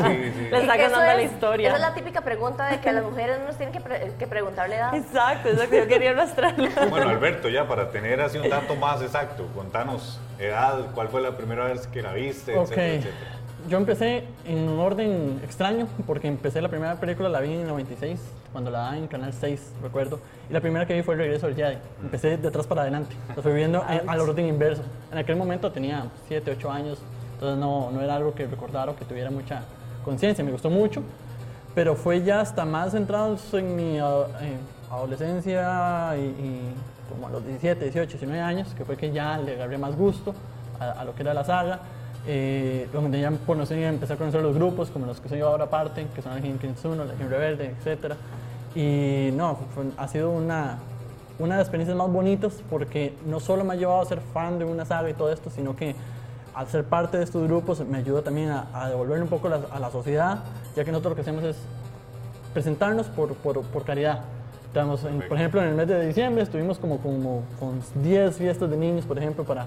Sí, 0.08 0.16
sí, 0.16 0.32
sí. 0.38 0.50
Le 0.52 0.58
está 0.60 0.74
Que 0.74 0.84
contando 0.84 1.06
la 1.06 1.22
es- 1.22 1.32
historia. 1.32 1.68
Esa 1.70 1.76
es 1.78 1.82
la 1.82 1.94
típica 1.94 2.22
pregunta 2.22 2.68
de 2.68 2.80
que 2.82 2.90
a 2.90 2.94
las 2.94 3.04
mujeres 3.04 3.40
no 3.40 3.46
nos 3.46 3.56
tienen 3.56 3.74
que, 3.74 3.80
pre- 3.82 4.12
que 4.20 4.28
preguntarle 4.28 4.76
edad. 4.76 4.94
Exacto, 4.94 5.50
exacto, 5.50 5.76
yo 5.78 5.88
quería 5.88 6.12
arrastrarlo. 6.12 6.68
Bueno, 6.90 7.10
Alberto, 7.10 7.48
ya 7.50 7.68
para 7.68 7.90
tener 7.90 8.20
así 8.22 8.38
un 8.38 8.50
dato 8.50 8.76
más 8.76 9.02
exacto, 9.02 9.48
contanos 9.56 10.20
edad, 10.40 10.88
cuál 10.94 11.08
fue 11.08 11.22
la 11.22 11.38
primera 11.38 11.66
vez 11.66 11.88
que 11.88 12.02
la 12.02 12.12
viste, 12.14 12.54
ok. 12.58 12.64
etcétera, 12.72 12.88
etcétera. 12.94 13.32
Yo 13.70 13.78
empecé 13.78 14.26
en 14.46 14.68
un 14.68 14.80
orden 14.80 15.40
extraño, 15.44 15.88
porque 16.06 16.28
empecé 16.28 16.62
la 16.62 16.68
primera 16.68 16.96
película, 16.96 17.30
la 17.30 17.40
vi 17.40 17.54
en 17.54 17.62
el 17.62 17.68
96, 17.68 18.20
cuando 18.54 18.72
la 18.72 18.80
daban 18.80 18.96
en 19.00 19.08
Canal 19.08 19.34
6, 19.34 19.74
recuerdo. 19.84 20.20
Y 20.50 20.54
la 20.54 20.62
primera 20.62 20.86
que 20.86 20.94
vi 20.94 21.02
fue 21.02 21.16
El 21.16 21.20
Regreso 21.22 21.48
del 21.48 21.56
Jedi. 21.56 21.78
Empecé 22.02 22.38
de 22.38 22.48
atrás 22.48 22.66
para 22.68 22.84
adelante. 22.84 23.14
Lo 23.36 23.42
fui 23.42 23.52
viendo 23.52 23.84
en- 23.90 24.08
al 24.10 24.20
orden 24.22 24.46
inverso. 24.48 24.84
En 25.12 25.18
aquel 25.18 25.36
momento 25.36 25.72
tenía 25.72 26.06
7, 26.30 26.52
8 26.52 26.72
años, 26.72 27.00
entonces 27.34 27.60
no, 27.60 27.92
no 27.92 28.00
era 28.02 28.16
algo 28.16 28.34
que 28.34 28.46
recordara 28.48 28.92
o 28.92 28.96
que 28.96 29.04
tuviera 29.06 29.30
mucha 29.32 29.64
conciencia. 30.06 30.44
Me 30.46 30.52
gustó 30.52 30.70
mucho, 30.70 31.02
pero 31.76 31.96
fue 31.96 32.24
ya 32.24 32.40
hasta 32.42 32.64
más 32.64 32.92
centrados 32.92 33.54
en 33.54 33.76
mi 33.76 33.98
eh, 33.98 34.02
adolescencia 34.92 36.16
y, 36.18 36.22
y 36.22 36.74
como 37.10 37.28
a 37.28 37.32
los 37.32 37.44
17, 37.46 37.84
18, 37.86 38.12
19 38.12 38.40
años, 38.42 38.74
que 38.78 38.86
fue 38.86 38.96
que 38.98 39.12
ya 39.12 39.38
le 39.38 39.54
agarré 39.56 39.78
más 39.78 39.96
gusto 39.96 40.34
a, 40.80 40.92
a 40.92 41.06
lo 41.06 41.14
que 41.16 41.22
era 41.24 41.34
la 41.34 41.44
saga. 41.44 41.80
Eh, 42.26 42.88
donde 42.94 43.20
ya 43.20 43.34
conocí, 43.46 43.74
empecé 43.74 44.14
a 44.14 44.16
conocer 44.16 44.42
los 44.42 44.56
grupos, 44.56 44.90
como 44.90 45.06
los 45.06 45.20
que 45.20 45.28
soy 45.28 45.42
ahora 45.42 45.66
parte, 45.70 46.08
que 46.16 46.22
son 46.22 46.32
la 46.32 46.38
Legión 46.40 46.58
501, 46.58 47.04
la 47.04 47.12
Legión 47.12 47.30
Rebelde, 47.30 47.76
etc. 47.84 48.14
Y 48.76 49.30
no, 49.34 49.58
fue- 49.76 49.86
ha 49.98 50.08
sido 50.08 50.32
una, 50.32 50.80
una 51.40 51.56
de 51.56 51.60
las 51.60 51.68
experiencias 51.68 51.98
más 51.98 52.12
bonitas 52.12 52.54
porque 52.70 53.14
no 53.26 53.40
solo 53.40 53.64
me 53.64 53.74
ha 53.74 53.76
llevado 53.76 54.02
a 54.02 54.06
ser 54.06 54.20
fan 54.34 54.58
de 54.60 54.66
una 54.66 54.86
saga 54.86 55.10
y 55.10 55.14
todo 55.14 55.32
esto, 55.32 55.50
sino 55.50 55.76
que 55.76 55.96
al 56.54 56.68
ser 56.68 56.84
parte 56.84 57.18
de 57.18 57.24
estos 57.24 57.44
grupos 57.48 57.80
me 57.88 57.98
ayuda 57.98 58.22
también 58.22 58.50
a, 58.52 58.68
a 58.74 58.90
devolverle 58.90 59.24
un 59.24 59.30
poco 59.30 59.50
la- 59.50 59.62
a 59.72 59.80
la 59.80 59.90
sociedad, 59.92 60.40
ya 60.76 60.84
que 60.84 60.92
nosotros 60.92 61.12
lo 61.12 61.16
que 61.16 61.22
hacemos 61.22 61.44
es 61.44 61.56
presentarnos 62.54 63.08
por, 63.08 63.34
por, 63.36 63.62
por 63.62 63.84
caridad. 63.84 64.22
Estamos 64.68 65.04
en- 65.04 65.22
por 65.28 65.38
ejemplo, 65.38 65.62
en 65.62 65.70
el 65.70 65.76
mes 65.76 65.88
de 65.88 66.06
diciembre 66.08 66.44
estuvimos 66.44 66.78
como, 66.80 66.98
como 66.98 67.42
con 67.60 67.80
10 68.04 68.36
fiestas 68.38 68.70
de 68.70 68.78
niños, 68.78 69.06
por 69.06 69.18
ejemplo, 69.18 69.44
para 69.44 69.66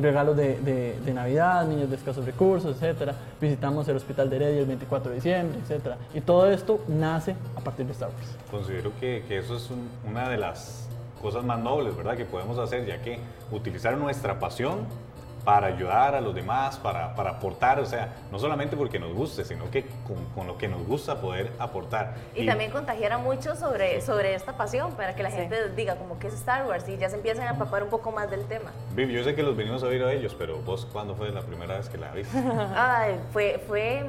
regalos 0.00 0.36
de, 0.36 0.58
de- 0.60 1.12
Navidad, 1.14 1.66
niños 1.66 1.88
de 1.90 1.96
escasos 1.96 2.24
recursos, 2.26 2.74
etcétera. 2.76 3.14
Visitamos 3.40 3.88
el 3.88 3.96
Hospital 3.96 4.28
de 4.30 4.36
Heredia 4.36 4.60
el 4.60 4.66
24 4.66 5.10
de 5.10 5.14
diciembre, 5.16 5.58
etcétera. 5.62 5.96
Y 6.14 6.20
todo 6.20 6.50
esto 6.50 6.80
nace 6.88 7.34
a 7.56 7.60
partir 7.60 7.86
de 7.86 7.92
Star 7.92 8.08
Wars. 8.10 8.36
Considero 8.50 8.92
que, 9.00 9.24
que 9.26 9.38
eso 9.38 9.56
es 9.56 9.70
un- 9.70 9.88
una 10.08 10.28
de 10.28 10.36
las 10.36 10.88
cosas 11.22 11.42
más 11.44 11.58
nobles, 11.58 11.96
¿verdad? 11.96 12.16
Que 12.16 12.24
podemos 12.26 12.58
hacer, 12.58 12.84
ya 12.86 13.00
que 13.02 13.18
utilizar 13.50 13.96
nuestra 13.96 14.38
pasión 14.38 14.80
para 15.46 15.68
ayudar 15.68 16.16
a 16.16 16.20
los 16.20 16.34
demás, 16.34 16.76
para, 16.76 17.14
para 17.14 17.30
aportar, 17.30 17.78
o 17.78 17.86
sea, 17.86 18.16
no 18.32 18.38
solamente 18.40 18.76
porque 18.76 18.98
nos 18.98 19.14
guste, 19.14 19.44
sino 19.44 19.70
que 19.70 19.84
con, 20.04 20.24
con 20.34 20.48
lo 20.48 20.58
que 20.58 20.66
nos 20.66 20.84
gusta 20.84 21.20
poder 21.20 21.52
aportar. 21.60 22.14
Y, 22.34 22.44
también 22.44 22.72
contagiar 22.72 23.12
a 23.12 23.18
muchos 23.18 23.56
sobre, 23.56 24.00
sobre 24.00 24.34
esta 24.34 24.56
pasión 24.56 24.90
para 24.96 25.14
que 25.14 25.22
la 25.22 25.30
gente 25.30 25.70
diga 25.70 25.94
como 25.94 26.18
que 26.18 26.26
es 26.26 26.34
Star 26.34 26.66
Wars 26.66 26.88
y 26.88 26.96
ya 26.96 27.08
se 27.08 27.14
empiecen 27.14 27.44
a 27.44 27.50
empapar 27.50 27.84
un 27.84 27.90
poco 27.90 28.10
más 28.10 28.28
del 28.28 28.44
tema. 28.46 28.72
Viv, 28.96 29.08
yo 29.08 29.22
sé 29.22 29.36
que 29.36 29.44
los 29.44 29.56
venimos 29.56 29.84
a 29.84 29.86
oír 29.86 30.02
a 30.02 30.12
ellos, 30.12 30.34
pero 30.36 30.58
vos, 30.62 30.84
¿cuándo 30.92 31.14
fue 31.14 31.30
la 31.30 31.42
primera 31.42 31.76
vez 31.76 31.88
que 31.88 31.98
la 31.98 32.10
viste? 32.10 32.36
Ay, 32.74 33.20
fue, 33.32 33.62
fue, 33.68 34.02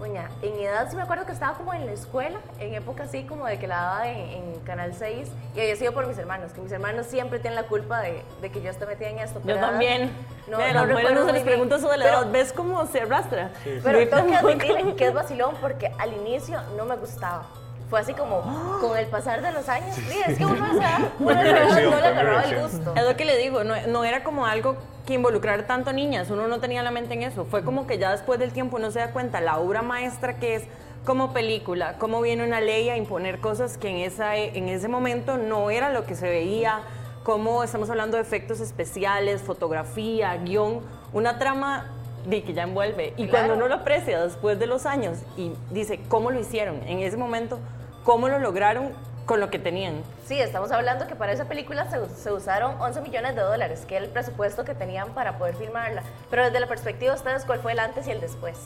doña, 0.00 0.28
en 0.42 0.56
mi 0.56 0.64
edad 0.64 0.88
sí 0.90 0.96
me 0.96 1.02
acuerdo 1.02 1.26
que 1.26 1.32
estaba 1.32 1.56
como 1.56 1.72
en 1.74 1.86
la 1.86 1.92
escuela, 1.92 2.38
en 2.58 2.74
época 2.74 3.04
así 3.04 3.24
como 3.24 3.46
de 3.46 3.58
que 3.58 3.66
la 3.68 3.76
daba 3.76 4.08
en, 4.08 4.16
en 4.54 4.60
Canal 4.60 4.94
6 4.94 5.28
y 5.54 5.60
había 5.60 5.76
sido 5.76 5.92
por 5.92 6.06
mis 6.06 6.18
hermanos, 6.18 6.52
que 6.52 6.60
mis 6.60 6.72
hermanos 6.72 7.06
siempre 7.06 7.38
tienen 7.38 7.56
la 7.60 7.68
culpa 7.68 8.00
de, 8.00 8.22
de 8.40 8.50
que 8.50 8.62
yo 8.62 8.70
esté 8.70 8.86
metida 8.86 9.08
en 9.10 9.18
esto. 9.18 9.40
Yo 9.44 9.56
también. 9.60 10.10
No, 10.48 10.58
Ve, 10.58 10.72
no 10.72 10.86
las 10.86 11.12
no 11.12 11.26
se 11.26 11.32
les 11.32 11.42
pregunta 11.44 11.76
eso 11.76 11.88
de 11.90 11.98
la 11.98 12.04
Pero- 12.06 12.18
edad. 12.22 12.32
¿Ves 12.32 12.52
cómo 12.52 12.84
se 12.86 13.02
arrastra? 13.02 13.50
Pero 13.62 14.00
Sí. 14.00 14.06
tengo 14.06 14.26
que 14.26 14.34
admitir 14.36 14.96
que 14.96 15.06
es 15.06 15.14
vacilón 15.14 15.54
porque 15.60 15.92
al 15.98 16.12
inicio 16.12 16.60
no 16.76 16.84
me 16.86 16.96
gustaba. 16.96 17.44
Fue 17.90 17.98
así 18.00 18.14
como 18.14 18.40
con 18.80 18.96
el 18.96 19.06
pasar 19.06 19.42
de 19.42 19.50
los 19.50 19.68
años. 19.68 19.94
Sí, 19.96 20.18
es 20.26 20.38
que 20.38 20.46
uno 20.46 20.64
a 20.64 20.68
esa 20.68 20.76
edad, 20.78 21.08
uno 21.18 21.26
verdad 21.28 21.52
reacción, 21.52 21.90
no 21.90 22.00
le 22.00 22.06
agarraba 22.06 22.42
el 22.44 22.62
gusto. 22.62 22.94
Es 22.96 23.04
lo 23.04 23.16
que 23.16 23.24
le 23.24 23.36
digo, 23.36 23.64
no, 23.64 23.74
no 23.88 24.04
era 24.04 24.22
como 24.22 24.46
algo 24.46 24.76
que 25.06 25.14
involucrar 25.14 25.66
tanto 25.66 25.92
niñas, 25.92 26.30
uno 26.30 26.46
no 26.46 26.60
tenía 26.60 26.84
la 26.84 26.92
mente 26.92 27.14
en 27.14 27.24
eso. 27.24 27.44
Fue 27.46 27.64
como 27.64 27.88
que 27.88 27.98
ya 27.98 28.12
después 28.12 28.38
del 28.38 28.52
tiempo 28.52 28.76
uno 28.76 28.92
se 28.92 29.00
da 29.00 29.10
cuenta 29.10 29.40
la 29.40 29.58
obra 29.58 29.82
maestra 29.82 30.36
que 30.36 30.54
es 30.54 30.62
como 31.04 31.32
película, 31.32 31.96
cómo 31.98 32.20
viene 32.20 32.44
una 32.44 32.60
ley 32.60 32.90
a 32.90 32.96
imponer 32.96 33.40
cosas 33.40 33.76
que 33.76 33.88
en, 33.88 33.96
esa, 33.96 34.36
en 34.36 34.68
ese 34.68 34.86
momento 34.86 35.36
no 35.36 35.70
era 35.70 35.90
lo 35.90 36.04
que 36.06 36.14
se 36.14 36.28
veía, 36.28 36.80
cómo 37.24 37.64
estamos 37.64 37.90
hablando 37.90 38.18
de 38.18 38.22
efectos 38.22 38.60
especiales, 38.60 39.40
fotografía, 39.42 40.36
guion, 40.36 40.80
una 41.12 41.38
trama 41.38 41.86
de 42.26 42.42
que 42.44 42.52
ya 42.52 42.64
envuelve. 42.64 43.14
Y 43.16 43.26
Claro. 43.26 43.30
cuando 43.30 43.54
uno 43.54 43.68
lo 43.68 43.74
aprecia 43.80 44.22
después 44.22 44.58
de 44.58 44.66
los 44.66 44.84
años 44.86 45.18
y 45.38 45.52
dice 45.70 45.98
cómo 46.08 46.30
lo 46.30 46.38
hicieron 46.38 46.82
en 46.86 46.98
ese 47.00 47.16
momento, 47.16 47.58
cómo 48.04 48.28
lo 48.28 48.38
lograron 48.38 48.92
con 49.26 49.40
lo 49.40 49.50
que 49.50 49.58
tenían. 49.58 50.02
Sí, 50.26 50.40
estamos 50.40 50.72
hablando 50.72 51.06
que 51.06 51.14
para 51.14 51.32
esa 51.32 51.44
película 51.44 51.88
se, 51.88 52.08
se 52.16 52.32
usaron 52.32 52.80
11 52.80 53.00
millones 53.00 53.36
de 53.36 53.42
dólares, 53.42 53.84
que 53.86 53.96
era 53.96 54.04
el 54.04 54.10
presupuesto 54.10 54.64
que 54.64 54.74
tenían 54.74 55.10
para 55.10 55.38
poder 55.38 55.54
filmarla. 55.54 56.02
Pero 56.30 56.44
desde 56.44 56.58
la 56.58 56.66
perspectiva 56.66 57.12
de 57.12 57.18
ustedes, 57.18 57.44
¿cuál 57.44 57.60
fue 57.60 57.72
el 57.72 57.78
antes 57.78 58.08
y 58.08 58.10
el 58.10 58.20
después? 58.20 58.58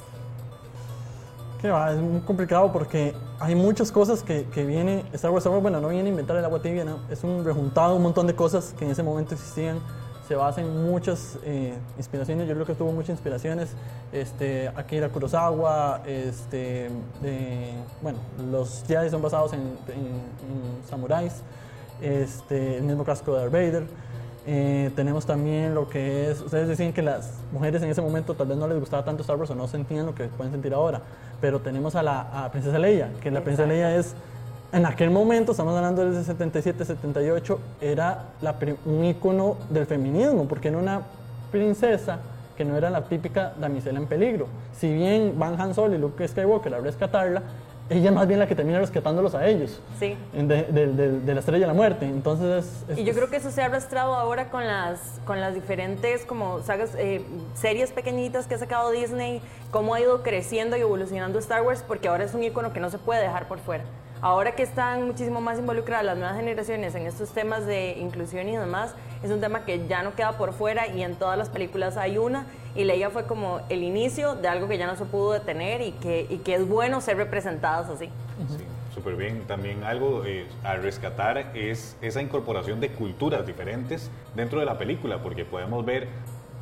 Que 1.61 1.71
va, 1.71 1.93
es 1.93 1.99
muy 1.99 2.21
complicado 2.23 2.73
porque 2.73 3.15
hay 3.41 3.55
muchas 3.55 3.93
cosas 3.93 4.23
que, 4.23 4.47
que 4.47 4.65
viene 4.65 5.05
Star 5.13 5.31
Wars. 5.31 5.47
Bueno, 5.47 5.81
no 5.81 5.89
viene 5.89 6.07
a 6.07 6.11
inventar 6.11 6.37
el 6.37 6.45
agua 6.45 6.63
tibia, 6.63 6.85
¿no? 6.85 7.01
es 7.11 7.25
un 7.25 7.45
rejuntado 7.45 7.91
de 7.91 7.97
un 7.97 8.03
montón 8.03 8.27
de 8.27 8.35
cosas 8.35 8.75
que 8.79 8.85
en 8.85 8.91
ese 8.91 9.03
momento 9.03 9.35
existían. 9.35 9.81
Se 10.27 10.35
basa 10.35 10.61
en 10.63 10.85
muchas 10.85 11.39
eh, 11.45 11.75
inspiraciones. 11.99 12.49
Yo 12.49 12.55
creo 12.55 12.65
que 12.67 12.75
tuvo 12.75 12.93
muchas 12.93 13.11
inspiraciones. 13.11 13.71
Este, 14.13 14.69
Akira 14.69 15.09
Kurosawa, 15.11 16.01
este, 16.07 16.89
bueno, 18.03 18.19
los 18.51 18.85
Jedi 18.87 19.11
son 19.11 19.21
basados 19.23 19.53
en, 19.53 19.61
en- 19.61 19.97
en 19.99 20.89
samuráis. 20.89 21.43
Este, 22.01 22.79
el 22.79 22.85
mismo 22.85 23.05
casco 23.05 23.33
de 23.35 23.39
Darth 23.41 23.53
Vader. 23.53 23.83
Eh, 24.47 24.91
tenemos 24.95 25.25
también 25.25 25.75
lo 25.75 25.89
que 25.89 26.31
es, 26.31 26.41
ustedes 26.43 26.69
decían 26.69 26.93
que 26.93 27.01
las 27.01 27.31
mujeres 27.51 27.83
en 27.83 27.89
ese 27.89 28.03
momento 28.03 28.35
tal 28.35 28.47
vez 28.49 28.59
no 28.59 28.67
les 28.69 28.79
gustaba 28.79 29.03
tanto 29.03 29.23
Star 29.23 29.37
Wars 29.37 29.51
o 29.51 29.55
no 29.55 29.67
sentían 29.69 30.05
lo 30.05 30.15
que 30.15 30.25
pueden 30.25 30.53
sentir 30.53 30.75
ahora, 30.75 31.01
pero 31.41 31.61
tenemos 31.61 31.95
a 31.95 32.03
la 32.03 32.45
a 32.45 32.51
Princesa 32.51 32.79
Leia, 32.79 33.11
que 33.23 33.31
la 33.31 33.41
Princesa 33.43 33.67
Leia 33.67 33.97
es, 33.97 34.15
en 34.75 34.87
aquel 34.87 35.11
momento, 35.11 35.53
estamos 35.53 35.75
hablando 35.77 36.05
desde 36.05 36.25
77, 36.25 36.85
78, 36.85 37.61
era 37.81 38.25
la 38.43 38.55
un 38.85 39.05
ícono 39.05 39.57
del 39.71 39.87
feminismo, 39.87 40.47
porque 40.47 40.69
era 40.69 40.79
una 40.79 41.03
princesa 41.53 42.19
que 42.57 42.65
no 42.65 42.77
era 42.77 42.91
la 42.91 43.03
típica 43.05 43.53
damisela 43.59 43.99
en 43.99 44.07
peligro. 44.07 44.47
Si 44.77 44.93
bien 44.93 45.35
Van 45.39 45.61
Han 45.61 45.75
Solo 45.75 45.95
y 45.95 45.99
Luke 45.99 46.27
Skywalker 46.27 46.75
a 46.75 46.79
rescatarla, 46.81 47.43
ella 47.91 48.09
es 48.09 48.15
más 48.15 48.27
bien 48.27 48.41
la 48.41 48.47
que 48.49 48.55
termina 48.55 48.79
rescatándolos 48.79 49.35
a 49.35 49.47
ellos. 49.47 49.79
Sí. 50.01 50.17
De, 50.33 50.63
de- 50.65 50.87
de- 50.93 51.21
de 51.21 51.35
la 51.35 51.41
estrella 51.41 51.61
de 51.61 51.67
la 51.67 51.75
muerte. 51.75 52.07
Entonces 52.07 52.65
es- 52.89 52.91
es- 52.91 52.99
Y 52.99 53.05
yo 53.05 53.13
creo 53.13 53.29
que 53.29 53.37
eso 53.37 53.51
se 53.51 53.61
ha 53.63 53.67
arrastrado 53.67 54.15
ahora 54.15 54.51
con 54.51 54.67
las, 54.67 55.21
con 55.27 55.41
las 55.41 55.55
diferentes 55.55 56.25
como 56.25 56.63
sagas, 56.63 56.91
eh, 56.97 57.23
series 57.55 57.93
pequeñitas 57.93 58.47
que 58.47 58.55
ha 58.55 58.59
sacado 58.59 58.91
Disney, 58.91 59.41
cómo 59.71 59.95
ha 59.95 60.01
ido 60.01 60.23
creciendo 60.23 60.77
y 60.77 60.81
evolucionando 60.81 61.39
Star 61.39 61.63
Wars, 61.63 61.85
porque 61.87 62.09
ahora 62.09 62.25
es 62.25 62.35
un 62.35 62.43
icono 62.43 62.73
que 62.73 62.81
no 62.81 62.89
se 62.91 62.99
puede 62.99 63.21
dejar 63.21 63.47
por 63.49 63.59
fuera. 63.59 63.85
Ahora 64.25 64.53
que 64.53 64.63
están 64.63 65.07
muchísimo 65.07 65.43
más 65.43 65.59
involucradas 65.59 66.03
las 66.03 66.17
nuevas 66.17 66.37
generaciones 66.39 66.95
en 66.95 67.07
estos 67.07 67.29
temas 67.33 67.67
de 67.67 67.99
inclusión 67.99 68.49
y 68.49 68.57
demás, 68.57 68.95
es 69.23 69.31
un 69.31 69.39
tema 69.39 69.67
que 69.67 69.87
ya 69.87 70.03
no 70.03 70.15
queda 70.15 70.39
por 70.39 70.55
fuera 70.55 70.87
y 70.87 71.03
en 71.03 71.17
todas 71.17 71.37
las 71.37 71.51
películas 71.51 71.99
hay 71.99 72.17
una. 72.17 72.47
Y 72.75 72.85
Leia 72.85 73.11
fue 73.11 73.27
como 73.27 73.61
el 73.69 73.83
inicio 73.83 74.35
de 74.35 74.49
algo 74.49 74.67
que 74.67 74.79
ya 74.79 74.87
no 74.87 74.97
se 74.97 75.05
pudo 75.05 75.33
detener 75.33 75.83
y 75.83 75.93
que, 75.93 76.41
es 76.43 76.67
bueno 76.67 77.03
ser 77.03 77.19
representadas 77.19 77.91
así. 77.91 78.07
Sí, 78.49 78.65
súper 78.95 79.17
bien. 79.17 79.43
También 79.47 79.85
algo 79.85 80.25
eh, 80.25 80.47
a 80.63 80.77
rescatar 80.77 81.51
es 81.55 81.95
esa 82.01 82.23
incorporación 82.23 82.81
de 82.81 82.93
culturas 82.93 83.47
diferentes 83.47 84.11
dentro 84.35 84.59
de 84.59 84.65
la 84.65 84.79
película, 84.79 85.23
porque 85.23 85.45
podemos 85.45 85.85
ver, 85.85 86.09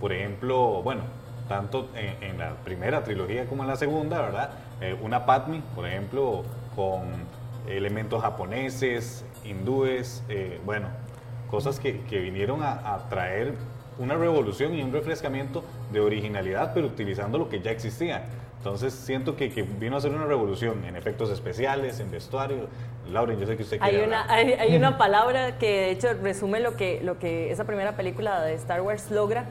por 0.00 0.12
ejemplo, 0.12 0.82
bueno, 0.82 1.02
tanto 1.48 1.88
en, 1.94 2.28
en 2.28 2.38
la 2.38 2.56
primera 2.64 3.04
trilogía 3.04 3.46
como 3.46 3.62
en 3.62 3.68
la 3.68 3.76
segunda, 3.76 4.20
¿verdad? 4.20 4.50
Eh, 4.80 4.98
una 5.00 5.24
Padme, 5.26 5.62
por 5.76 5.86
ejemplo, 5.86 6.42
con 6.74 7.04
elementos 7.68 8.22
japoneses, 8.22 9.24
hindúes, 9.44 10.22
eh, 10.28 10.60
bueno, 10.64 10.88
cosas 11.50 11.78
que, 11.78 12.00
que 12.02 12.18
vinieron 12.20 12.62
a, 12.62 12.94
a 12.94 13.08
traer 13.08 13.54
una 13.98 14.16
revolución 14.16 14.74
y 14.74 14.82
un 14.82 14.92
refrescamiento 14.92 15.64
de 15.92 16.00
originalidad, 16.00 16.72
pero 16.74 16.86
utilizando 16.86 17.38
lo 17.38 17.48
que 17.48 17.60
ya 17.60 17.70
existía. 17.70 18.24
Entonces 18.62 18.94
siento 18.94 19.34
que, 19.34 19.50
que 19.50 19.62
vino 19.62 19.96
a 19.96 20.00
ser 20.00 20.12
una 20.12 20.24
revolución 20.24 20.84
en 20.84 20.94
efectos 20.94 21.30
especiales, 21.30 21.98
en 21.98 22.12
vestuario. 22.12 22.68
Lauren, 23.10 23.40
yo 23.40 23.46
sé 23.46 23.56
que 23.56 23.64
usted 23.64 23.80
quiere 23.80 23.98
Hay 23.98 24.06
una, 24.06 24.32
hay 24.32 24.76
una 24.76 24.98
palabra 24.98 25.58
que 25.58 25.66
de 25.66 25.90
hecho 25.90 26.14
resume 26.22 26.60
lo 26.60 26.76
que, 26.76 27.00
lo 27.02 27.18
que 27.18 27.50
esa 27.50 27.64
primera 27.64 27.96
película 27.96 28.40
de 28.40 28.54
Star 28.54 28.80
Wars 28.80 29.10
logra 29.10 29.46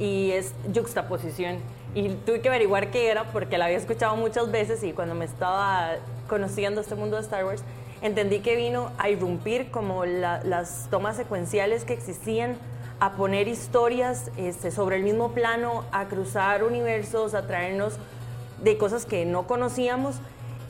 y 0.00 0.32
es 0.32 0.52
juxtaposición. 0.74 1.58
Y 1.94 2.08
tuve 2.08 2.40
que 2.40 2.48
averiguar 2.48 2.90
qué 2.90 3.08
era 3.08 3.30
porque 3.30 3.56
la 3.56 3.66
había 3.66 3.76
escuchado 3.76 4.16
muchas 4.16 4.50
veces 4.50 4.82
y 4.82 4.92
cuando 4.92 5.14
me 5.14 5.24
estaba 5.24 5.92
conociendo 6.28 6.80
este 6.80 6.94
mundo 6.94 7.16
de 7.16 7.22
Star 7.22 7.44
Wars, 7.44 7.62
entendí 8.02 8.40
que 8.40 8.56
vino 8.56 8.90
a 8.98 9.08
irrumpir 9.10 9.70
como 9.70 10.04
la- 10.04 10.42
las 10.44 10.88
tomas 10.90 11.16
secuenciales 11.16 11.84
que 11.84 11.92
existían, 11.94 12.56
a 12.98 13.12
poner 13.12 13.46
historias 13.48 14.30
este, 14.36 14.70
sobre 14.70 14.96
el 14.96 15.02
mismo 15.02 15.32
plano, 15.32 15.84
a 15.92 16.06
cruzar 16.06 16.64
universos, 16.64 17.34
a 17.34 17.46
traernos 17.46 17.94
de 18.62 18.78
cosas 18.78 19.04
que 19.04 19.24
no 19.26 19.46
conocíamos. 19.46 20.16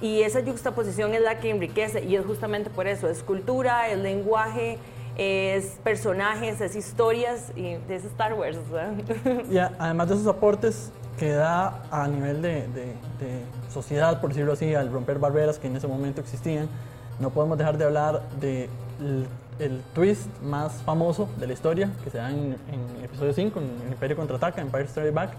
Y 0.00 0.22
esa 0.22 0.42
juxtaposición 0.42 1.14
es 1.14 1.22
la 1.22 1.38
que 1.38 1.50
enriquece 1.50 2.04
y 2.04 2.16
es 2.16 2.26
justamente 2.26 2.68
por 2.68 2.86
eso, 2.86 3.08
es 3.08 3.22
cultura, 3.22 3.88
es 3.88 3.98
lenguaje, 3.98 4.78
es 5.18 5.78
personajes, 5.82 6.60
es 6.60 6.76
historias 6.76 7.52
y 7.56 7.78
es 7.88 8.04
Star 8.04 8.34
Wars. 8.34 8.58
¿verdad? 8.70 8.92
Y 9.50 9.58
a- 9.58 9.72
además 9.78 10.08
de 10.08 10.14
esos 10.14 10.26
aportes 10.26 10.90
que 11.18 11.30
da 11.30 11.82
a 11.90 12.06
nivel 12.08 12.42
de, 12.42 12.66
de- 12.68 12.94
de 13.20 13.40
sociedad, 13.72 14.20
por 14.20 14.30
decirlo 14.30 14.52
así, 14.52 14.74
al 14.74 14.92
romper 14.92 15.18
barreras 15.18 15.58
que 15.58 15.66
en 15.66 15.76
ese 15.76 15.86
momento 15.86 16.20
existían, 16.20 16.68
no 17.20 17.30
podemos 17.30 17.56
dejar 17.56 17.78
de 17.78 17.84
hablar 17.84 18.22
de 18.40 18.68
el, 19.00 19.26
el 19.58 19.80
twist 19.94 20.26
más 20.42 20.72
famoso 20.84 21.28
de 21.38 21.46
la 21.46 21.52
historia, 21.54 21.88
que 22.04 22.10
se 22.10 22.18
da 22.18 22.30
en, 22.30 22.56
en 22.70 22.96
el 22.98 23.04
episodio 23.04 23.32
5, 23.32 23.58
en 23.58 23.64
el 23.86 23.92
Imperio 23.92 24.16
Contraataca, 24.16 24.60
Empire 24.60 24.86
Strikes 24.88 25.12
Back, 25.12 25.30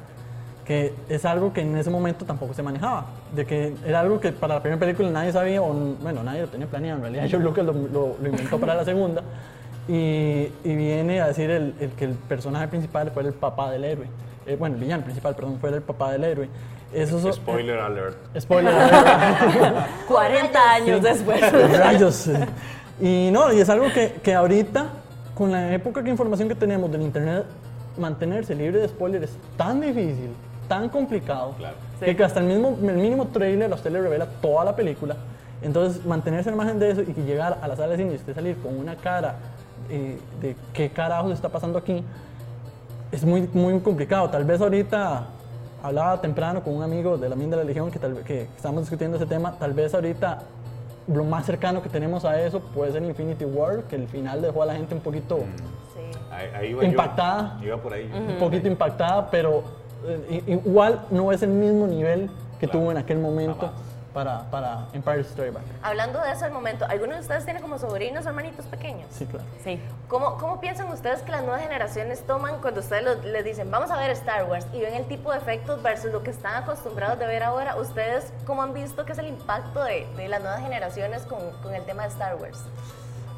que 0.66 0.94
es 1.08 1.24
algo 1.26 1.54
que 1.54 1.62
en 1.62 1.78
ese 1.78 1.92
momento 1.92 2.26
tampoco 2.26 2.54
se 2.56 2.64
manejaba, 2.64 3.06
de 3.36 3.46
que 3.46 3.76
era 3.86 4.00
algo 4.00 4.20
que 4.20 4.32
para 4.32 4.56
la 4.56 4.62
primera 4.62 4.80
película 4.80 5.10
nadie 5.12 5.32
sabía, 5.32 5.62
o 5.62 5.72
bueno, 6.02 6.24
nadie 6.24 6.42
lo 6.42 6.48
tenía 6.48 6.66
planeado, 6.68 6.98
en 6.98 7.04
realidad 7.04 7.28
George 7.30 7.46
Lucas 7.48 7.66
lo, 7.66 7.74
lo- 7.74 8.16
lo 8.20 8.28
inventó 8.28 8.60
para 8.60 8.74
la 8.74 8.84
segunda, 8.84 9.22
y, 9.88 10.52
y 10.64 10.76
viene 10.76 11.22
a 11.22 11.28
decir 11.28 11.50
el, 11.50 11.74
el 11.80 11.92
que 11.92 12.06
el 12.06 12.12
personaje 12.14 12.68
principal 12.68 13.12
fuera 13.12 13.30
el 13.30 13.36
papá 13.36 13.72
del 13.72 13.84
héroe, 13.86 14.08
Eh, 14.46 14.56
bueno, 14.58 14.76
el 14.76 14.82
villano 14.82 15.04
principal, 15.04 15.36
perdón, 15.36 15.58
fuera 15.60 15.76
el 15.78 15.82
papá 15.84 16.12
del 16.14 16.24
héroe. 16.24 16.50
Eso 16.94 17.20
so- 17.20 17.34
Spoiler 17.34 17.80
alert. 17.80 18.16
spoiler. 18.40 18.74
alert. 18.74 19.88
40 20.08 20.72
años 20.74 21.02
después. 21.02 21.42
Rayos. 21.78 22.30
Y 23.00 23.30
no, 23.32 23.52
y 23.54 23.60
es 23.60 23.70
algo 23.70 23.92
que, 23.94 24.14
que 24.24 24.34
ahorita, 24.34 24.88
con 25.36 25.52
la 25.52 25.74
época 25.74 26.02
de 26.02 26.10
información 26.10 26.48
que 26.48 26.56
tenemos 26.56 26.90
del 26.92 27.02
internet, 27.02 27.44
mantenerse 27.98 28.56
libre 28.56 28.80
de 28.80 28.88
spoilers 28.88 29.26
es 29.26 29.38
tan 29.58 29.82
difícil, 29.82 30.30
tan 30.68 30.88
complicado, 30.90 31.54
Claro. 31.58 31.76
que 32.00 32.16
que 32.16 32.24
hasta 32.24 32.40
el, 32.40 32.46
mismo, 32.48 32.78
el 32.82 32.96
mínimo 32.96 33.28
trailer 33.28 33.72
a 33.72 33.76
usted 33.76 33.92
le 33.92 34.02
revela 34.02 34.26
toda 34.42 34.64
la 34.66 34.76
película. 34.76 35.16
Entonces, 35.62 36.06
mantenerse 36.06 36.50
al 36.50 36.56
margen 36.56 36.78
de 36.80 36.92
eso 36.92 37.02
y 37.02 37.06
que 37.14 37.24
llegar 37.24 37.58
a 37.62 37.68
la 37.68 37.76
sala 37.76 37.90
de 37.90 37.98
cine 37.98 38.14
y 38.14 38.16
usted 38.16 38.34
salir 38.36 38.56
con 38.58 38.78
una 38.78 38.96
cara 38.96 39.36
eh, 39.90 40.18
de 40.42 40.56
qué 40.74 40.90
carajos 40.90 41.32
está 41.32 41.50
pasando 41.50 41.78
aquí, 41.80 42.04
es 43.12 43.24
muy, 43.24 43.50
muy 43.54 43.80
complicado. 43.80 44.30
Tal 44.30 44.44
vez 44.44 44.62
ahorita 44.62 45.28
hablaba 45.84 46.20
temprano 46.22 46.64
con 46.64 46.76
un 46.76 46.84
amigo 46.84 47.18
de 47.18 47.30
la 47.30 47.36
Min 47.36 47.50
de 47.50 47.58
la 47.58 47.64
Legión 47.64 47.92
que, 47.92 48.00
tal, 48.00 48.16
que 48.24 48.44
estamos 48.56 48.82
discutiendo 48.82 49.18
ese 49.18 49.26
tema. 49.26 49.54
Tal 49.58 49.74
vez 49.74 49.94
ahorita 49.94 50.40
lo 51.08 51.24
más 51.24 51.46
cercano 51.46 51.82
que 51.82 51.90
tenemos 51.90 52.26
a 52.26 52.42
eso 52.42 52.60
puede 52.60 52.92
ser 52.92 53.04
Infinity 53.04 53.46
War, 53.46 53.84
que 53.84 53.96
el 53.96 54.08
final 54.08 54.42
dejó 54.42 54.64
a 54.64 54.66
la 54.66 54.76
gente 54.76 54.94
un 54.94 55.02
poquito, 55.02 55.38
Sí. 55.38 56.20
Ahí, 56.32 56.48
ahí 56.56 56.70
iba 56.72 56.84
yo. 56.84 56.90
Impactada. 56.90 57.60
Iba 57.64 57.78
por 57.78 57.94
ahí. 57.94 58.12
un 58.14 58.38
poquito 58.38 58.68
impactada, 58.68 59.30
pero 59.32 59.64
eh, 60.06 60.44
igual 60.48 61.00
no 61.10 61.32
es 61.32 61.42
el 61.42 61.50
mismo 61.50 61.88
nivel 61.88 62.30
que 62.60 62.68
Claro. 62.68 62.80
tuvo 62.80 62.92
en 62.92 62.98
aquel 62.98 63.20
momento 63.20 63.56
Jamás. 63.68 63.82
Para, 64.18 64.50
para 64.50 64.88
Empire 64.94 65.20
Story 65.22 65.52
Back. 65.52 65.62
Hablando 65.84 66.20
de 66.20 66.32
eso 66.32 66.44
al 66.46 66.52
momento, 66.52 66.86
¿algunos 66.90 67.18
de 67.18 67.22
ustedes 67.22 67.44
tienen 67.46 67.62
como 67.62 67.78
sobrinos 67.78 68.26
o 68.26 68.30
hermanitos 68.30 68.66
pequeños? 68.66 69.06
Sí, 69.12 69.28
claro. 69.28 69.46
Sí. 69.64 69.80
¿Cómo, 70.08 70.40
¿Cómo 70.40 70.60
piensan 70.60 70.88
ustedes 70.92 71.22
que 71.22 71.30
las 71.30 71.44
nuevas 71.44 71.62
generaciones 71.62 72.22
toman 72.26 72.60
cuando 72.60 72.80
ustedes 72.80 73.04
lo- 73.04 73.22
les 73.32 73.46
dicen, 73.46 73.70
vamos 73.70 73.92
a 73.92 73.98
ver 73.98 74.10
Star 74.10 74.46
Wars 74.50 74.66
y 74.74 74.80
ven 74.82 74.96
el 74.96 75.06
tipo 75.06 75.32
de 75.32 75.38
efectos 75.38 75.84
versus 75.84 76.12
lo 76.12 76.24
que 76.24 76.32
están 76.32 76.56
acostumbrados 76.64 77.20
de 77.20 77.28
ver 77.28 77.44
ahora? 77.44 77.76
¿Ustedes 77.76 78.34
cómo 78.48 78.64
han 78.64 78.74
visto 78.74 79.06
que 79.06 79.12
es 79.12 79.20
el 79.20 79.28
impacto 79.28 79.84
de, 79.84 80.08
de 80.18 80.28
las 80.30 80.42
nuevas 80.42 80.62
generaciones 80.62 81.22
con, 81.22 81.38
con 81.62 81.76
el 81.76 81.84
tema 81.86 82.02
de 82.02 82.10
Star 82.10 82.38
Wars? 82.38 82.58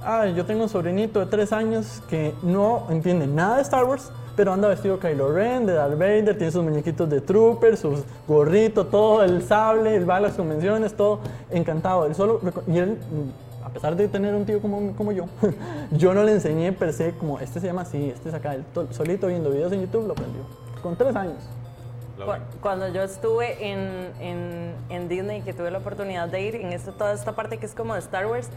Ah, 0.01 0.27
yo 0.27 0.45
tengo 0.45 0.63
un 0.63 0.69
sobrinito 0.69 1.19
de 1.19 1.25
tres 1.25 1.51
años 1.51 2.01
que 2.09 2.33
no 2.41 2.87
entiende 2.89 3.27
nada 3.27 3.57
de 3.57 3.63
Star 3.63 3.83
Wars, 3.83 4.13
pero 4.39 4.53
anda 4.53 4.69
vestido 4.69 4.97
Kylo 5.01 5.33
Ren, 5.33 5.65
de 5.65 5.73
Darth 5.73 5.97
Vader, 5.99 6.37
tiene 6.37 6.49
sus 6.49 6.63
muñequitos 6.63 7.09
de 7.09 7.19
Trooper, 7.19 7.75
sus 7.75 8.05
gorritos, 8.25 8.89
todo, 8.89 9.21
el 9.21 9.43
sable, 9.43 9.97
él 9.97 10.09
va 10.09 10.15
a 10.15 10.19
las 10.21 10.35
convenciones, 10.35 10.93
todo 10.93 11.19
encantado. 11.51 12.05
Él 12.05 12.15
solo, 12.15 12.39
y 12.65 12.77
él, 12.77 12.91
mm, 12.91 13.65
a 13.65 13.69
pesar 13.71 13.97
de 13.97 14.07
tener 14.07 14.33
un 14.33 14.45
tío 14.45 14.61
como, 14.61 14.93
como 14.95 15.11
yo, 15.11 15.25
yo 15.91 16.13
no 16.13 16.23
le 16.23 16.31
enseñé 16.31 16.71
per 16.71 16.93
se 16.93 17.11
como, 17.17 17.37
este 17.41 17.59
se 17.59 17.67
llama 17.67 17.81
así, 17.81 18.11
este 18.15 18.29
es 18.29 18.33
acá, 18.33 18.55
él 18.55 18.63
to- 18.73 18.87
solito 18.93 19.27
viendo 19.27 19.49
videos 19.49 19.73
en 19.73 19.81
YouTube 19.81 20.07
lo 20.07 20.13
aprendió, 20.13 20.43
con 20.81 20.95
tres 20.95 21.13
años. 21.17 21.43
Cuando 22.61 22.87
yo 22.87 23.01
estuve 23.03 23.71
en, 23.73 24.07
en, 24.21 24.73
en 24.87 25.09
Disney, 25.09 25.41
que 25.41 25.51
tuve 25.53 25.69
la 25.69 25.79
oportunidad 25.79 26.29
de 26.29 26.41
ir 26.43 26.55
en 26.55 26.71
esta, 26.71 26.93
toda 26.93 27.11
esta 27.11 27.33
parte 27.33 27.57
que 27.57 27.65
es 27.65 27.73
como 27.73 27.93
de 27.93 27.99
Star 27.99 28.25
Wars, 28.25 28.47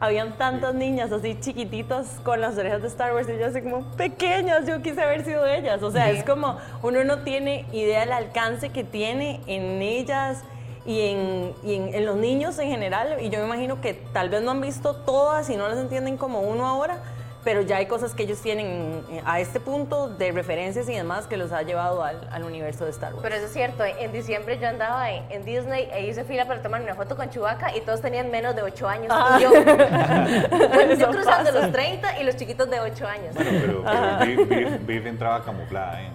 habían 0.00 0.38
tantas 0.38 0.74
niñas 0.74 1.12
así 1.12 1.38
chiquititas 1.38 2.20
con 2.24 2.40
las 2.40 2.56
orejas 2.56 2.80
de 2.80 2.88
Star 2.88 3.12
Wars 3.12 3.28
y 3.28 3.38
yo 3.38 3.46
así 3.46 3.60
como 3.60 3.84
pequeñas, 3.96 4.66
yo 4.66 4.80
quise 4.80 5.02
haber 5.02 5.24
sido 5.24 5.46
ellas. 5.46 5.82
O 5.82 5.90
sea, 5.90 6.10
es 6.10 6.24
como 6.24 6.56
uno 6.82 7.04
no 7.04 7.18
tiene 7.18 7.66
idea 7.72 8.00
del 8.00 8.12
alcance 8.12 8.70
que 8.70 8.82
tiene 8.82 9.40
en 9.46 9.82
ellas 9.82 10.42
y, 10.86 11.02
en, 11.02 11.52
y 11.62 11.74
en, 11.74 11.94
en 11.94 12.06
los 12.06 12.16
niños 12.16 12.58
en 12.58 12.70
general. 12.70 13.18
Y 13.20 13.28
yo 13.28 13.38
me 13.40 13.44
imagino 13.44 13.82
que 13.82 13.92
tal 13.92 14.30
vez 14.30 14.42
no 14.42 14.52
han 14.52 14.62
visto 14.62 14.96
todas 14.96 15.50
y 15.50 15.56
no 15.56 15.68
las 15.68 15.78
entienden 15.78 16.16
como 16.16 16.40
uno 16.40 16.66
ahora. 16.66 16.98
Pero 17.42 17.62
ya 17.62 17.76
hay 17.78 17.86
cosas 17.86 18.12
que 18.14 18.24
ellos 18.24 18.38
tienen 18.40 19.02
eh, 19.10 19.22
a 19.24 19.40
este 19.40 19.60
punto 19.60 20.08
de 20.08 20.30
referencias 20.30 20.86
y 20.90 20.94
demás 20.94 21.26
que 21.26 21.38
los 21.38 21.52
ha 21.52 21.62
llevado 21.62 22.04
al, 22.04 22.28
al 22.30 22.44
universo 22.44 22.84
de 22.84 22.90
Star 22.90 23.12
Wars. 23.14 23.22
Pero 23.22 23.34
eso 23.36 23.46
es 23.46 23.52
cierto, 23.52 23.82
en 23.84 24.12
diciembre 24.12 24.58
yo 24.60 24.68
andaba 24.68 25.10
en, 25.10 25.24
en 25.30 25.44
Disney 25.46 25.88
e 25.92 26.06
hice 26.06 26.24
fila 26.24 26.44
para 26.46 26.60
tomar 26.60 26.82
una 26.82 26.94
foto 26.94 27.16
con 27.16 27.30
Chewbacca 27.30 27.74
y 27.74 27.80
todos 27.80 28.02
tenían 28.02 28.30
menos 28.30 28.54
de 28.54 28.62
8 28.62 28.88
años. 28.88 29.14
Y 29.38 29.42
yo, 29.42 29.52
yo 30.98 31.10
cruzando 31.10 31.50
pasa. 31.50 31.60
los 31.62 31.72
30 31.72 32.20
y 32.20 32.24
los 32.24 32.36
chiquitos 32.36 32.68
de 32.68 32.80
8 32.80 33.06
años. 33.06 33.34
Bueno, 33.34 33.50
pero, 33.60 33.84
pero 34.20 34.26
Viv, 34.26 34.48
Viv- 34.48 34.86
Viv 34.86 35.06
entraba 35.06 35.42
camuflada. 35.42 36.02
¿eh? 36.02 36.10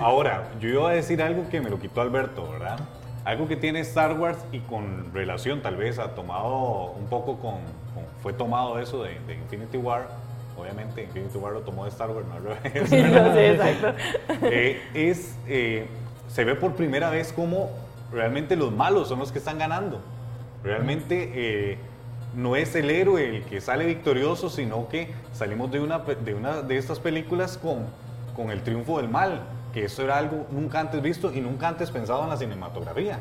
Ahora, 0.00 0.44
yo 0.60 0.68
iba 0.68 0.90
a 0.90 0.92
decir 0.94 1.22
algo 1.22 1.48
que 1.50 1.60
me 1.60 1.70
lo 1.70 1.78
quitó 1.78 2.00
Alberto, 2.00 2.50
¿verdad? 2.50 2.78
Algo 3.26 3.46
que 3.48 3.56
tiene 3.56 3.80
Star 3.80 4.18
Wars 4.18 4.38
y 4.52 4.60
con 4.60 5.12
relación 5.12 5.60
tal 5.60 5.76
vez 5.76 5.98
ha 5.98 6.14
tomado 6.14 6.92
un 6.92 7.06
poco 7.06 7.36
con, 7.38 7.54
con- 7.92 8.04
fue 8.22 8.32
tomado 8.32 8.78
eso 8.78 9.02
de, 9.02 9.18
de 9.26 9.34
Infinity 9.34 9.76
War. 9.76 10.08
Obviamente 10.56 11.02
Infinity 11.02 11.36
War 11.36 11.52
lo 11.52 11.60
tomó 11.60 11.84
de 11.84 11.90
Star 11.90 12.08
Wars, 12.10 12.24
no 12.28 12.34
al 12.36 12.42
revés. 12.44 12.88
Sí, 12.88 12.96
exacto. 12.96 13.92
Eh, 14.48 14.80
es, 14.94 15.36
eh, 15.48 15.86
se 16.28 16.44
ve 16.44 16.54
por 16.54 16.74
primera 16.74 17.10
vez 17.10 17.32
cómo 17.32 17.70
realmente 18.12 18.56
los 18.56 18.72
malos 18.72 19.08
son 19.08 19.18
los 19.18 19.32
que 19.32 19.38
están 19.40 19.58
ganando. 19.58 20.00
Realmente 20.62 21.32
eh, 21.34 21.78
no 22.36 22.54
es 22.56 22.74
el 22.76 22.90
héroe 22.90 23.36
el 23.38 23.42
que 23.44 23.60
sale 23.60 23.86
victorioso, 23.86 24.50
sino 24.50 24.88
que 24.88 25.08
salimos 25.32 25.70
de 25.72 25.80
una, 25.80 25.98
de 25.98 26.34
una 26.34 26.62
de 26.62 26.76
estas 26.78 27.00
películas 27.00 27.58
con, 27.58 27.86
con 28.36 28.50
el 28.50 28.62
triunfo 28.62 28.98
del 28.98 29.08
mal, 29.08 29.40
que 29.76 29.84
eso 29.84 30.02
era 30.02 30.16
algo 30.16 30.46
nunca 30.50 30.80
antes 30.80 31.02
visto 31.02 31.30
y 31.30 31.42
nunca 31.42 31.68
antes 31.68 31.90
pensado 31.90 32.22
en 32.22 32.30
la 32.30 32.38
cinematografía, 32.38 33.18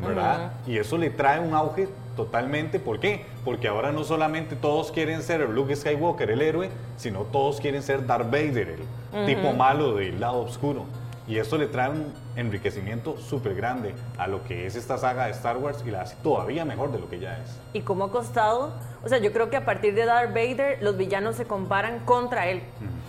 ¿verdad? 0.00 0.52
Y 0.64 0.78
eso 0.78 0.96
le 0.98 1.10
trae 1.10 1.40
un 1.40 1.52
auge 1.52 1.88
totalmente, 2.14 2.78
¿por 2.78 3.00
qué? 3.00 3.26
Porque 3.44 3.66
ahora 3.66 3.90
no 3.90 4.04
solamente 4.04 4.54
todos 4.54 4.92
quieren 4.92 5.20
ser 5.24 5.40
Luke 5.48 5.74
Skywalker, 5.74 6.30
el 6.30 6.42
héroe, 6.42 6.70
sino 6.96 7.22
todos 7.22 7.60
quieren 7.60 7.82
ser 7.82 8.06
Darth 8.06 8.30
Vader, 8.30 8.78
el 9.14 9.26
tipo 9.26 9.52
malo 9.52 9.96
del 9.96 10.20
lado 10.20 10.42
oscuro. 10.42 10.84
Y 11.26 11.38
esto 11.38 11.58
le 11.58 11.66
trae 11.66 11.90
un 11.90 12.12
enriquecimiento 12.36 13.16
súper 13.18 13.56
grande 13.56 13.92
a 14.16 14.28
lo 14.28 14.44
que 14.44 14.64
es 14.66 14.76
esta 14.76 14.98
saga 14.98 15.24
de 15.24 15.32
Star 15.32 15.56
Wars 15.56 15.82
y 15.84 15.90
la 15.90 16.02
hace 16.02 16.14
todavía 16.22 16.64
mejor 16.64 16.92
de 16.92 17.00
lo 17.00 17.10
que 17.10 17.18
ya 17.18 17.36
es. 17.38 17.58
y 17.72 17.80
cómo 17.80 18.04
ha 18.04 18.12
costado. 18.12 18.70
O 19.04 19.08
sea, 19.08 19.18
yo 19.18 19.32
creo 19.32 19.50
que 19.50 19.56
a 19.56 19.64
partir 19.64 19.94
de 19.94 20.04
Darth 20.04 20.32
Vader, 20.32 20.80
los 20.82 20.96
villanos 20.96 21.34
se 21.34 21.46
comparan 21.46 21.98
contra 22.04 22.46
él. 22.46 22.62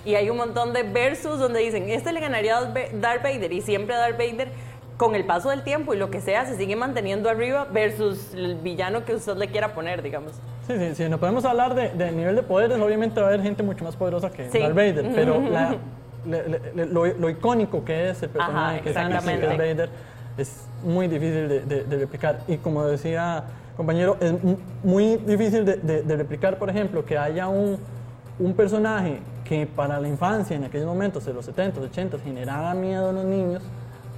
Y 0.07 0.15
hay 0.15 0.29
un 0.29 0.37
montón 0.37 0.71
de 0.71 0.83
versus 0.83 1.37
donde 1.37 1.59
dicen, 1.59 1.89
este 1.89 2.13
le 2.13 2.21
ganaría 2.21 2.57
a 2.59 2.63
Darth 2.65 3.23
Vader. 3.23 3.51
Y 3.51 3.59
siempre 3.61 3.93
Darth 3.93 4.17
Vader, 4.17 4.47
con 4.95 5.15
el 5.15 5.25
paso 5.25 5.49
del 5.49 5.63
tiempo 5.63 5.93
y 5.93 5.97
lo 5.97 6.09
que 6.09 6.21
sea, 6.21 6.45
se 6.45 6.55
sigue 6.55 6.77
manteniendo 6.77 7.29
arriba 7.29 7.67
versus 7.73 8.33
el 8.33 8.55
villano 8.55 9.03
que 9.03 9.13
usted 9.15 9.35
le 9.35 9.49
quiera 9.49 9.73
poner, 9.73 10.01
digamos. 10.01 10.31
Sí, 10.65 10.75
sí, 10.79 10.95
sí, 10.95 11.09
no 11.09 11.17
podemos 11.17 11.43
hablar 11.43 11.75
de, 11.75 11.89
de 11.89 12.13
nivel 12.13 12.37
de 12.37 12.43
poderes, 12.43 12.79
obviamente 12.79 13.19
va 13.19 13.25
a 13.27 13.29
haber 13.31 13.41
gente 13.41 13.63
mucho 13.63 13.83
más 13.83 13.97
poderosa 13.97 14.31
que 14.31 14.49
Sí. 14.49 14.59
Darth 14.59 14.75
Vader, 14.75 15.11
pero 15.13 15.41
la- 15.51 15.75
le- 16.25 16.47
le- 16.47 16.61
le- 16.73 16.85
lo, 16.85 17.05
lo 17.05 17.29
icónico 17.29 17.83
que 17.83 18.09
es 18.11 18.23
el 18.23 18.29
personaje, 18.29 18.75
Ajá, 18.77 18.83
que 18.83 18.89
es 18.91 18.95
exactamente. 18.95 19.45
Vader, 19.47 19.89
es 20.37 20.65
muy 20.85 21.07
difícil 21.09 21.49
de, 21.49 21.59
de- 21.59 21.83
de 21.83 21.97
replicar. 21.97 22.39
Y 22.47 22.55
como 22.57 22.85
decía 22.85 23.43
compañero, 23.75 24.15
es 24.21 24.31
mu- 24.41 24.57
muy 24.83 25.17
difícil 25.17 25.65
de, 25.65 25.75
de- 25.75 26.01
de 26.03 26.15
replicar, 26.15 26.57
por 26.57 26.69
ejemplo, 26.69 27.03
que 27.03 27.17
haya 27.17 27.49
un, 27.49 27.77
un 28.39 28.53
personaje 28.53 29.19
que 29.47 29.65
para 29.65 29.99
la 29.99 30.07
infancia, 30.07 30.55
en 30.55 30.63
aquellos 30.63 30.87
momentos, 30.87 31.25
de 31.25 31.33
los 31.33 31.45
70, 31.45 31.79
80, 31.79 32.19
generaba 32.19 32.73
miedo 32.73 33.09
a 33.09 33.11
los 33.13 33.23
niños, 33.23 33.63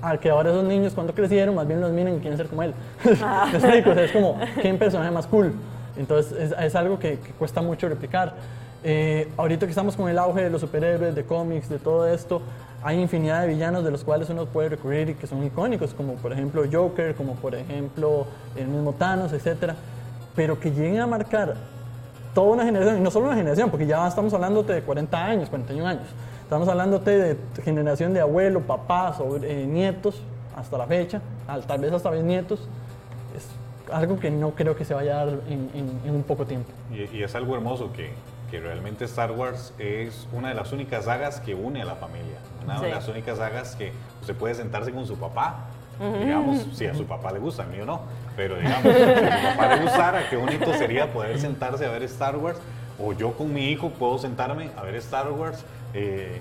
al 0.01 0.19
que 0.19 0.29
ahora 0.29 0.49
esos 0.49 0.63
niños 0.63 0.93
cuando 0.93 1.13
crecieron 1.13 1.55
más 1.55 1.67
bien 1.67 1.81
los 1.81 1.91
miran 1.91 2.15
y 2.15 2.19
quieren 2.19 2.37
ser 2.37 2.47
como 2.47 2.63
él. 2.63 2.73
¿Me 3.03 3.11
explico? 3.11 3.91
O 3.91 3.93
sea, 3.93 4.05
es 4.05 4.11
como, 4.11 4.39
¿quién 4.61 4.77
personaje 4.77 5.11
más 5.11 5.27
cool? 5.27 5.53
Entonces 5.97 6.31
es, 6.39 6.55
es 6.59 6.75
algo 6.75 6.97
que, 6.97 7.19
que 7.19 7.31
cuesta 7.33 7.61
mucho 7.61 7.87
replicar. 7.89 8.33
Eh, 8.83 9.27
ahorita 9.35 9.65
que 9.65 9.71
estamos 9.71 9.95
con 9.95 10.09
el 10.09 10.17
auge 10.17 10.41
de 10.43 10.49
los 10.49 10.61
superhéroes, 10.61 11.13
de 11.13 11.25
cómics, 11.25 11.69
de 11.69 11.79
todo 11.79 12.07
esto, 12.07 12.41
hay 12.81 12.99
infinidad 12.99 13.41
de 13.41 13.49
villanos 13.49 13.83
de 13.83 13.91
los 13.91 14.05
cuales 14.05 14.29
uno 14.29 14.45
puede 14.45 14.69
recurrir 14.69 15.09
y 15.09 15.13
que 15.15 15.27
son 15.27 15.43
icónicos, 15.43 15.93
como 15.93 16.13
por 16.13 16.31
ejemplo 16.31 16.63
Joker, 16.71 17.13
como 17.13 17.35
por 17.35 17.55
ejemplo 17.55 18.25
el 18.55 18.67
mismo 18.67 18.93
Thanos, 18.93 19.33
etc. 19.33 19.73
Pero 20.35 20.59
que 20.59 20.71
lleguen 20.71 21.01
a 21.01 21.07
marcar 21.07 21.55
toda 22.33 22.51
una 22.53 22.63
generación, 22.65 22.97
y 22.97 23.01
no 23.01 23.11
solo 23.11 23.27
una 23.27 23.35
generación, 23.35 23.69
porque 23.69 23.85
ya 23.85 24.07
estamos 24.07 24.33
hablando 24.33 24.63
de 24.63 24.81
40 24.81 25.25
años, 25.25 25.49
41 25.49 25.87
años. 25.87 26.03
Estamos 26.43 26.67
hablando 26.67 26.99
de 26.99 27.37
generación 27.63 28.13
de 28.13 28.21
abuelo, 28.21 28.61
papá, 28.61 29.13
sobre- 29.15 29.63
eh, 29.63 29.65
nietos, 29.65 30.21
hasta 30.55 30.77
la 30.77 30.87
fecha, 30.87 31.21
al- 31.47 31.65
tal 31.65 31.79
vez 31.79 31.91
hasta 31.93 32.09
nietos. 32.11 32.67
Es 33.37 33.47
algo 33.93 34.19
que 34.19 34.31
no 34.31 34.51
creo 34.51 34.75
que 34.75 34.83
se 34.85 34.93
vaya 34.93 35.21
a 35.21 35.25
dar 35.25 35.35
en, 35.47 35.69
en- 35.73 35.99
en 36.05 36.15
un 36.15 36.23
poco 36.23 36.45
tiempo. 36.45 36.69
Y, 36.91 37.17
y 37.17 37.23
es 37.23 37.35
algo 37.35 37.55
hermoso 37.55 37.91
que, 37.93 38.11
que 38.49 38.59
realmente 38.59 39.05
Star 39.05 39.31
Wars 39.31 39.73
es 39.77 40.27
una 40.33 40.49
de 40.49 40.55
las 40.55 40.71
únicas 40.71 41.05
sagas 41.05 41.39
que 41.39 41.53
une 41.53 41.81
a 41.81 41.85
la 41.85 41.95
familia. 41.95 42.37
Una 42.63 42.79
de 42.81 42.87
Sí. 42.87 42.93
las 42.95 43.07
únicas 43.07 43.37
sagas 43.37 43.75
que 43.75 43.91
usted 44.21 44.35
puede 44.35 44.55
sentarse 44.55 44.91
con 44.91 45.05
su 45.05 45.15
papá. 45.17 45.65
Digamos, 46.23 46.65
si 46.73 46.85
a 46.87 46.95
su 46.95 47.05
papá 47.05 47.29
le 47.33 47.39
gusta, 47.39 47.63
a 47.63 47.65
mí 47.65 47.77
o 47.81 47.85
no. 47.85 47.99
Pero 48.35 48.55
digamos, 48.57 48.93
si 48.95 49.01
a 49.01 49.37
su 49.41 49.57
papá 49.57 49.75
le 49.75 49.81
gustara, 49.81 50.29
qué 50.29 50.35
bonito 50.37 50.73
sería 50.73 51.11
poder 51.11 51.39
sentarse 51.39 51.85
a 51.85 51.89
ver 51.91 52.03
Star 52.03 52.35
Wars. 52.37 52.59
O 53.01 53.13
yo 53.13 53.33
con 53.33 53.53
mi 53.53 53.69
hijo 53.69 53.89
puedo 53.91 54.17
sentarme 54.19 54.69
a 54.77 54.83
ver 54.83 54.95
Star 54.95 55.31
Wars. 55.31 55.63
eh, 55.93 56.39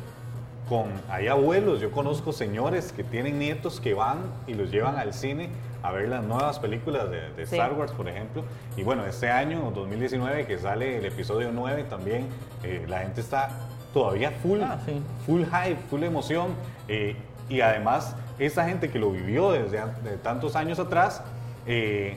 con 0.69 0.85
hay 1.09 1.29
abuelos, 1.29 1.81
yo 1.81 1.91
conozco 1.91 2.31
señores 2.31 2.93
que 2.93 3.03
tienen 3.03 3.39
nietos 3.39 3.81
que 3.81 3.95
van 3.95 4.19
y 4.47 4.53
los 4.53 4.71
llevan 4.71 4.97
al 4.99 5.15
cine 5.15 5.49
a 5.83 5.93
ver 5.93 6.11
las 6.11 6.23
nuevas 6.23 6.59
películas 6.59 7.09
de, 7.11 7.31
de 7.31 7.47
Sí. 7.47 7.55
Star 7.55 7.73
Wars, 7.73 7.91
por 7.93 8.07
ejemplo. 8.07 8.45
Y 8.77 8.83
bueno, 8.83 9.07
este 9.07 9.31
año, 9.31 9.73
2019, 9.75 10.45
que 10.47 10.59
sale 10.59 10.99
el 10.99 11.07
episodio 11.07 11.53
9 11.55 11.85
también, 11.89 12.27
eh, 12.65 12.85
la 12.87 12.99
gente 12.99 13.23
está 13.23 13.49
todavía 13.95 14.31
full, 14.43 14.61
Ah, 14.63 14.79
sí. 14.85 15.01
full 15.25 15.45
hype, 15.45 15.79
full 15.89 16.03
emoción. 16.03 16.49
eh, 16.87 17.17
y 17.49 17.63
además, 17.63 18.15
esa 18.39 18.67
gente 18.67 18.91
que 18.91 18.99
lo 18.99 19.11
vivió 19.11 19.53
desde 19.53 19.79
an- 19.79 19.95
de 20.05 20.19
tantos 20.19 20.55
años 20.55 20.79
atrás, 20.79 21.23
eh, 21.67 22.17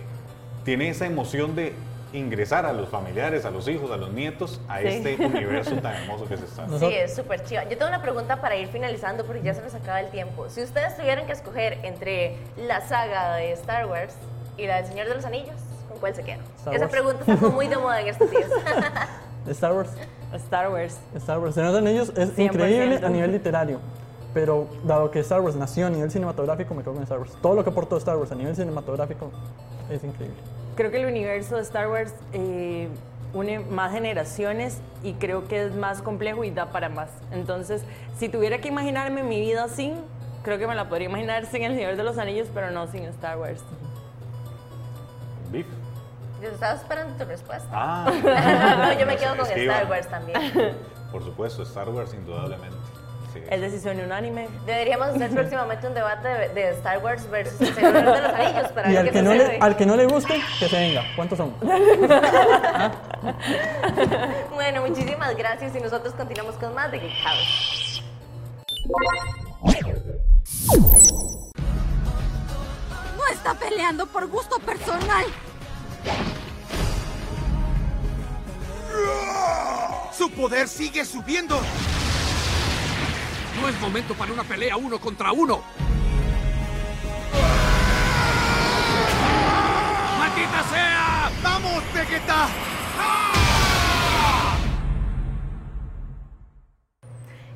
tiene 0.63 0.89
esa 0.89 1.05
emoción 1.05 1.55
de 1.55 1.73
ingresar 2.13 2.65
a 2.65 2.73
los 2.73 2.89
familiares, 2.89 3.45
a 3.45 3.51
los 3.51 3.67
hijos, 3.69 3.89
a 3.91 3.95
los 3.97 4.11
nietos, 4.11 4.59
a 4.67 4.79
Sí. 4.79 4.87
este 4.87 5.15
universo 5.25 5.75
tan 5.77 5.93
hermoso 5.95 6.27
que 6.27 6.35
se 6.37 6.45
está. 6.45 6.67
Sí, 6.77 6.85
es 6.93 7.15
súper 7.15 7.43
chiva. 7.45 7.63
Yo 7.63 7.77
tengo 7.77 7.87
una 7.87 8.01
pregunta 8.01 8.41
para 8.41 8.55
ir 8.57 8.67
finalizando 8.67 9.25
porque 9.25 9.41
ya 9.43 9.53
se 9.53 9.61
nos 9.61 9.73
acaba 9.75 10.01
el 10.01 10.09
tiempo. 10.09 10.49
Si 10.49 10.61
ustedes 10.61 10.95
tuvieran 10.97 11.25
que 11.25 11.31
escoger 11.31 11.79
entre 11.83 12.35
la 12.57 12.81
saga 12.87 13.35
de 13.35 13.53
Star 13.53 13.85
Wars 13.85 14.13
y 14.57 14.67
la 14.67 14.77
del 14.77 14.87
Señor 14.87 15.07
de 15.07 15.15
los 15.15 15.23
Anillos, 15.25 15.55
¿con 15.87 15.99
cuál 15.99 16.13
se 16.13 16.23
quedan? 16.23 16.41
Star 16.57 16.73
Esa 16.75 16.83
Wars. 16.85 16.91
pregunta 16.91 17.23
está 17.33 17.47
muy 17.47 17.67
de 17.69 17.77
moda 17.77 18.01
en 18.01 18.07
estos 18.09 18.29
días. 18.29 18.49
Star 19.47 19.73
Wars. 19.73 19.89
Star 20.33 20.69
Wars. 20.69 20.97
Star 21.15 21.39
Wars. 21.39 21.55
Señor 21.55 21.71
de 21.73 21.81
los 21.81 21.89
Anillos 21.89 22.09
es 22.17 22.35
100%. 22.37 22.43
increíble 22.43 22.99
a 23.05 23.09
nivel 23.09 23.31
literario. 23.31 23.79
Pero 24.33 24.67
dado 24.83 25.11
que 25.11 25.19
Star 25.19 25.41
Wars 25.41 25.55
nació 25.55 25.87
a 25.87 25.89
nivel 25.89 26.09
cinematográfico, 26.09 26.73
me 26.73 26.83
quedo 26.83 26.93
con 26.93 27.03
Star 27.03 27.19
Wars. 27.19 27.33
Todo 27.41 27.55
lo 27.55 27.63
que 27.63 27.69
aportó 27.69 27.97
Star 27.97 28.17
Wars 28.17 28.31
a 28.31 28.35
nivel 28.35 28.55
cinematográfico 28.55 29.29
es 29.89 30.03
increíble. 30.03 30.37
Creo 30.75 30.89
que 30.89 31.01
el 31.01 31.05
universo 31.05 31.57
de 31.57 31.61
Star 31.63 31.89
Wars 31.89 32.13
eh, 32.31 32.87
une 33.33 33.59
más 33.59 33.91
generaciones 33.91 34.79
y 35.03 35.13
creo 35.13 35.47
que 35.47 35.65
es 35.65 35.75
más 35.75 36.01
complejo 36.01 36.43
y 36.43 36.51
da 36.51 36.67
para 36.71 36.89
más. 36.89 37.09
Entonces, 37.31 37.83
si 38.17 38.29
tuviera 38.29 38.59
que 38.59 38.69
imaginarme 38.69 39.23
mi 39.23 39.39
vida 39.41 39.67
sin, 39.67 39.95
creo 40.43 40.57
que 40.57 40.67
me 40.67 40.75
la 40.75 40.87
podría 40.87 41.09
imaginar 41.09 41.45
sin 41.45 41.63
El 41.63 41.75
Señor 41.75 41.95
de 41.97 42.03
los 42.03 42.17
Anillos, 42.17 42.47
pero 42.53 42.71
no 42.71 42.87
sin 42.87 43.03
Star 43.05 43.37
Wars. 43.37 43.61
Beef. 45.51 45.67
Yo 46.41 46.49
estaba 46.49 46.73
esperando 46.73 47.13
tu 47.17 47.25
respuesta. 47.29 47.67
Ah, 47.71 48.09
no, 48.09 48.93
yo 48.99 49.05
me 49.05 49.15
quedo 49.17 49.37
con 49.37 49.45
Star 49.45 49.89
Wars 49.89 50.07
también. 50.07 50.41
Por 51.11 51.23
supuesto, 51.23 51.63
Star 51.63 51.89
Wars, 51.89 52.13
indudablemente. 52.13 52.77
Sí. 53.33 53.41
Es 53.49 53.61
decisión 53.61 53.99
unánime. 53.99 54.49
Deberíamos 54.65 55.07
hacer 55.09 55.29
próximamente 55.33 55.87
un 55.87 55.93
debate 55.93 56.27
de, 56.27 56.49
de 56.49 56.69
Star 56.71 56.97
Wars 57.03 57.29
versus 57.29 57.61
El 57.61 57.73
Señor 57.73 57.93
de 57.93 58.03
los 58.03 58.33
Anillos 58.33 58.71
para 58.73 58.89
Y 58.89 58.91
ver 58.91 58.99
al 58.99 59.05
qué 59.05 59.11
que, 59.11 59.21
no 59.21 59.33
le, 59.33 59.57
al 59.59 59.77
que 59.77 59.85
no 59.85 59.95
le 59.95 60.05
guste, 60.05 60.41
que 60.59 60.67
se 60.67 60.79
venga. 60.79 61.03
¿Cuántos 61.15 61.37
son? 61.37 61.55
Bueno, 64.53 64.81
muchísimas 64.87 65.35
gracias 65.35 65.75
y 65.75 65.79
nosotros 65.79 66.13
continuamos 66.13 66.55
con 66.55 66.73
más 66.73 66.91
de 66.91 66.99
Geek 66.99 67.13
House. 67.23 68.03
No 73.17 73.27
está 73.31 73.53
peleando 73.55 74.05
por 74.07 74.27
gusto 74.27 74.57
personal. 74.59 75.25
¡Su 80.11 80.29
poder 80.31 80.67
sigue 80.67 81.05
subiendo! 81.05 81.59
Es 83.71 83.79
momento 83.79 84.13
para 84.15 84.33
una 84.33 84.43
pelea 84.43 84.75
uno 84.75 84.99
contra 84.99 85.31
uno. 85.31 85.61
¡Maldita 90.19 90.63
sea! 90.69 91.31
¡Vamos, 91.41 91.81
Vegeta! 91.93 92.49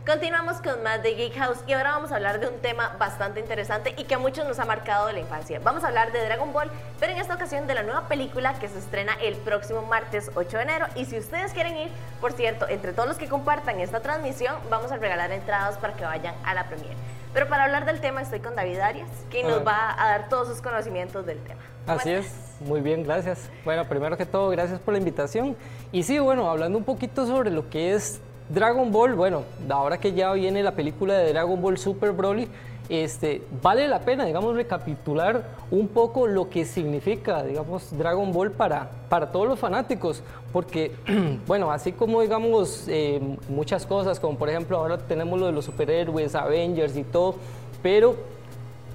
Continuamos 0.05 0.57
con 0.57 0.83
más 0.83 1.01
de 1.01 1.15
Geek 1.15 1.33
House 1.33 1.57
y 1.65 1.73
ahora 1.73 1.93
vamos 1.93 2.11
a 2.11 2.17
hablar 2.17 2.39
de 2.39 2.47
un 2.47 2.59
tema 2.59 2.95
bastante 2.99 3.39
interesante 3.39 3.95
y 3.97 4.03
que 4.03 4.13
a 4.13 4.19
muchos 4.19 4.45
nos 4.45 4.59
ha 4.59 4.65
marcado 4.65 5.07
de 5.07 5.13
la 5.13 5.19
infancia. 5.19 5.59
Vamos 5.63 5.83
a 5.83 5.87
hablar 5.87 6.11
de 6.11 6.23
Dragon 6.23 6.53
Ball, 6.53 6.69
pero 6.99 7.13
en 7.13 7.17
esta 7.17 7.33
ocasión 7.33 7.65
de 7.65 7.73
la 7.73 7.81
nueva 7.81 8.07
película 8.07 8.53
que 8.59 8.67
se 8.67 8.77
estrena 8.77 9.13
el 9.19 9.33
próximo 9.37 9.81
martes 9.81 10.29
8 10.35 10.57
de 10.57 10.61
enero. 10.63 10.85
Y 10.95 11.05
si 11.05 11.17
ustedes 11.17 11.53
quieren 11.53 11.75
ir, 11.75 11.89
por 12.21 12.33
cierto, 12.33 12.67
entre 12.69 12.93
todos 12.93 13.09
los 13.09 13.17
que 13.17 13.27
compartan 13.27 13.79
esta 13.79 13.99
transmisión, 14.01 14.53
vamos 14.69 14.91
a 14.91 14.97
regalar 14.97 15.31
entradas 15.31 15.79
para 15.79 15.95
que 15.95 16.03
vayan 16.03 16.35
a 16.43 16.53
la 16.53 16.67
premiere. 16.67 16.95
Pero 17.33 17.49
para 17.49 17.63
hablar 17.63 17.85
del 17.85 17.99
tema 17.99 18.21
estoy 18.21 18.41
con 18.41 18.55
David 18.55 18.77
Arias, 18.81 19.09
quien 19.31 19.47
nos 19.47 19.65
va 19.65 19.99
a 19.99 20.07
dar 20.07 20.29
todos 20.29 20.49
sus 20.49 20.61
conocimientos 20.61 21.25
del 21.25 21.39
tema. 21.39 21.61
¿Cómo 21.87 21.97
Así 21.97 22.11
es, 22.11 22.31
muy 22.59 22.81
bien, 22.81 23.03
gracias. 23.03 23.49
Bueno, 23.63 23.85
primero 23.85 24.15
que 24.17 24.27
todo, 24.27 24.49
gracias 24.49 24.79
por 24.79 24.93
la 24.93 24.99
invitación. 24.99 25.57
Y 25.91 26.03
sí, 26.03 26.19
bueno, 26.19 26.47
hablando 26.47 26.77
un 26.77 26.83
poquito 26.83 27.25
sobre 27.25 27.49
lo 27.49 27.71
que 27.71 27.95
es 27.95 28.21
Dragon 28.49 28.91
Ball, 28.91 29.15
bueno, 29.15 29.43
ahora 29.69 29.99
que 29.99 30.13
ya 30.13 30.31
viene 30.33 30.61
la 30.61 30.73
película 30.73 31.15
de 31.17 31.29
Dragon 31.29 31.59
Ball 31.59 31.77
Super 31.77 32.11
Broly, 32.11 32.47
este, 32.89 33.41
vale 33.63 33.87
la 33.87 34.01
pena, 34.01 34.25
digamos, 34.25 34.55
recapitular 34.55 35.43
un 35.71 35.87
poco 35.87 36.27
lo 36.27 36.49
que 36.49 36.65
significa, 36.65 37.43
digamos, 37.43 37.97
Dragon 37.97 38.31
Ball 38.31 38.51
para, 38.51 38.91
para 39.09 39.31
todos 39.31 39.47
los 39.47 39.59
fanáticos, 39.59 40.21
porque, 40.53 40.91
bueno, 41.47 41.71
así 41.71 41.91
como, 41.91 42.21
digamos, 42.21 42.85
eh, 42.87 43.19
muchas 43.49 43.87
cosas, 43.87 44.19
como 44.19 44.37
por 44.37 44.49
ejemplo 44.49 44.77
ahora 44.77 44.99
tenemos 44.99 45.39
lo 45.39 45.47
de 45.47 45.51
los 45.51 45.65
superhéroes, 45.65 46.35
Avengers 46.35 46.95
y 46.95 47.03
todo, 47.03 47.35
pero 47.81 48.15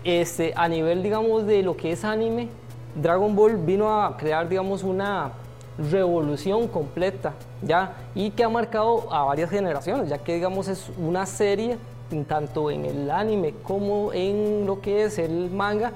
este, 0.04 0.52
a 0.54 0.68
nivel, 0.68 1.02
digamos, 1.02 1.46
de 1.46 1.64
lo 1.64 1.76
que 1.76 1.90
es 1.90 2.04
anime, 2.04 2.48
Dragon 2.94 3.34
Ball 3.34 3.56
vino 3.56 4.02
a 4.02 4.16
crear, 4.16 4.48
digamos, 4.48 4.84
una 4.84 5.32
revolución 5.78 6.68
completa, 6.68 7.33
¿ya? 7.62 7.94
Y 8.14 8.30
que 8.30 8.44
ha 8.44 8.48
marcado 8.48 9.12
a 9.12 9.24
varias 9.24 9.50
generaciones, 9.50 10.09
ya 10.09 10.18
que, 10.18 10.35
digamos, 10.35 10.68
es 10.68 10.90
una 10.98 11.26
serie, 11.26 11.78
tanto 12.26 12.70
en 12.70 12.85
el 12.85 13.11
anime 13.11 13.54
como 13.62 14.12
en 14.12 14.66
lo 14.66 14.80
que 14.80 15.04
es 15.04 15.18
el 15.18 15.50
manga, 15.50 15.92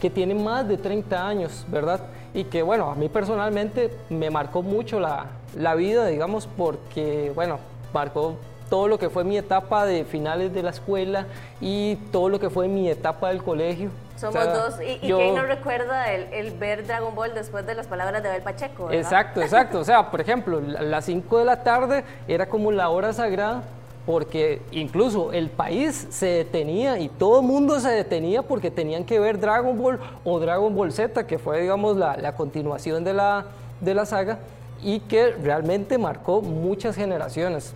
que 0.00 0.10
tiene 0.10 0.34
más 0.34 0.66
de 0.66 0.76
30 0.76 1.26
años, 1.26 1.66
¿verdad? 1.68 2.00
Y 2.32 2.44
que, 2.44 2.62
bueno, 2.62 2.90
a 2.90 2.94
mí 2.94 3.08
personalmente 3.08 3.90
me 4.08 4.30
marcó 4.30 4.62
mucho 4.62 5.00
la, 5.00 5.26
la 5.56 5.74
vida, 5.74 6.06
digamos, 6.06 6.48
porque, 6.56 7.32
bueno, 7.34 7.58
marcó 7.92 8.36
todo 8.68 8.88
lo 8.88 8.98
que 8.98 9.08
fue 9.10 9.24
mi 9.24 9.36
etapa 9.38 9.84
de 9.86 10.04
finales 10.04 10.52
de 10.52 10.62
la 10.62 10.70
escuela 10.70 11.26
y 11.60 11.96
todo 12.12 12.28
lo 12.28 12.38
que 12.38 12.50
fue 12.50 12.68
mi 12.68 12.88
etapa 12.88 13.28
del 13.28 13.42
colegio. 13.42 13.90
Somos 14.16 14.36
O 14.36 14.42
sea, 14.42 14.52
dos. 14.52 14.74
¿Y, 14.80 15.04
y 15.04 15.08
yo- 15.08 15.18
quién 15.18 15.34
no 15.34 15.42
recuerda 15.44 16.12
el, 16.12 16.32
el 16.32 16.50
ver 16.58 16.86
Dragon 16.86 17.14
Ball 17.14 17.34
después 17.34 17.64
de 17.66 17.74
las 17.74 17.86
palabras 17.86 18.22
de 18.22 18.28
Abel 18.28 18.42
Pacheco? 18.42 18.84
verdad? 18.86 19.00
Exacto, 19.00 19.40
exacto. 19.40 19.78
O 19.80 19.84
sea, 19.84 20.10
por 20.10 20.20
ejemplo, 20.20 20.60
la- 20.60 20.82
las 20.82 21.04
5 21.04 21.38
de 21.38 21.44
la 21.44 21.62
tarde 21.62 22.04
era 22.26 22.46
como 22.48 22.72
la 22.72 22.88
hora 22.90 23.12
sagrada 23.12 23.62
porque 24.06 24.62
incluso 24.70 25.32
el 25.32 25.50
país 25.50 26.06
se 26.10 26.26
detenía 26.26 26.98
y 26.98 27.08
todo 27.10 27.40
el 27.40 27.46
mundo 27.46 27.78
se 27.78 27.90
detenía 27.90 28.42
porque 28.42 28.70
tenían 28.70 29.04
que 29.04 29.20
ver 29.20 29.38
Dragon 29.38 29.76
Ball 29.78 30.00
o 30.24 30.40
Dragon 30.40 30.74
Ball 30.74 30.92
Z, 30.92 31.26
que 31.26 31.38
fue, 31.38 31.60
digamos, 31.60 31.96
la, 31.96 32.16
la 32.16 32.34
continuación 32.34 33.04
de 33.04 33.12
la, 33.14 33.44
de 33.80 33.92
la 33.94 34.06
saga 34.06 34.38
y 34.82 35.00
que 35.00 35.32
realmente 35.32 35.98
marcó 35.98 36.40
muchas 36.40 36.96
generaciones. 36.96 37.74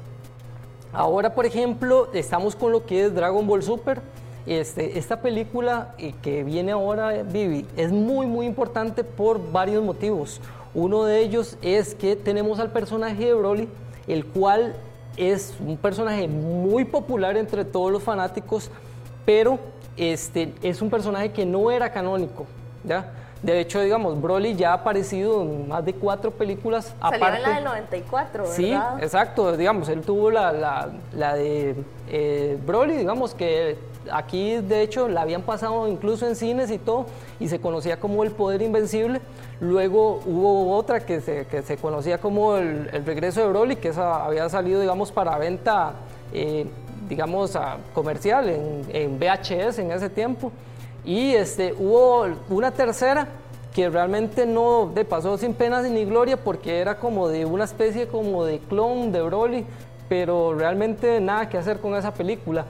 Ahora, 0.93 1.35
por 1.35 1.47
ejemplo, 1.47 2.11
estamos 2.13 2.55
con 2.55 2.71
lo 2.71 2.85
que 2.85 3.07
es 3.07 3.15
Dragon 3.15 3.47
Ball 3.47 3.63
Super. 3.63 4.03
Este, 4.45 4.99
esta 4.99 5.23
película 5.23 5.95
eh, 5.97 6.13
que 6.21 6.45
viene 6.45 6.73
ahora, 6.73 7.23
Vivi, 7.23 7.67
es 7.79 7.91
muy, 7.91 8.27
muy 8.27 8.45
importante 8.45 9.03
por 9.03 9.53
varios 9.53 9.83
motivos. 9.83 10.41
Uno 10.75 11.05
de 11.05 11.21
ellos 11.21 11.57
es 11.63 11.95
que 11.95 12.15
tenemos 12.15 12.59
al 12.59 12.73
personaje 12.73 13.25
de 13.25 13.33
Broly, 13.33 13.69
el 14.07 14.27
cual 14.27 14.75
es 15.17 15.55
un 15.67 15.79
personaje 15.79 16.29
muy 16.29 16.85
popular 16.85 17.39
entre 17.39 17.65
todos 17.65 17.91
los 17.91 18.03
fanáticos, 18.03 18.71
pero 19.25 19.59
este, 19.97 20.53
es 20.63 20.83
un 20.83 20.91
personaje 20.91 21.33
que 21.33 21.47
no 21.47 21.71
era 21.71 21.91
canónico, 21.91 22.47
¿ya? 22.85 23.13
De 23.43 23.59
hecho, 23.59 23.81
digamos, 23.81 24.21
Broly 24.23 24.55
ya 24.55 24.71
ha 24.71 24.75
aparecido 24.75 25.43
en 25.43 25.67
más 25.67 25.85
de 25.85 25.95
cuatro 25.95 26.31
películas. 26.31 26.95
Salió 27.01 27.17
aparte, 27.17 27.37
en 27.39 27.43
la 27.43 27.55
del 27.57 27.65
94, 27.65 28.43
¿verdad? 28.45 28.57
Sí, 28.57 28.73
exacto, 29.03 29.57
digamos, 29.57 29.89
él 29.89 30.03
tuvo 30.03 30.31
la, 30.31 30.53
la, 30.53 30.91
la 31.13 31.35
de 31.35 31.75
eh, 32.09 32.57
Broly, 32.65 32.97
digamos, 32.97 33.35
que 33.35 33.77
aquí 34.13 34.57
de 34.57 34.83
hecho 34.83 35.09
la 35.09 35.23
habían 35.23 35.43
pasado 35.43 35.89
incluso 35.89 36.27
en 36.29 36.37
cines 36.37 36.71
y 36.71 36.79
todo, 36.79 37.07
y 37.41 37.49
se 37.49 37.61
conocía 37.61 37.99
como 37.99 38.23
el 38.23 38.31
poder 38.31 38.63
invencible. 38.63 39.21
Luego 39.61 40.21
hubo 40.25 40.77
otra 40.77 41.01
que 41.01 41.21
se, 41.21 41.47
que 41.47 41.63
se 41.63 41.77
conocía 41.77 42.19
como 42.19 42.57
el, 42.57 42.91
el 42.93 43.05
regreso 43.05 43.41
de 43.41 43.49
Broly, 43.49 43.75
que 43.77 43.89
esa 43.89 44.25
había 44.25 44.49
salido, 44.49 44.81
digamos, 44.81 45.11
para 45.11 45.37
venta, 45.39 45.95
eh, 46.33 46.67
digamos, 47.09 47.57
a- 47.57 47.79
comercial 47.93 48.49
en, 48.49 48.83
en 48.93 49.19
VHS 49.19 49.81
en 49.81 49.91
ese 49.91 50.09
tiempo. 50.11 50.53
Y 51.05 51.33
este, 51.35 51.75
hubo 51.79 52.27
una 52.49 52.71
tercera 52.71 53.27
que 53.75 53.89
realmente 53.89 54.47
no 54.47 54.91
de 54.95 55.05
pasó 55.05 55.37
sin 55.39 55.55
penas 55.55 55.85
ni 55.91 56.05
gloria 56.05 56.37
porque 56.37 56.79
era 56.79 56.99
como 56.99 57.29
de 57.29 57.45
una 57.47 57.65
especie 57.65 58.07
como 58.07 58.45
de 58.45 58.59
clon 58.59 59.13
de 59.13 59.23
Broly, 59.23 59.67
pero 60.09 60.55
realmente 60.55 61.21
nada 61.21 61.49
que 61.49 61.57
hacer 61.59 61.81
con 61.81 61.95
esa 61.97 62.13
película. 62.13 62.67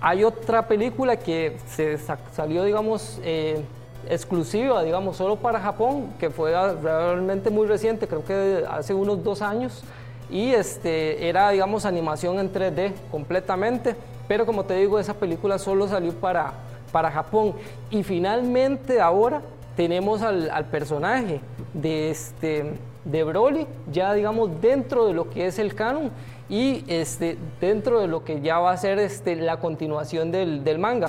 Hay 0.00 0.24
otra 0.24 0.66
película 0.66 1.16
que 1.16 1.58
se 1.68 1.96
sa- 1.96 2.18
salió, 2.34 2.64
digamos, 2.64 3.20
eh, 3.22 3.62
exclusiva, 4.10 4.82
digamos, 4.82 5.16
solo 5.16 5.36
para 5.36 5.60
Japón, 5.60 6.08
que 6.18 6.28
fue 6.28 6.52
realmente 6.82 7.50
muy 7.50 7.68
reciente, 7.68 8.08
creo 8.08 8.24
que 8.24 8.64
hace 8.68 8.92
unos 8.94 9.22
dos 9.22 9.42
años, 9.42 9.84
y 10.28 10.50
este, 10.54 11.28
era, 11.28 11.50
digamos, 11.50 11.84
animación 11.86 12.40
en 12.40 12.52
3D 12.52 12.92
completamente, 13.12 13.94
pero 14.26 14.44
como 14.44 14.64
te 14.64 14.74
digo, 14.74 14.98
esa 14.98 15.14
película 15.14 15.56
solo 15.60 15.86
salió 15.86 16.12
para, 16.14 16.52
para 16.92 17.10
Japón. 17.10 17.54
Y 17.90 18.02
finalmente 18.02 19.00
ahora 19.00 19.42
tenemos 19.76 20.22
al, 20.22 20.50
al 20.50 20.66
personaje 20.66 21.40
de, 21.72 22.10
este, 22.10 22.74
de 23.04 23.24
Broly, 23.24 23.66
ya 23.90 24.12
digamos 24.14 24.60
dentro 24.60 25.06
de 25.06 25.14
lo 25.14 25.30
que 25.30 25.46
es 25.46 25.58
el 25.58 25.74
canon 25.74 26.10
y 26.48 26.84
este, 26.86 27.38
dentro 27.60 28.00
de 28.00 28.08
lo 28.08 28.24
que 28.24 28.40
ya 28.40 28.58
va 28.58 28.72
a 28.72 28.76
ser 28.76 28.98
este, 28.98 29.36
la 29.36 29.58
continuación 29.58 30.30
del, 30.30 30.62
del 30.64 30.78
manga. 30.78 31.08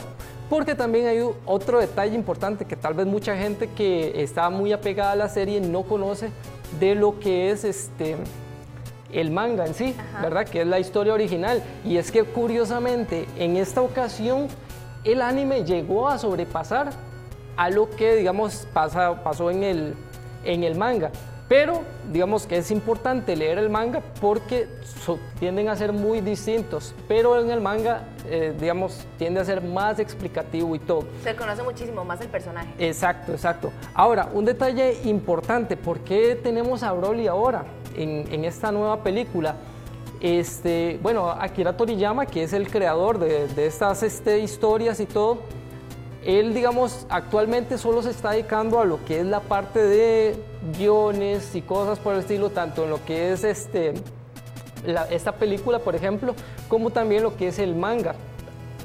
Porque 0.50 0.76
también 0.76 1.08
hay 1.08 1.19
otro 1.46 1.80
detalle 1.80 2.15
importante 2.15 2.65
que 2.65 2.76
tal 2.76 2.93
vez 2.93 3.06
mucha 3.06 3.36
gente 3.36 3.67
que 3.67 4.22
está 4.24 4.50
muy 4.50 4.72
apegada 4.72 5.12
a 5.13 5.15
la 5.15 5.30
serie 5.30 5.60
no 5.60 5.84
conoce 5.84 6.30
de 6.80 6.96
lo 6.96 7.19
que 7.19 7.50
es 7.50 7.63
este 7.63 8.17
el 9.12 9.30
manga 9.32 9.65
en 9.65 9.74
sí, 9.76 9.96
¿verdad? 10.22 10.46
Que 10.46 10.62
es 10.62 10.67
la 10.67 10.80
historia 10.80 11.13
original. 11.13 11.62
Y 11.86 11.98
es 11.98 12.12
que 12.12 12.24
curiosamente, 12.24 13.28
en 13.38 13.58
esta 13.58 13.82
ocasión, 13.82 14.48
el 15.04 15.22
anime 15.22 15.63
llegó 15.63 16.08
a 16.08 16.18
sobrepasar 16.18 16.92
a 17.58 17.70
lo 17.70 17.89
que, 17.89 18.16
digamos, 18.16 18.68
pasa, 18.74 19.24
pasó 19.24 19.52
en 19.52 19.63
el, 19.63 19.96
en 20.44 20.63
el 20.63 20.76
manga. 20.76 21.12
Pero 21.50 21.82
digamos 22.12 22.48
que 22.48 22.58
es 22.58 22.72
importante 22.72 23.36
leer 23.36 23.60
el 23.60 23.70
manga 23.70 24.02
porque 24.22 24.68
tienden 25.39 25.68
a 25.68 25.76
ser 25.76 25.92
muy 25.92 26.22
distintos, 26.22 26.96
pero 27.08 27.39
en 27.39 27.52
el 27.52 27.60
manga, 27.60 28.08
eh, 28.26 28.56
digamos, 28.60 29.06
tiende 29.18 29.42
a 29.42 29.46
ser 29.46 29.62
más 29.62 30.00
explicativo 30.00 30.74
y 30.74 30.80
todo. 30.80 31.04
Se 31.22 31.36
conoce 31.36 31.62
muchísimo 31.62 32.04
más 32.06 32.22
el 32.22 32.30
personaje. 32.30 32.70
Exacto, 32.80 33.34
exacto. 33.34 33.72
Ahora, 33.94 34.30
un 34.34 34.46
detalle 34.46 35.02
importante, 35.04 35.76
¿por 35.78 36.00
qué 36.00 36.39
tenemos 36.42 36.82
a 36.82 36.94
Broly 36.94 37.28
ahora 37.28 37.66
en, 37.96 38.26
en 38.32 38.46
esta 38.46 38.72
nueva 38.72 39.04
película? 39.04 39.56
Este, 40.24 41.02
bueno, 41.04 41.30
Akira 41.30 41.76
Toriyama, 41.76 42.26
que 42.26 42.44
es 42.44 42.54
el 42.54 42.72
creador 42.72 43.20
de, 43.20 43.68
estas 43.68 44.04
este, 44.04 44.40
historias 44.40 45.02
y 45.02 45.06
todo, 45.06 45.40
él, 46.24 46.54
digamos, 46.54 47.06
actualmente 47.10 47.78
solo 47.78 48.02
se 48.02 48.12
está 48.12 48.32
dedicando 48.32 48.80
a 48.80 48.86
lo 48.86 49.04
que 49.04 49.20
es 49.20 49.26
la 49.26 49.42
parte 49.42 49.84
de 49.84 50.38
guiones 50.78 51.54
y 51.56 51.62
cosas 51.62 52.00
por 52.00 52.14
el 52.14 52.22
estilo, 52.22 52.52
tanto 52.52 52.86
en 52.86 52.92
lo 52.92 53.04
que 53.04 53.34
es 53.34 53.44
este, 53.44 53.96
esta 55.12 55.34
película, 55.34 55.80
por 55.80 55.94
ejemplo, 55.94 56.36
como 56.70 56.92
también 56.92 57.22
lo 57.22 57.36
que 57.36 57.50
es 57.50 57.60
el 57.60 57.76
manga. 57.76 58.16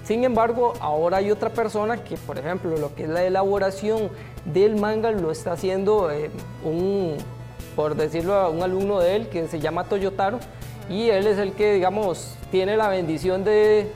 Sin 0.03 0.25
embargo, 0.25 0.73
ahora 0.81 1.19
hay 1.19 1.31
otra 1.31 1.51
persona 1.51 2.03
que, 2.03 2.17
por 2.17 2.37
ejemplo, 2.37 2.77
lo 2.77 2.97
que 2.97 3.05
es 3.05 3.09
la 3.09 3.23
elaboración 3.23 4.11
del 4.45 4.75
manga 4.75 5.13
lo 5.13 5.31
está 5.31 5.53
haciendo 5.53 6.11
eh, 6.11 6.33
un, 6.65 7.17
por 7.77 7.95
decirlo, 7.95 8.51
un 8.51 8.61
alumno 8.61 8.99
de 8.99 9.15
él 9.15 9.29
que 9.29 9.47
se 9.47 9.61
llama 9.61 9.85
Toyotaro 9.85 10.41
y 10.89 11.11
él 11.11 11.27
es 11.27 11.39
el 11.39 11.53
que, 11.53 11.75
digamos, 11.75 12.35
tiene 12.51 12.77
la 12.77 12.89
bendición 12.89 13.45
de 13.45 13.91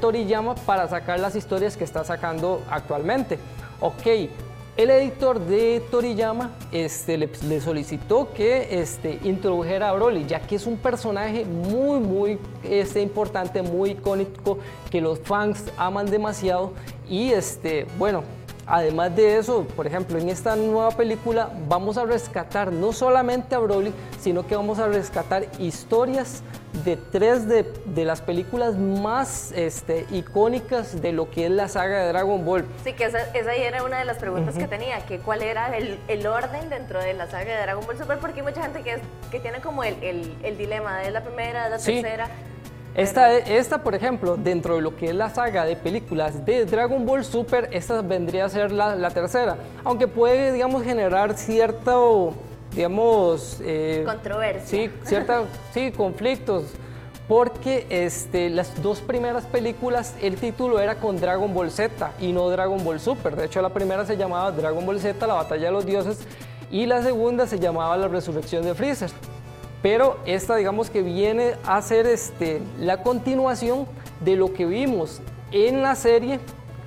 Toriyama 0.00 0.54
para 0.54 0.88
sacar 0.88 1.20
las 1.20 1.36
historias 1.36 1.76
que 1.76 1.84
está 1.84 2.04
sacando 2.04 2.62
actualmente. 2.70 3.38
Ok, 3.80 4.06
el 4.76 4.88
editor 4.88 5.40
de 5.40 5.82
Toriyama 5.90 6.52
este, 6.72 7.18
le, 7.18 7.60
solicitó 7.60 8.32
que 8.32 8.80
este, 8.80 9.18
introdujera 9.24 9.90
a 9.90 9.92
Broly, 9.92 10.24
ya 10.26 10.40
que 10.40 10.56
es 10.56 10.64
un 10.64 10.78
personaje 10.78 11.44
muy, 11.44 12.00
muy 12.00 12.38
este, 12.62 13.02
importante, 13.02 13.60
muy 13.62 13.90
icónico, 13.90 14.58
que 14.90 15.02
los 15.02 15.18
fans 15.18 15.64
aman 15.76 16.06
demasiado. 16.06 16.72
Y 17.10 17.30
este, 17.30 17.86
bueno, 17.98 18.22
Además 18.70 19.16
de 19.16 19.36
eso, 19.36 19.66
por 19.74 19.88
ejemplo, 19.88 20.16
en 20.16 20.28
esta 20.28 20.54
nueva 20.54 20.92
película 20.92 21.50
vamos 21.66 21.98
a 21.98 22.04
rescatar 22.04 22.72
no 22.72 22.92
solamente 22.92 23.56
a 23.56 23.58
Broly, 23.58 23.92
sino 24.20 24.46
que 24.46 24.54
vamos 24.54 24.78
a 24.78 24.86
rescatar 24.86 25.44
historias 25.58 26.44
de 26.84 26.96
tres 26.96 27.48
de, 27.48 28.04
las 28.04 28.22
películas 28.22 28.76
más 28.76 29.50
este, 29.56 30.06
icónicas 30.12 31.02
de 31.02 31.10
lo 31.10 31.28
que 31.28 31.46
es 31.46 31.50
la 31.50 31.68
saga 31.68 32.04
de 32.04 32.08
Dragon 32.12 32.44
Ball. 32.44 32.64
Sí, 32.84 32.92
que 32.92 33.06
esa, 33.06 33.18
esa 33.34 33.54
era 33.54 33.82
una 33.82 33.98
de 33.98 34.04
las 34.04 34.18
preguntas 34.18 34.54
que 34.56 34.68
tenía, 34.68 35.04
que 35.04 35.18
cuál 35.18 35.42
era 35.42 35.76
el, 35.76 35.98
el, 36.06 36.24
orden 36.28 36.70
dentro 36.70 37.00
de 37.00 37.12
la 37.12 37.26
saga 37.26 37.56
de 37.56 37.62
Dragon 37.62 37.84
Ball 37.84 37.98
Super, 37.98 38.18
porque 38.18 38.40
hay 38.40 38.46
mucha 38.46 38.62
gente 38.62 38.82
que, 38.82 38.98
que 39.32 39.40
tiene 39.40 39.60
como 39.60 39.82
el, 39.82 39.96
el, 40.44 40.56
dilema 40.56 40.98
de 40.98 41.10
la 41.10 41.24
primera, 41.24 41.64
de 41.64 41.70
la 41.70 41.78
tercera. 41.78 42.28
Esta, 43.00 43.34
esta, 43.38 43.82
por 43.82 43.94
ejemplo, 43.94 44.36
dentro 44.36 44.74
de 44.74 44.82
lo 44.82 44.94
que 44.94 45.06
es 45.06 45.14
la 45.14 45.30
saga 45.30 45.64
de 45.64 45.74
películas 45.74 46.44
de 46.44 46.66
Dragon 46.66 47.06
Ball 47.06 47.24
Super, 47.24 47.70
esta 47.72 48.02
vendría 48.02 48.44
a 48.44 48.48
ser 48.50 48.72
la, 48.72 48.94
la 48.94 49.10
tercera. 49.10 49.56
Aunque 49.84 50.06
puede, 50.06 50.52
digamos, 50.52 50.82
generar 50.82 51.34
cierto, 51.38 52.34
digamos... 52.74 53.58
Eh, 53.62 54.02
Controversia. 54.04 54.66
Sí, 54.66 54.90
cierta, 55.04 55.44
sí, 55.72 55.92
conflictos. 55.92 56.64
Porque 57.26 57.86
este, 57.88 58.50
las 58.50 58.82
dos 58.82 59.00
primeras 59.00 59.46
películas, 59.46 60.14
el 60.20 60.36
título 60.36 60.78
era 60.78 60.96
con 60.96 61.18
Dragon 61.18 61.54
Ball 61.54 61.70
Z 61.70 62.12
y 62.20 62.32
no 62.32 62.50
Dragon 62.50 62.84
Ball 62.84 63.00
Super. 63.00 63.34
De 63.34 63.46
hecho, 63.46 63.62
la 63.62 63.70
primera 63.70 64.04
se 64.04 64.18
llamaba 64.18 64.50
Dragon 64.52 64.84
Ball 64.84 65.00
Z, 65.00 65.26
la 65.26 65.34
batalla 65.34 65.66
de 65.66 65.72
los 65.72 65.86
dioses, 65.86 66.18
y 66.70 66.84
la 66.84 67.02
segunda 67.02 67.46
se 67.46 67.58
llamaba 67.58 67.96
La 67.96 68.08
resurrección 68.08 68.62
de 68.62 68.74
Freezer 68.74 69.10
pero 69.82 70.18
esta 70.26 70.56
digamos 70.56 70.90
que 70.90 71.02
viene 71.02 71.54
a 71.64 71.80
ser 71.82 72.06
este, 72.06 72.60
la 72.78 73.02
continuación 73.02 73.86
de 74.20 74.36
lo 74.36 74.52
que 74.52 74.66
vimos 74.66 75.20
en 75.52 75.82
la 75.82 75.94
serie 75.94 76.40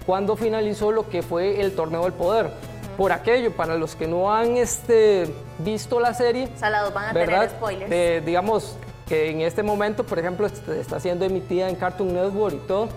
cuando 0.05 0.35
finalizó 0.35 0.91
lo 0.91 1.09
que 1.09 1.21
fue 1.21 1.61
el 1.61 1.73
torneo 1.75 2.03
del 2.03 2.13
poder. 2.13 2.51
Por 2.97 3.11
aquello, 3.11 3.51
para 3.51 3.75
los 3.75 3.95
que 3.95 4.07
no 4.07 4.31
han 4.31 4.57
este, 4.57 5.33
visto 5.59 5.99
la 5.99 6.13
serie, 6.13 6.49
Salados 6.57 6.93
van 6.93 7.09
a 7.09 7.13
tener 7.13 7.49
spoilers. 7.49 8.25
digamos 8.25 8.75
que 9.07 9.31
en 9.31 9.41
este 9.41 9.63
momento, 9.63 10.03
por 10.03 10.19
ejemplo, 10.19 10.45
está 10.45 10.99
siendo 10.99 11.25
emitida 11.25 11.69
en 11.69 11.75
Cartoon 11.75 12.13
Network 12.13 12.55
y 12.55 12.67
todo. 12.67 12.89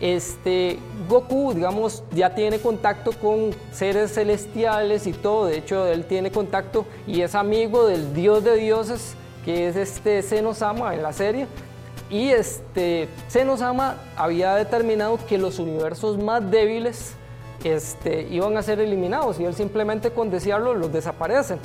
Este, 0.00 0.78
Goku, 1.08 1.54
digamos, 1.54 2.02
ya 2.12 2.34
tiene 2.34 2.58
contacto 2.58 3.12
con 3.12 3.54
seres 3.72 4.14
celestiales 4.14 5.06
y 5.06 5.12
todo. 5.12 5.46
De 5.46 5.58
hecho, 5.58 5.86
él 5.86 6.06
tiene 6.06 6.32
contacto 6.32 6.86
y 7.06 7.20
es 7.20 7.34
amigo 7.34 7.86
del 7.86 8.12
dios 8.14 8.42
de 8.42 8.56
dioses 8.56 9.16
que 9.44 9.68
es 9.68 9.76
este 9.76 10.22
Senosama 10.22 10.94
en 10.94 11.02
la 11.02 11.12
serie. 11.12 11.46
Y 12.10 12.28
este 12.28 13.08
Senosama 13.28 13.96
había 14.16 14.54
determinado 14.54 15.18
que 15.26 15.38
los 15.38 15.58
universos 15.58 16.18
más 16.18 16.50
débiles 16.50 17.14
este, 17.64 18.22
iban 18.30 18.56
a 18.56 18.62
ser 18.62 18.80
eliminados 18.80 19.38
y 19.38 19.44
él 19.44 19.54
simplemente 19.54 20.10
con 20.10 20.30
desearlo 20.30 20.74
los 20.74 20.92
desaparece. 20.92 21.56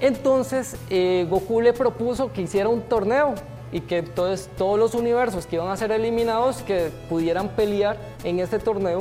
Entonces 0.00 0.76
eh, 0.90 1.26
Goku 1.28 1.60
le 1.60 1.72
propuso 1.72 2.32
que 2.32 2.42
hiciera 2.42 2.68
un 2.68 2.82
torneo 2.82 3.34
y 3.70 3.80
que 3.80 3.98
entonces 3.98 4.50
todos 4.58 4.78
los 4.78 4.94
universos 4.94 5.46
que 5.46 5.56
iban 5.56 5.68
a 5.68 5.76
ser 5.76 5.92
eliminados 5.92 6.62
que 6.62 6.90
pudieran 7.08 7.48
pelear 7.48 7.96
en 8.22 8.38
este 8.38 8.58
torneo 8.58 9.00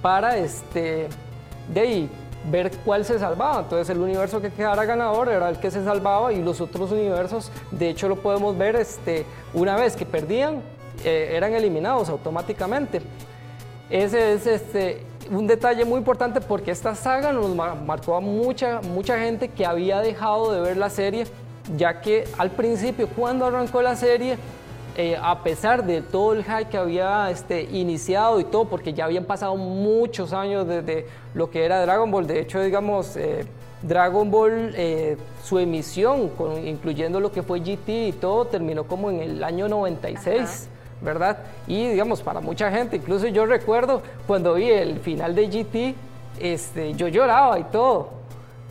para 0.00 0.36
este, 0.38 1.08
de 1.72 2.08
ver 2.50 2.70
cuál 2.84 3.04
se 3.04 3.18
salvaba. 3.18 3.60
Entonces 3.60 3.88
el 3.90 4.00
universo 4.00 4.40
que 4.40 4.50
quedara 4.50 4.84
ganador 4.84 5.28
era 5.28 5.48
el 5.48 5.58
que 5.58 5.70
se 5.70 5.84
salvaba 5.84 6.32
y 6.32 6.42
los 6.42 6.60
otros 6.60 6.92
universos, 6.92 7.50
de 7.70 7.90
hecho 7.90 8.08
lo 8.08 8.16
podemos 8.16 8.56
ver, 8.56 8.76
este, 8.76 9.24
una 9.54 9.76
vez 9.76 9.96
que 9.96 10.06
perdían, 10.06 10.62
eh, 11.04 11.32
eran 11.34 11.54
eliminados 11.54 12.08
automáticamente. 12.08 13.02
Ese 13.90 14.34
es 14.34 14.46
este, 14.46 15.02
un 15.30 15.46
detalle 15.46 15.84
muy 15.84 15.98
importante 15.98 16.40
porque 16.40 16.70
esta 16.70 16.94
saga 16.94 17.32
nos 17.32 17.54
marcó 17.54 18.16
a 18.16 18.20
mucha, 18.20 18.80
mucha 18.80 19.18
gente 19.18 19.48
que 19.48 19.66
había 19.66 20.00
dejado 20.00 20.52
de 20.52 20.60
ver 20.60 20.76
la 20.76 20.90
serie, 20.90 21.26
ya 21.76 22.00
que 22.00 22.24
al 22.38 22.50
principio 22.50 23.08
cuando 23.08 23.46
arrancó 23.46 23.82
la 23.82 23.96
serie 23.96 24.38
eh, 24.96 25.16
a 25.20 25.42
pesar 25.42 25.84
de 25.84 26.02
todo 26.02 26.34
el 26.34 26.44
hype 26.44 26.66
que 26.66 26.76
había 26.76 27.30
este, 27.30 27.62
iniciado 27.62 28.40
y 28.40 28.44
todo, 28.44 28.66
porque 28.66 28.92
ya 28.92 29.06
habían 29.06 29.24
pasado 29.24 29.56
muchos 29.56 30.32
años 30.32 30.66
desde 30.66 31.06
lo 31.34 31.50
que 31.50 31.64
era 31.64 31.80
Dragon 31.82 32.10
Ball, 32.10 32.26
de 32.26 32.40
hecho, 32.40 32.60
digamos, 32.60 33.16
eh, 33.16 33.46
Dragon 33.82 34.30
Ball, 34.30 34.74
eh, 34.76 35.16
su 35.42 35.58
emisión, 35.58 36.30
incluyendo 36.64 37.20
lo 37.20 37.32
que 37.32 37.42
fue 37.42 37.60
GT 37.60 38.08
y 38.08 38.12
todo, 38.12 38.44
terminó 38.44 38.84
como 38.84 39.10
en 39.10 39.20
el 39.20 39.44
año 39.44 39.68
96. 39.68 40.68
¿verdad? 41.00 41.38
Y 41.66 41.88
digamos, 41.88 42.22
para 42.22 42.40
mucha 42.40 42.70
gente, 42.70 42.96
incluso 42.96 43.26
yo 43.26 43.44
recuerdo 43.44 44.02
cuando 44.26 44.54
vi 44.54 44.70
el 44.70 45.00
final 45.00 45.34
de 45.34 45.48
GT, 45.48 45.96
este, 46.38 46.94
yo 46.94 47.08
lloraba 47.08 47.58
y 47.58 47.64
todo, 47.64 48.10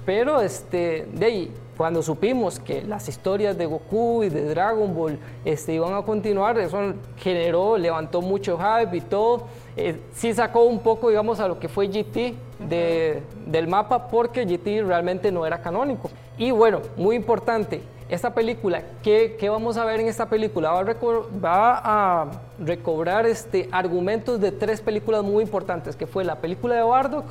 pero 0.06 0.42
este, 0.42 1.08
de 1.12 1.26
ahí, 1.26 1.52
cuando 1.78 2.04
supimos 2.04 2.60
que 2.60 2.84
las 2.84 3.08
historias 3.08 3.58
de 3.58 3.66
Goku 3.66 4.24
y 4.24 4.30
de 4.30 4.46
Dragon 4.46 4.94
Ball 4.94 5.18
este, 5.46 5.74
iban 5.74 5.94
a 5.94 6.04
continuar, 6.04 6.58
eso 6.60 6.94
generó, 7.18 7.78
levantó 7.78 8.22
mucho 8.22 8.58
hype 8.58 8.98
y 8.98 9.02
todo. 9.02 9.48
Eh, 9.76 10.00
sí 10.14 10.34
sacó 10.34 10.64
un 10.64 10.80
poco, 10.80 11.10
digamos, 11.10 11.40
a 11.40 11.48
lo 11.48 11.60
que 11.60 11.70
fue 11.70 11.88
GT 11.88 12.36
de, 12.68 13.24
del 13.46 13.68
mapa 13.68 14.08
porque 14.10 14.46
GT 14.46 14.86
realmente 14.86 15.32
no 15.32 15.46
era 15.46 15.62
canónico. 15.62 16.12
Y 16.38 16.52
bueno, 16.52 16.82
muy 16.98 17.16
importante, 17.16 17.82
esta 18.12 18.34
película, 18.34 18.84
¿qué, 19.02 19.38
qué 19.40 19.50
vamos 19.50 19.78
a 19.78 19.86
ver 19.86 20.02
en 20.02 20.08
esta 20.08 20.28
película? 20.28 20.70
Va 20.72 20.82
a, 20.82 20.84
va 20.84 21.82
a, 21.84 22.28
recobrar 22.60 23.26
este, 23.26 23.70
argumentos 23.72 24.42
de 24.42 24.52
tres 24.52 24.82
películas 24.82 25.24
muy 25.24 25.44
importantes, 25.44 25.96
que 25.96 26.06
fue 26.06 26.26
la 26.26 26.36
película 26.36 26.76
de 26.76 26.82
Bardock, 26.82 27.26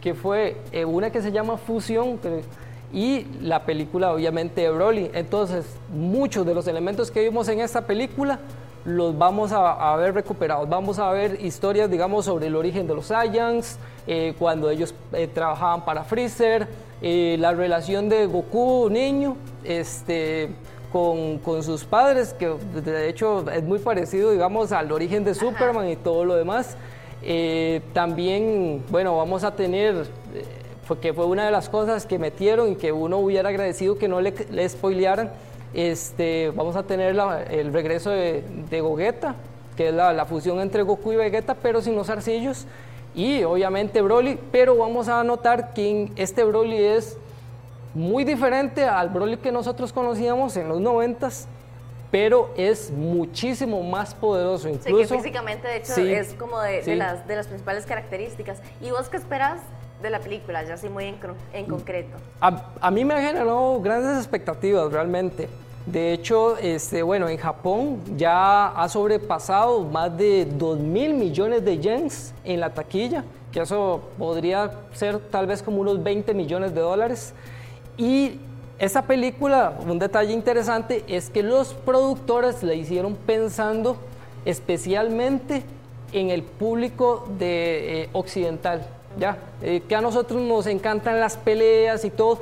que 0.00 0.14
fue 0.14 0.56
eh, 0.72 0.84
una 0.84 1.10
que 1.10 1.22
se 1.22 1.30
llama 1.30 1.56
Fusión, 1.56 2.18
que 2.18 2.42
y 2.92 3.26
la 3.42 3.64
película 3.64 4.12
obviamente 4.12 4.62
de 4.62 4.70
Broly. 4.70 5.10
Entonces, 5.12 5.66
muchos 5.92 6.46
de 6.46 6.54
los 6.54 6.66
elementos 6.66 7.10
que 7.10 7.22
vimos 7.22 7.48
en 7.48 7.60
esta 7.60 7.82
película 7.82 8.38
los 8.84 9.16
vamos 9.18 9.52
a, 9.52 9.94
ver 9.96 10.14
recuperados. 10.14 10.68
Vamos 10.68 10.98
a 10.98 11.10
ver 11.10 11.38
historias, 11.44 11.90
digamos, 11.90 12.24
sobre 12.24 12.46
el 12.46 12.56
origen 12.56 12.86
de 12.86 12.94
los 12.94 13.06
Saiyans, 13.06 13.78
eh, 14.06 14.34
cuando 14.38 14.70
ellos 14.70 14.94
eh, 15.12 15.26
trabajaban 15.26 15.84
para 15.84 16.04
Freezer, 16.04 16.66
eh, 17.02 17.36
la 17.38 17.52
relación 17.52 18.08
de 18.08 18.26
Goku 18.26 18.88
niño 18.90 19.36
este, 19.62 20.48
con, 20.90 21.38
con, 21.38 21.62
sus 21.62 21.84
padres, 21.84 22.32
que 22.32 22.48
de 22.48 23.08
hecho 23.08 23.44
es 23.50 23.62
muy 23.62 23.78
parecido, 23.78 24.30
digamos, 24.30 24.72
al 24.72 24.90
origen 24.90 25.22
de 25.22 25.34
Superman 25.34 25.88
y 25.90 25.96
todo 25.96 26.24
lo 26.24 26.36
demás. 26.36 26.76
también, 27.92 28.84
bueno, 28.90 29.16
vamos 29.16 29.44
a 29.44 29.54
tener 29.54 30.06
fue, 30.88 30.98
que 30.98 31.12
fue 31.12 31.26
una 31.26 31.44
de 31.44 31.52
las 31.52 31.68
cosas 31.68 32.06
que 32.06 32.18
metieron 32.18 32.72
y 32.72 32.76
que 32.76 32.90
uno 32.90 33.18
hubiera 33.18 33.50
agradecido 33.50 33.98
que 33.98 34.08
no 34.08 34.20
le, 34.20 34.34
le 34.50 34.68
spoilearan. 34.68 35.30
Este, 35.74 36.50
vamos 36.56 36.74
a 36.76 36.82
tener 36.82 37.14
la- 37.14 37.42
el 37.42 37.72
regreso 37.72 38.10
de, 38.10 38.42
de 38.70 38.80
Gogeta, 38.80 39.34
que 39.76 39.88
es 39.88 39.94
la, 39.94 40.12
la 40.14 40.24
fusión 40.24 40.58
entre 40.60 40.82
Goku 40.82 41.12
y 41.12 41.16
Vegeta, 41.16 41.54
pero 41.54 41.82
sin 41.82 41.94
los 41.94 42.08
arcillos. 42.08 42.66
Y 43.14 43.44
obviamente 43.44 44.00
Broly, 44.00 44.38
pero 44.50 44.76
vamos 44.76 45.08
a 45.08 45.22
notar 45.22 45.74
que 45.74 46.10
este 46.16 46.42
Broly 46.44 46.82
es 46.82 47.16
muy 47.94 48.24
diferente 48.24 48.84
al 48.84 49.08
Broly 49.10 49.36
que 49.36 49.52
nosotros 49.52 49.92
conocíamos 49.92 50.56
en 50.56 50.68
los 50.68 50.80
noventas, 50.80 51.46
pero 52.10 52.50
es 52.56 52.90
muchísimo 52.90 53.82
más 53.82 54.14
poderoso. 54.14 54.68
Sí, 54.68 54.78
que 54.82 54.90
Incluso, 54.90 55.16
físicamente, 55.16 55.68
de 55.68 55.76
hecho, 55.76 55.94
Sí, 55.94 56.12
es 56.12 56.32
como 56.34 56.60
de, 56.60 56.76
de 56.76 56.82
sí. 56.84 56.94
las, 56.94 57.26
de 57.28 57.36
las 57.36 57.46
principales 57.46 57.84
características. 57.86 58.58
¿Y 58.80 58.90
vos 58.90 59.08
qué 59.10 59.16
esperas 59.18 59.60
de 60.02 60.10
la 60.10 60.20
película, 60.20 60.62
ya 60.64 60.74
así 60.74 60.88
muy 60.88 61.04
en, 61.06 61.16
en 61.52 61.66
concreto? 61.66 62.16
A, 62.40 62.72
a 62.80 62.90
mí 62.90 63.04
me 63.04 63.14
ha 63.14 63.22
generado 63.22 63.80
grandes 63.80 64.16
expectativas 64.18 64.92
realmente. 64.92 65.48
De 65.86 66.12
hecho, 66.12 66.58
este, 66.58 67.02
bueno, 67.02 67.28
en 67.28 67.38
Japón 67.38 68.00
ya 68.16 68.68
ha 68.68 68.88
sobrepasado 68.88 69.84
más 69.84 70.16
de 70.18 70.44
2 70.44 70.78
mil 70.80 71.14
millones 71.14 71.64
de 71.64 71.78
yens 71.78 72.34
en 72.44 72.60
la 72.60 72.74
taquilla, 72.74 73.24
que 73.50 73.60
eso 73.60 74.02
podría 74.18 74.70
ser 74.92 75.18
tal 75.18 75.46
vez 75.46 75.62
como 75.62 75.80
unos 75.80 76.02
20 76.02 76.34
millones 76.34 76.74
de 76.74 76.80
dólares. 76.82 77.32
Y 77.96 78.38
esa 78.78 79.02
película, 79.02 79.78
un 79.86 79.98
detalle 79.98 80.32
interesante 80.32 81.04
es 81.08 81.30
que 81.30 81.42
los 81.42 81.72
productores 81.72 82.62
la 82.62 82.74
hicieron 82.74 83.16
pensando 83.16 83.96
especialmente 84.44 85.62
en 86.12 86.30
el 86.30 86.42
público 86.42 87.26
de, 87.38 88.02
eh, 88.02 88.08
occidental, 88.12 88.86
¿ya? 89.18 89.36
Eh, 89.62 89.82
que 89.88 89.94
a 89.94 90.00
nosotros 90.00 90.40
nos 90.42 90.66
encantan 90.66 91.20
las 91.20 91.36
peleas 91.36 92.04
y 92.04 92.10
todo. 92.10 92.40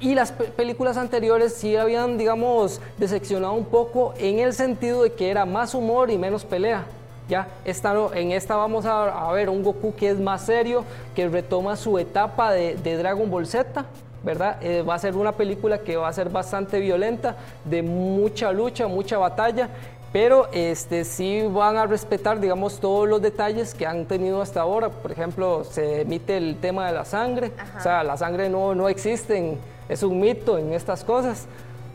Y 0.00 0.14
las 0.14 0.30
pe- 0.32 0.44
películas 0.44 0.96
anteriores 0.96 1.54
sí 1.54 1.76
habían, 1.76 2.18
digamos, 2.18 2.80
decepcionado 2.98 3.54
un 3.54 3.64
poco 3.64 4.14
en 4.18 4.38
el 4.38 4.52
sentido 4.52 5.02
de 5.02 5.12
que 5.12 5.30
era 5.30 5.44
más 5.44 5.74
humor 5.74 6.10
y 6.10 6.18
menos 6.18 6.44
pelea. 6.44 6.84
Ya, 7.28 7.46
esta 7.64 7.94
en 8.14 8.32
esta 8.32 8.56
vamos 8.56 8.86
a, 8.86 9.28
a 9.28 9.32
ver 9.32 9.50
un 9.50 9.62
Goku 9.62 9.94
que 9.94 10.08
es 10.08 10.18
más 10.18 10.46
serio, 10.46 10.84
que 11.14 11.28
retoma 11.28 11.76
su 11.76 11.98
etapa 11.98 12.52
de, 12.52 12.76
de 12.76 12.96
Dragon 12.96 13.28
Ball 13.28 13.46
Z, 13.46 13.84
¿verdad? 14.22 14.56
Eh, 14.62 14.82
va 14.82 14.94
a 14.94 14.98
ser 14.98 15.14
una 15.14 15.32
película 15.32 15.78
que 15.78 15.96
va 15.98 16.08
a 16.08 16.12
ser 16.14 16.30
bastante 16.30 16.80
violenta, 16.80 17.36
de 17.66 17.82
mucha 17.82 18.50
lucha, 18.50 18.88
mucha 18.88 19.18
batalla, 19.18 19.68
pero 20.12 20.48
este, 20.52 21.04
sí 21.04 21.42
van 21.42 21.76
a 21.76 21.86
respetar, 21.86 22.40
digamos, 22.40 22.80
todos 22.80 23.08
los 23.08 23.20
detalles 23.20 23.74
que 23.74 23.86
han 23.86 24.06
tenido 24.06 24.40
hasta 24.40 24.60
ahora. 24.60 24.88
Por 24.88 25.12
ejemplo, 25.12 25.64
se 25.64 26.02
emite 26.02 26.36
el 26.36 26.56
tema 26.56 26.86
de 26.86 26.94
la 26.94 27.04
sangre, 27.04 27.52
o 27.78 27.82
sea, 27.82 28.02
la 28.02 28.16
sangre 28.16 28.48
no, 28.48 28.74
no 28.74 28.88
existe, 28.88 29.58
es 29.88 30.02
un 30.02 30.20
mito 30.20 30.58
en 30.58 30.72
estas 30.72 31.04
cosas, 31.04 31.46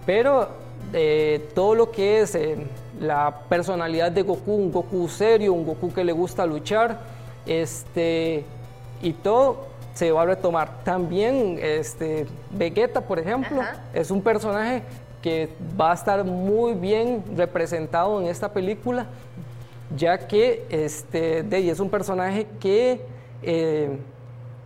pero 0.05 0.49
eh, 0.93 1.49
todo 1.55 1.74
lo 1.74 1.91
que 1.91 2.22
es 2.22 2.36
eh, 2.36 2.57
la 2.99 3.39
personalidad 3.49 4.11
de 4.11 4.22
Goku, 4.22 4.53
un 4.53 4.72
Goku 4.72 5.07
serio, 5.09 5.53
un 5.53 5.66
Goku 5.66 5.91
que 5.91 6.03
le 6.03 6.11
gusta 6.11 6.45
luchar, 6.45 6.99
este, 7.45 8.45
y 9.01 9.14
todo 9.14 9.74
se 9.93 10.11
va 10.11 10.24
a 10.24 10.26
retomar. 10.26 10.84
También 10.84 11.59
este, 11.61 12.26
Vegeta, 12.51 13.01
por 13.01 13.20
ejemplo, 13.20 13.61
Ajá. 13.61 13.82
es 13.93 14.11
un 14.11 14.22
personaje 14.22 14.84
que 15.24 15.50
va 15.80 15.92
a 15.92 15.94
estar 15.96 16.24
muy 16.24 16.74
bien 16.74 17.24
representado 17.36 18.22
en 18.22 18.28
esta 18.28 18.54
película, 18.54 19.08
ya 19.96 20.28
que 20.28 20.66
este, 20.70 21.42
de, 21.42 21.70
es 21.70 21.80
un 21.80 21.90
personaje 21.90 22.46
que 22.60 23.02
eh, 23.42 23.98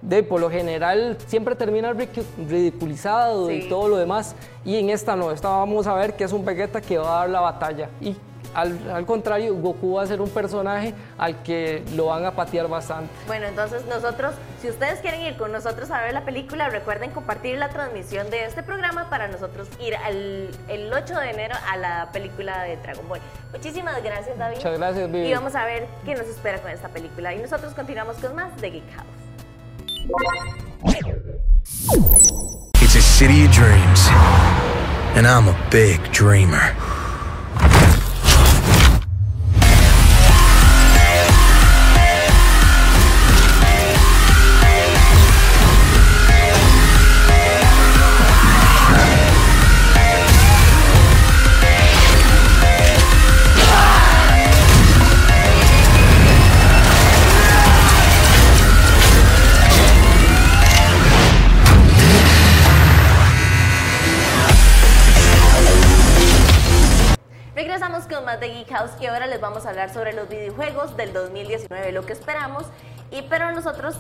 de, 0.02 0.24
por 0.24 0.42
lo 0.42 0.50
general 0.50 1.18
siempre 1.28 1.56
termina 1.56 1.94
ridicu- 1.94 2.26
ridiculizado 2.50 3.52
y 3.52 3.70
todo 3.70 3.88
lo 3.88 3.98
demás, 3.98 4.36
y 4.66 4.76
en 4.78 4.90
esta 4.90 5.16
no, 5.16 5.32
esta 5.32 5.50
vamos 5.50 5.88
a 5.88 5.94
ver 5.94 6.16
que 6.16 6.24
es 6.24 6.34
un 6.34 6.44
Vegeta 6.44 6.82
que 6.82 6.98
va 6.98 7.18
a 7.18 7.20
dar 7.20 7.30
la 7.30 7.40
batalla. 7.40 7.90
Y 8.02 8.16
al, 8.54 8.78
al 8.92 9.06
contrario, 9.06 9.56
Goku 9.56 9.96
va 9.96 10.04
a 10.04 10.08
ser 10.08 10.22
un 10.22 10.30
personaje 10.30 10.94
al 11.18 11.44
que 11.44 11.84
lo 11.96 12.08
van 12.08 12.26
a 12.26 12.32
patear 12.32 12.68
bastante. 12.68 13.10
Bueno, 13.28 13.48
entonces 13.48 13.86
nosotros, 13.86 14.34
si 14.62 14.70
ustedes 14.70 15.00
quieren 15.00 15.22
ir 15.22 15.38
con 15.38 15.52
nosotros 15.52 15.92
a 15.92 16.02
ver 16.02 16.14
la 16.14 16.26
película, 16.26 16.70
recuerden 16.70 17.12
compartir 17.12 17.58
la 17.58 17.70
transmisión 17.70 18.30
de 18.30 18.46
este 18.46 18.64
programa 18.64 19.10
para 19.10 19.28
nosotros 19.28 19.68
ir 19.80 19.96
al, 19.96 20.50
el 20.68 20.92
8 20.92 21.20
de 21.20 21.30
enero 21.30 21.56
a 21.70 21.78
la 21.78 22.10
película 22.12 22.64
de 22.64 22.78
Dragon 22.78 23.08
Ball. 23.08 23.22
Muchísimas 23.52 24.02
gracias, 24.04 24.38
David. 24.38 24.58
Muchas 24.58 24.78
gracias, 24.78 25.12
Vivi. 25.12 25.28
Y 25.28 25.34
vamos 25.34 25.56
a 25.56 25.66
ver 25.66 25.88
qué 26.06 26.16
nos 26.16 26.28
espera 26.28 26.60
con 26.62 26.72
esta 26.72 26.90
película. 26.90 27.34
Y 27.34 27.40
nosotros 27.40 27.74
continuamos 27.74 28.18
con 28.18 28.36
más 28.36 28.56
de 28.62 28.72
Geek 28.72 28.96
House. 28.96 29.18
It's 32.82 32.96
a 32.96 33.02
city 33.02 33.46
of 33.46 33.52
dreams. 33.52 34.08
And 35.16 35.26
I'm 35.26 35.48
a 35.48 35.70
big 35.70 36.00
dreamer. 36.12 36.76
Más 68.38 68.40
de 68.40 68.50
Geek 68.54 68.70
House 68.70 68.92
y 69.02 69.06
ahora 69.08 69.26
les 69.28 69.42
vamos 69.42 69.66
a 69.66 69.70
hablar 69.70 69.92
sobre 69.92 70.14
los 70.14 70.30
videojuegos 70.30 70.96
del 70.96 71.12
2019, 71.14 71.92
lo 71.92 72.06
que 72.06 72.14
esperamos. 72.14 72.64
Y 73.12 73.24
pero 73.24 73.52
nosotros 73.52 73.96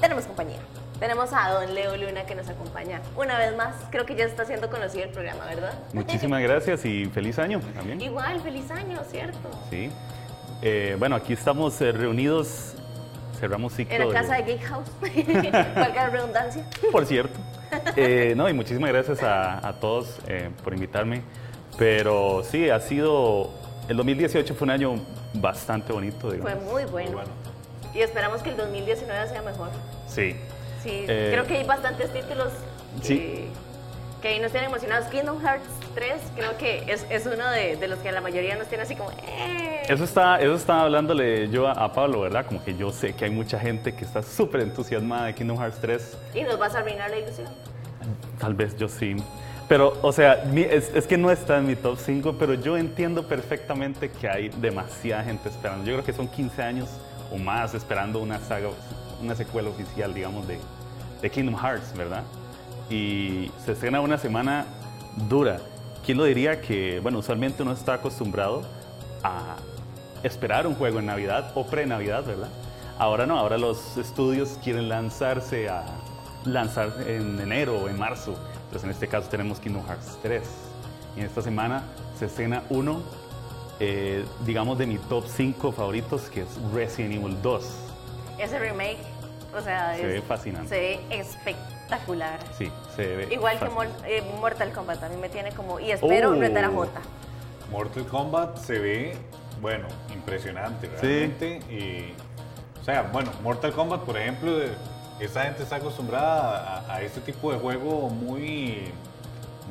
tenemos 0.00 0.24
compañía. 0.24 0.58
Tenemos 0.98 1.30
a 1.32 1.50
don 1.50 1.74
Leo 1.74 1.96
Luna 1.96 2.24
que 2.24 2.34
nos 2.34 2.48
acompaña 2.48 3.00
una 3.16 3.38
vez 3.38 3.54
más. 3.56 3.74
Creo 3.90 4.04
que 4.06 4.16
ya 4.16 4.24
está 4.24 4.44
siendo 4.44 4.70
conocido 4.70 5.04
el 5.04 5.10
programa, 5.10 5.44
¿verdad? 5.44 5.74
Muchísimas 5.92 6.42
gracias 6.42 6.84
y 6.84 7.04
feliz 7.06 7.38
año 7.38 7.60
también. 7.74 8.00
Igual, 8.00 8.40
feliz 8.40 8.68
año, 8.70 9.00
¿cierto? 9.10 9.50
Sí. 9.70 9.90
Eh, 10.62 10.96
bueno, 10.98 11.14
aquí 11.16 11.34
estamos 11.34 11.80
eh, 11.82 11.92
reunidos, 11.92 12.74
cerramos 13.38 13.74
ciclo. 13.74 13.94
En 13.94 14.00
la 14.00 14.06
de- 14.06 14.12
casa 14.12 14.36
de 14.36 14.42
Geek 14.52 14.62
House. 14.64 14.90
Valga 15.76 15.94
la 16.04 16.10
redundancia. 16.10 16.68
Por 16.90 17.06
cierto. 17.06 17.38
Eh, 17.96 18.34
no, 18.36 18.48
y 18.48 18.52
muchísimas 18.52 18.90
gracias 18.92 19.24
a, 19.24 19.66
a 19.66 19.80
todos 19.80 20.18
eh, 20.28 20.50
por 20.62 20.72
invitarme. 20.72 21.22
Pero 21.76 22.42
sí, 22.44 22.70
ha 22.70 22.78
sido. 22.80 23.50
El 23.88 23.96
2018 23.96 24.54
fue 24.54 24.64
un 24.64 24.70
año 24.70 24.94
bastante 25.34 25.92
bonito, 25.92 26.30
digamos. 26.30 26.52
Fue 26.52 26.72
muy 26.72 26.84
bueno. 26.90 27.20
Y 27.94 28.00
esperamos 28.00 28.42
que 28.42 28.50
el 28.50 28.56
2019 28.56 29.28
sea 29.28 29.42
mejor. 29.42 29.68
Sí. 30.08 30.36
Sí, 30.82 31.04
Eh, 31.08 31.30
creo 31.32 31.46
que 31.46 31.56
hay 31.58 31.64
bastantes 31.64 32.12
títulos 32.12 32.48
Sí. 33.02 33.18
que, 33.18 33.48
que 34.22 34.28
ahí 34.28 34.40
nos 34.40 34.50
tienen 34.52 34.70
emocionados. 34.70 35.06
Kingdom 35.08 35.40
Hearts 35.40 35.66
3 35.94 36.14
creo 36.36 36.56
que 36.58 36.84
es, 36.92 37.06
es 37.10 37.26
uno 37.26 37.48
de, 37.50 37.76
de 37.76 37.88
los 37.88 37.98
que 38.00 38.12
la 38.12 38.20
mayoría 38.20 38.56
nos 38.56 38.66
tiene 38.68 38.82
así 38.84 38.94
como... 38.96 39.10
"Eh". 39.12 39.82
Eso 39.88 40.02
está, 40.04 40.40
eso 40.40 40.54
estaba 40.54 40.82
hablándole 40.82 41.48
yo 41.48 41.68
a, 41.68 41.72
a 41.72 41.92
Pablo, 41.92 42.20
¿verdad? 42.22 42.44
Como 42.46 42.62
que 42.64 42.76
yo 42.76 42.90
sé 42.90 43.14
que 43.14 43.24
hay 43.24 43.30
mucha 43.30 43.58
gente 43.58 43.94
que 43.94 44.04
está 44.04 44.22
súper 44.22 44.62
entusiasmada 44.62 45.26
de 45.26 45.34
Kingdom 45.34 45.58
Hearts 45.58 45.78
3. 45.80 46.18
Y 46.34 46.42
nos 46.42 46.58
vas 46.58 46.74
a 46.74 46.80
arruinar 46.80 47.08
la 47.10 47.18
ilusión. 47.18 47.48
Tal 48.38 48.54
vez 48.54 48.76
yo 48.76 48.88
sí. 48.88 49.16
Pero, 49.68 49.98
o 50.02 50.12
sea, 50.12 50.44
es, 50.54 50.94
es 50.94 51.06
que 51.06 51.18
no 51.18 51.30
está 51.30 51.58
en 51.58 51.66
mi 51.66 51.74
top 51.74 51.98
5, 51.98 52.36
pero 52.38 52.54
yo 52.54 52.76
entiendo 52.76 53.26
perfectamente 53.26 54.10
que 54.10 54.28
hay 54.28 54.48
demasiada 54.48 55.24
gente 55.24 55.48
esperando. 55.48 55.84
Yo 55.84 55.94
creo 55.94 56.04
que 56.04 56.12
son 56.12 56.28
15 56.28 56.62
años 56.62 56.88
o 57.32 57.36
más 57.36 57.74
esperando 57.74 58.20
una 58.20 58.38
saga, 58.38 58.68
una 59.20 59.34
secuela 59.34 59.68
oficial, 59.68 60.14
digamos, 60.14 60.46
de, 60.46 60.58
de 61.20 61.30
Kingdom 61.30 61.56
Hearts, 61.56 61.96
¿verdad? 61.96 62.22
Y 62.88 63.50
se 63.64 63.72
estrena 63.72 64.00
una 64.00 64.18
semana 64.18 64.66
dura. 65.28 65.58
¿Quién 66.04 66.18
lo 66.18 66.24
diría 66.24 66.60
que, 66.60 67.00
bueno, 67.00 67.18
usualmente 67.18 67.64
uno 67.64 67.72
está 67.72 67.94
acostumbrado 67.94 68.62
a 69.24 69.56
esperar 70.22 70.68
un 70.68 70.76
juego 70.76 71.00
en 71.00 71.06
Navidad 71.06 71.50
o 71.56 71.66
pre-Navidad, 71.66 72.24
¿verdad? 72.24 72.48
Ahora 72.98 73.26
no, 73.26 73.38
ahora 73.38 73.58
los 73.58 73.96
estudios 73.96 74.58
quieren 74.62 74.88
lanzarse 74.88 75.68
a 75.68 75.84
lanzar 76.44 76.92
en 77.06 77.40
enero 77.40 77.76
o 77.76 77.88
en 77.88 77.98
marzo. 77.98 78.36
Entonces 78.66 78.84
en 78.84 78.90
este 78.90 79.08
caso 79.08 79.28
tenemos 79.28 79.58
Kingdom 79.60 79.84
Hearts 79.86 80.18
3. 80.22 80.42
Y 81.16 81.20
en 81.20 81.26
esta 81.26 81.42
semana 81.42 81.82
se 82.18 82.26
estrena 82.26 82.62
uno, 82.68 83.00
eh, 83.80 84.24
digamos, 84.44 84.76
de 84.78 84.86
mi 84.86 84.98
top 84.98 85.24
5 85.26 85.72
favoritos, 85.72 86.22
que 86.22 86.42
es 86.42 86.48
Resident 86.74 87.14
Evil 87.14 87.40
2. 87.42 87.64
Ese 88.38 88.58
remake, 88.58 88.98
o 89.56 89.60
sea, 89.62 89.94
Se 89.94 90.02
es- 90.02 90.06
ve 90.08 90.22
fascinante. 90.22 90.68
Se 90.68 90.78
ve 90.80 91.00
espectacular. 91.10 92.38
Sí, 92.58 92.70
se 92.94 93.16
ve 93.16 93.28
Igual 93.32 93.58
que. 93.58 93.66
Mor- 93.70 93.86
eh, 94.06 94.22
Mortal 94.40 94.72
Kombat, 94.72 95.02
a 95.04 95.08
mí 95.08 95.16
me 95.16 95.28
tiene 95.28 95.52
como... 95.52 95.78
Y 95.80 95.90
espero 95.92 96.30
Oh. 96.30 96.34
retar 96.34 96.64
a 96.64 96.68
Jota. 96.70 97.00
Mortal 97.70 98.06
Kombat 98.06 98.58
se 98.58 98.78
ve, 98.78 99.16
bueno, 99.60 99.86
impresionante 100.14 100.88
Sí. 101.00 101.06
realmente. 101.06 101.58
Y, 101.72 102.12
o 102.80 102.84
sea, 102.84 103.02
bueno, 103.12 103.30
Mortal 103.42 103.72
Kombat, 103.72 104.02
por 104.02 104.16
ejemplo, 104.18 104.56
de- 104.56 104.72
esa 105.20 105.44
gente 105.44 105.62
está 105.62 105.76
acostumbrada 105.76 106.80
a, 106.88 106.94
a 106.94 107.02
este 107.02 107.20
tipo 107.20 107.52
de 107.52 107.58
juego 107.58 108.08
muy, 108.10 108.84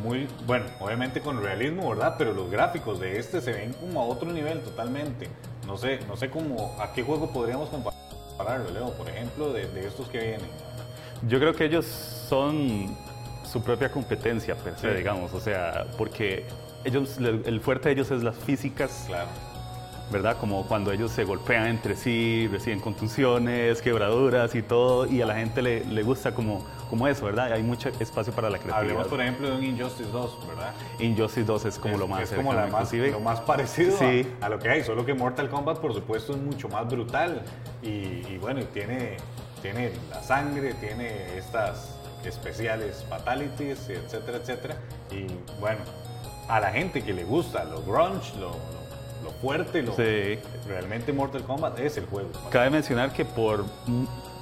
muy, 0.01 0.27
bueno, 0.45 0.65
obviamente 0.79 1.21
con 1.21 1.41
realismo, 1.41 1.89
¿verdad? 1.89 2.15
Pero 2.17 2.33
los 2.33 2.49
gráficos 2.49 2.99
de 2.99 3.19
este 3.19 3.41
se 3.41 3.51
ven 3.53 3.73
como 3.73 4.01
a 4.01 4.05
otro 4.05 4.31
nivel 4.31 4.61
totalmente. 4.61 5.29
No 5.67 5.77
sé, 5.77 5.99
no 6.07 6.15
sé 6.17 6.29
cómo, 6.29 6.75
a 6.79 6.93
qué 6.93 7.01
juego 7.03 7.31
podríamos 7.31 7.69
compararlo, 7.69 8.69
Leo, 8.71 8.91
por 8.93 9.09
ejemplo, 9.09 9.51
de, 9.53 9.67
de 9.67 9.87
estos 9.87 10.07
que 10.09 10.19
vienen. 10.19 10.49
Yo 11.27 11.39
creo 11.39 11.53
que 11.55 11.65
ellos 11.65 11.85
son 11.85 12.95
su 13.43 13.61
propia 13.63 13.89
competencia, 13.91 14.55
per 14.55 14.77
se, 14.77 14.89
Sí. 14.91 14.97
digamos. 14.97 15.33
O 15.33 15.39
sea, 15.39 15.85
porque 15.97 16.45
ellos, 16.83 17.17
el 17.17 17.61
fuerte 17.61 17.89
de 17.89 17.93
ellos 17.93 18.11
es 18.11 18.21
las 18.21 18.35
físicas. 18.35 19.05
Claro. 19.07 19.27
¿Verdad? 20.11 20.37
Como 20.39 20.67
cuando 20.67 20.91
ellos 20.91 21.11
se 21.11 21.23
golpean 21.23 21.65
entre 21.65 21.95
sí, 21.95 22.47
reciben 22.51 22.79
contusiones, 22.79 23.81
quebraduras 23.81 24.53
y 24.53 24.61
todo, 24.61 25.07
y 25.07 25.21
a 25.21 25.25
la 25.25 25.33
gente 25.35 25.63
le, 25.63 25.83
le 25.83 26.03
gusta 26.03 26.35
como, 26.35 26.63
como 26.91 27.07
eso, 27.07 27.25
¿verdad? 27.25 27.51
Hay 27.51 27.63
mucho 27.63 27.89
espacio 27.99 28.31
para 28.31 28.51
la 28.51 28.59
creatividad. 28.59 28.81
Hablemos, 28.91 29.07
por 29.07 29.19
ejemplo, 29.19 29.49
de 29.49 29.55
un 29.57 29.63
Injustice 29.63 30.11
2, 30.11 30.47
¿verdad? 30.47 30.73
Injustice 30.99 31.43
2 31.45 31.65
es 31.65 31.79
como 31.79 31.95
es, 31.95 31.99
lo 31.99 32.07
más 32.07 32.21
es 32.21 32.33
como 32.33 32.53
la 32.53 32.67
más, 32.67 32.93
lo 32.93 33.19
más 33.19 33.41
parecido 33.41 33.95
a- 33.95 33.99
Sí. 33.99 34.27
a, 34.41 34.49
lo 34.49 34.59
que 34.59 34.69
hay, 34.69 34.83
solo 34.83 35.03
que 35.07 35.15
Mortal 35.15 35.49
Kombat, 35.49 35.79
por 35.79 35.93
supuesto, 35.95 36.33
es 36.33 36.39
mucho 36.39 36.69
más 36.69 36.87
brutal. 36.87 37.41
Y, 37.81 37.87
y 37.87 38.37
bueno, 38.39 38.61
tiene, 38.73 39.17
tiene 39.63 39.91
la 40.11 40.21
sangre, 40.21 40.75
tiene 40.75 41.35
estas 41.35 41.97
especiales 42.23 43.03
fatalities, 43.09 43.89
etcétera, 43.89 44.37
etcétera. 44.37 44.75
Y 45.09 45.25
bueno, 45.59 45.79
a 46.47 46.59
la 46.59 46.71
gente 46.71 47.03
que 47.03 47.11
le 47.11 47.23
gusta 47.23 47.63
lo 47.63 47.81
grunge, 47.81 48.33
lo, 48.39 48.49
lo- 48.51 48.84
lo 49.25 49.31
fuerte, 49.31 49.81
lo, 49.81 49.93
Sí. 49.95 50.39
realmente 50.67 51.11
Mortal 51.11 51.43
Kombat 51.43 51.79
es 51.79 51.97
el 51.97 52.05
juego. 52.05 52.29
Cabe 52.49 52.69
mencionar 52.69 53.11
que 53.11 53.25
por, 53.25 53.65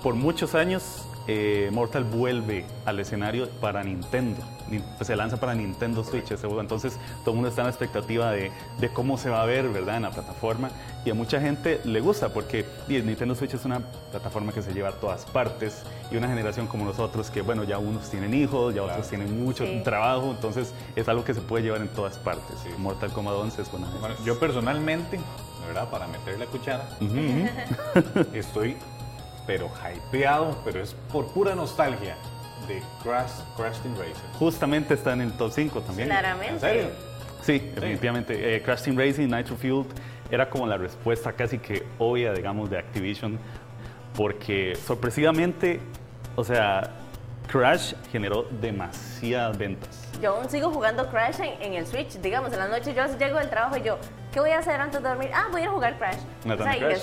por 0.04 0.14
muchos 0.14 0.54
años 0.54 1.04
eh, 1.28 1.70
Mortal 1.72 2.04
vuelve 2.04 2.66
al 2.86 3.00
escenario 3.00 3.50
para 3.50 3.84
Nintendo. 3.84 4.42
Ni- 4.70 4.80
pues, 4.80 5.08
se 5.08 5.16
lanza 5.16 5.38
para 5.38 5.54
Nintendo 5.54 6.04
Switch 6.04 6.32
ese 6.32 6.48
juego. 6.48 6.62
Entonces 6.62 6.98
todo 7.22 7.32
el 7.32 7.36
mundo 7.36 7.50
está 7.50 7.62
en 7.62 7.66
la 7.68 7.72
expectativa 7.72 8.32
de, 8.32 8.52
de 8.80 8.90
cómo 8.94 9.18
se 9.18 9.30
va 9.30 9.42
a 9.42 9.46
ver 9.46 9.68
¿verdad? 9.70 9.98
en 9.98 10.04
la 10.04 10.12
plataforma. 10.12 10.70
Y 11.06 11.10
a 11.10 11.14
mucha 11.14 11.40
gente 11.42 11.82
le 11.84 12.00
gusta 12.00 12.30
porque 12.30 12.66
y 12.88 12.96
el 12.96 13.06
Nintendo 13.06 13.36
Switch 13.36 13.54
es 13.54 13.66
una 13.66 13.82
plataforma 14.12 14.52
que 14.54 14.62
se 14.62 14.74
lleva 14.74 14.90
a 14.90 14.94
todas 14.94 15.26
partes. 15.26 15.84
Y 16.12 16.18
una 16.18 16.28
generación 16.28 16.68
como 16.68 16.86
nosotros 16.86 17.30
que, 17.30 17.42
bueno, 17.42 17.64
ya 17.64 17.78
unos 17.78 18.10
tienen 18.10 18.34
hijos, 18.34 18.74
ya 18.74 18.84
otros 18.84 19.10
tienen 19.10 19.44
mucho 19.44 19.66
Sí. 19.66 19.82
trabajo. 19.84 20.32
Entonces 20.32 20.74
es 20.96 21.08
algo 21.10 21.24
que 21.24 21.34
se 21.34 21.42
puede 21.42 21.64
llevar 21.64 21.82
en 21.82 21.90
todas 21.90 22.18
partes. 22.18 22.56
Mortal 22.78 23.12
Kombat 23.12 23.36
11 23.36 23.62
es 23.62 23.74
una 23.74 23.90
de 23.90 24.00
Bueno, 24.00 24.16
yo 24.26 24.40
personalmente, 24.40 25.20
¿verdad? 25.68 25.90
Para 25.90 26.08
meter 26.08 26.40
la 26.40 26.46
cuchara, 26.46 26.88
estoy 28.34 28.78
pero 29.46 29.70
hypeado, 29.70 30.58
pero 30.64 30.82
es 30.82 30.96
por 31.12 31.28
pura 31.34 31.56
nostalgia 31.56 32.16
de 32.68 32.82
Crash, 33.04 33.32
Crash 33.58 33.78
Team 33.80 33.96
Racer. 33.96 34.16
Justamente 34.40 34.94
está 34.94 35.14
en 35.14 35.22
el 35.22 35.34
top 35.34 35.52
5 35.52 35.82
también. 35.82 36.08
Claramente. 36.08 36.54
¿En 36.54 36.60
serio? 36.60 36.86
Sí, 37.42 37.60
definitivamente. 37.76 38.56
Eh, 38.56 38.62
Crash 38.62 38.84
Team 38.84 38.98
Racing, 38.98 39.28
Nitro 39.28 39.56
Fueled 39.56 39.88
era 40.32 40.50
como 40.50 40.66
la 40.66 40.78
respuesta 40.78 41.34
casi 41.34 41.60
que 41.60 41.84
obvia, 42.00 42.34
digamos, 42.34 42.70
de 42.70 42.80
Activision, 42.80 43.38
porque 44.16 44.76
sorpresivamente, 44.76 45.80
o 46.36 46.44
sea, 46.44 47.03
Crash 47.52 47.94
generó 48.12 48.44
demasiadas 48.62 49.58
ventas. 49.58 50.10
Yo 50.22 50.36
aún 50.36 50.50
sigo 50.50 50.72
jugando 50.72 51.08
Crash 51.10 51.40
en, 51.42 51.62
en 51.62 51.74
el 51.74 51.86
Switch. 51.86 52.14
Digamos, 52.22 52.52
en 52.54 52.60
la 52.60 52.68
noche 52.68 52.94
yo 52.94 53.04
llego 53.18 53.38
del 53.40 53.50
trabajo 53.50 53.78
y 53.78 53.82
yo, 53.84 53.98
¿qué 54.32 54.40
voy 54.40 54.52
a 54.52 54.60
hacer 54.60 54.80
antes 54.80 55.02
de 55.04 55.08
dormir? 55.10 55.30
Ah, 55.34 55.48
voy 55.52 55.62
a 55.62 55.64
ir 55.66 55.70
a 55.70 55.74
jugar 55.74 55.98
Crash. 55.98 56.18
Maratón 56.46 56.74
y 56.74 56.78
Crash. 56.80 57.02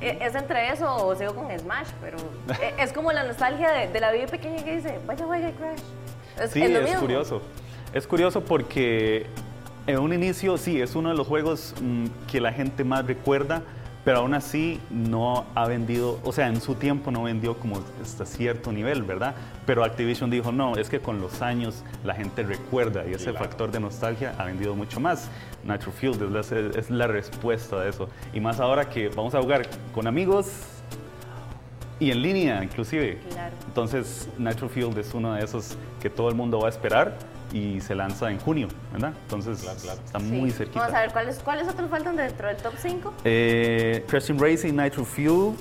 Es, 0.00 0.16
es- 0.22 0.34
entre 0.34 0.70
eso 0.72 0.94
o 1.06 1.14
sigo 1.14 1.34
con 1.34 1.46
Smash, 1.58 1.88
pero 2.00 2.16
es, 2.18 2.74
es 2.88 2.92
como 2.92 3.12
la 3.12 3.24
nostalgia 3.24 3.70
de, 3.72 3.88
de 3.88 4.00
la 4.00 4.12
vida 4.12 4.26
pequeña 4.26 4.64
que 4.64 4.76
dice, 4.76 4.98
vaya, 5.06 5.24
juegue 5.26 5.52
Crash. 5.52 5.80
Es, 6.42 6.50
sí, 6.52 6.62
es 6.62 6.70
lo 6.70 6.78
es 6.78 6.84
mismo. 6.84 7.00
curioso. 7.00 7.42
Es 7.92 8.06
curioso 8.06 8.40
porque 8.42 9.26
en 9.86 9.98
un 9.98 10.12
inicio 10.12 10.56
sí, 10.56 10.80
es 10.80 10.94
uno 10.94 11.10
de 11.10 11.16
los 11.16 11.26
juegos 11.26 11.74
mm, 11.82 12.06
que 12.30 12.40
la 12.40 12.52
gente 12.52 12.84
más 12.84 13.04
recuerda, 13.06 13.62
pero 14.04 14.18
aún 14.20 14.32
así 14.34 14.80
no 14.90 15.44
ha 15.54 15.68
vendido, 15.68 16.18
o 16.24 16.32
sea, 16.32 16.48
en 16.48 16.60
su 16.60 16.74
tiempo 16.74 17.10
no 17.10 17.22
vendió 17.24 17.56
como 17.58 17.80
hasta 18.02 18.24
cierto 18.24 18.72
nivel, 18.72 19.02
¿verdad? 19.02 19.34
Pero 19.66 19.84
Activision 19.84 20.30
dijo, 20.30 20.52
no, 20.52 20.76
es 20.76 20.88
que 20.88 21.00
con 21.00 21.20
los 21.20 21.42
años 21.42 21.84
la 22.04 22.14
gente 22.14 22.42
recuerda 22.42 23.04
y 23.06 23.12
ese 23.12 23.30
Claro. 23.30 23.38
factor 23.46 23.70
de 23.70 23.80
nostalgia 23.80 24.34
ha 24.38 24.44
vendido 24.44 24.74
mucho 24.74 25.00
más. 25.00 25.28
Nitro 25.64 25.92
Fueled 25.92 26.22
es 26.22 26.50
la, 26.50 26.58
es 26.80 26.90
la 26.90 27.06
respuesta 27.06 27.78
de 27.80 27.90
eso. 27.90 28.08
Y 28.32 28.40
más 28.40 28.58
ahora 28.58 28.88
que 28.88 29.08
vamos 29.10 29.34
a 29.34 29.42
jugar 29.42 29.68
con 29.92 30.06
amigos 30.06 30.46
y 31.98 32.10
en 32.10 32.22
línea 32.22 32.64
inclusive. 32.64 33.18
Claro. 33.30 33.54
Entonces, 33.66 34.28
Nitro 34.38 34.68
Field 34.70 34.96
es 34.98 35.12
uno 35.12 35.34
de 35.34 35.44
esos 35.44 35.76
que 36.00 36.08
todo 36.08 36.30
el 36.30 36.34
mundo 36.34 36.58
va 36.58 36.66
a 36.68 36.70
esperar 36.70 37.14
y 37.52 37.80
se 37.80 37.94
lanza 37.94 38.30
en 38.30 38.38
junio, 38.38 38.68
¿verdad? 38.92 39.12
Entonces, 39.22 39.62
está 39.64 40.20
Sí. 40.20 40.26
muy 40.26 40.50
cerquita. 40.50 40.80
Vamos 40.80 40.94
a 40.94 41.00
ver, 41.00 41.12
¿cuáles, 41.12 41.38
¿cuáles 41.40 41.68
otros 41.68 41.90
faltan 41.90 42.16
dentro 42.16 42.48
del 42.48 42.56
top 42.56 42.74
5? 42.78 43.14
Eh, 43.24 44.04
Racing, 44.10 44.74
Nitro 44.76 45.04
Fuel. 45.04 45.54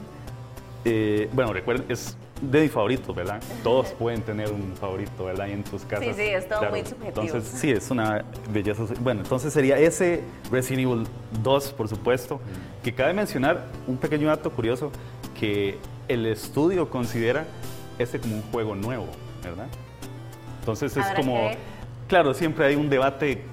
eh, 0.86 1.30
bueno, 1.34 1.52
recuerden, 1.52 1.86
es 1.90 2.16
de 2.42 2.62
mis 2.62 2.72
favoritos, 2.72 3.14
¿verdad? 3.14 3.42
Todos 3.64 3.90
pueden 3.90 4.22
tener 4.22 4.50
un 4.50 4.74
favorito, 4.80 5.26
¿verdad? 5.26 5.48
Ahí 5.48 5.52
en 5.52 5.66
sus 5.66 5.84
casas. 5.84 6.16
sí, 6.16 6.22
es 6.22 6.48
todo 6.48 6.70
muy 6.70 6.80
subjetivo. 6.86 7.08
Entonces, 7.24 7.44
sí, 7.60 7.70
es 7.72 7.92
una 7.92 8.24
belleza. 8.50 8.84
Bueno, 9.02 9.22
entonces 9.22 9.52
sería 9.52 9.78
ese 9.78 10.24
Resident 10.50 10.88
Evil 10.90 11.08
2, 11.44 11.74
por 11.74 11.90
supuesto. 11.90 12.40
Que 12.82 12.94
cabe 12.96 13.14
mencionar 13.14 13.66
un 13.88 13.98
pequeño 13.98 14.28
dato 14.30 14.52
curioso: 14.52 14.90
que 15.38 15.78
el 16.08 16.26
estudio 16.28 16.90
considera 16.90 17.46
este 17.98 18.20
como 18.20 18.36
un 18.36 18.42
juego 18.44 18.74
nuevo, 18.74 19.08
¿verdad? 19.44 19.68
Entonces 20.62 20.96
es 20.96 21.04
Habrá 21.06 21.16
como. 21.20 21.34
que. 21.50 21.58
Claro, 22.10 22.34
siempre 22.34 22.66
hay 22.66 22.76
un 22.76 22.89
debate 22.89 23.43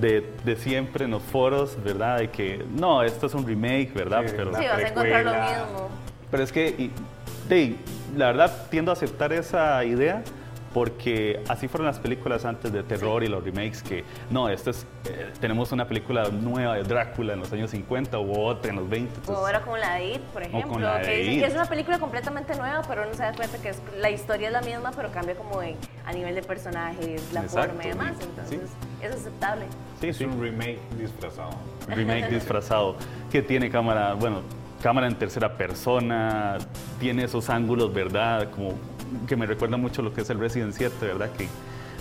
de, 0.00 0.30
de 0.44 0.56
siempre 0.56 1.04
en 1.06 1.10
los 1.12 1.22
foros, 1.22 1.76
¿verdad? 1.82 2.18
De 2.18 2.30
que 2.30 2.64
no, 2.70 3.02
esto 3.02 3.26
es 3.26 3.34
un 3.34 3.44
remake, 3.46 3.92
¿verdad? 3.94 4.22
Sí, 4.26 4.34
Pero, 4.36 4.54
Sí, 4.54 4.64
vas 4.68 4.78
a 4.78 4.88
encontrar 4.88 5.24
lo 5.24 5.32
mismo. 5.32 5.88
pero 6.30 6.42
es 6.42 6.52
que, 6.52 6.68
y- 6.68 6.90
de- 7.48 7.76
la 8.16 8.26
verdad, 8.28 8.52
tiendo 8.70 8.90
a 8.90 8.94
aceptar 8.94 9.32
esa 9.32 9.82
idea 9.84 10.22
porque 10.76 11.40
así 11.48 11.68
fueron 11.68 11.86
las 11.86 11.98
películas 11.98 12.44
antes 12.44 12.70
de 12.70 12.82
terror 12.82 13.24
y 13.24 13.28
los 13.28 13.42
remakes 13.42 13.82
que, 13.82 14.04
no, 14.28 14.50
esto 14.50 14.68
es, 14.68 14.86
eh, 15.06 15.32
tenemos 15.40 15.72
una 15.72 15.88
película 15.88 16.28
nueva 16.28 16.74
de 16.74 16.82
Drácula 16.82 17.32
en 17.32 17.40
los 17.40 17.50
años 17.50 17.70
50 17.70 18.18
u 18.18 18.38
otra 18.38 18.68
en 18.72 18.76
los 18.76 18.86
20. 18.86 19.10
O 19.10 19.16
entonces- 19.16 19.36
ahora 19.36 19.62
como 19.62 19.78
la 19.78 19.94
de 19.94 20.04
It, 20.16 20.20
por 20.34 20.42
ejemplo, 20.42 20.70
con 20.72 20.82
la 20.82 20.98
de 20.98 21.04
que 21.06 21.16
dicen 21.16 21.32
It. 21.32 21.40
que 21.40 21.46
es 21.46 21.54
una 21.54 21.64
película 21.64 21.98
completamente 21.98 22.54
nueva, 22.56 22.82
pero 22.86 23.04
uno 23.04 23.14
se 23.14 23.22
da 23.22 23.32
cuenta 23.32 23.56
que 23.56 23.70
es- 23.70 23.80
la 23.98 24.10
historia 24.10 24.48
es 24.48 24.52
la 24.52 24.60
misma, 24.60 24.90
pero 24.94 25.10
cambia 25.12 25.34
como 25.34 25.62
en- 25.62 25.76
a 26.04 26.12
nivel 26.12 26.34
de 26.34 26.42
personajes, 26.42 27.22
la 27.32 27.40
Exacto, 27.40 27.68
forma 27.70 27.82
y 27.82 27.88
demás. 27.88 28.12
sí. 28.18 28.24
Entonces, 28.26 28.60
es 29.00 29.10
aceptable. 29.12 29.64
sí, 29.98 30.08
Es 30.08 30.16
sí. 30.18 30.24
un 30.26 30.38
remake 30.42 30.78
disfrazado. 30.98 31.52
remake 31.88 32.28
disfrazado 32.28 32.96
que 33.32 33.40
tiene 33.40 33.70
cámara, 33.70 34.12
bueno, 34.12 34.42
cámara 34.82 35.06
en 35.06 35.14
tercera 35.14 35.56
persona, 35.56 36.58
tiene 37.00 37.24
esos 37.24 37.48
ángulos, 37.48 37.94
¿verdad? 37.94 38.50
Como 38.50 38.74
que 39.26 39.36
me 39.36 39.46
recuerda 39.46 39.76
mucho 39.76 40.02
lo 40.02 40.12
que 40.12 40.20
es 40.22 40.30
el 40.30 40.38
Resident 40.38 40.72
7, 40.74 40.94
¿verdad? 41.06 41.30
Que 41.36 41.48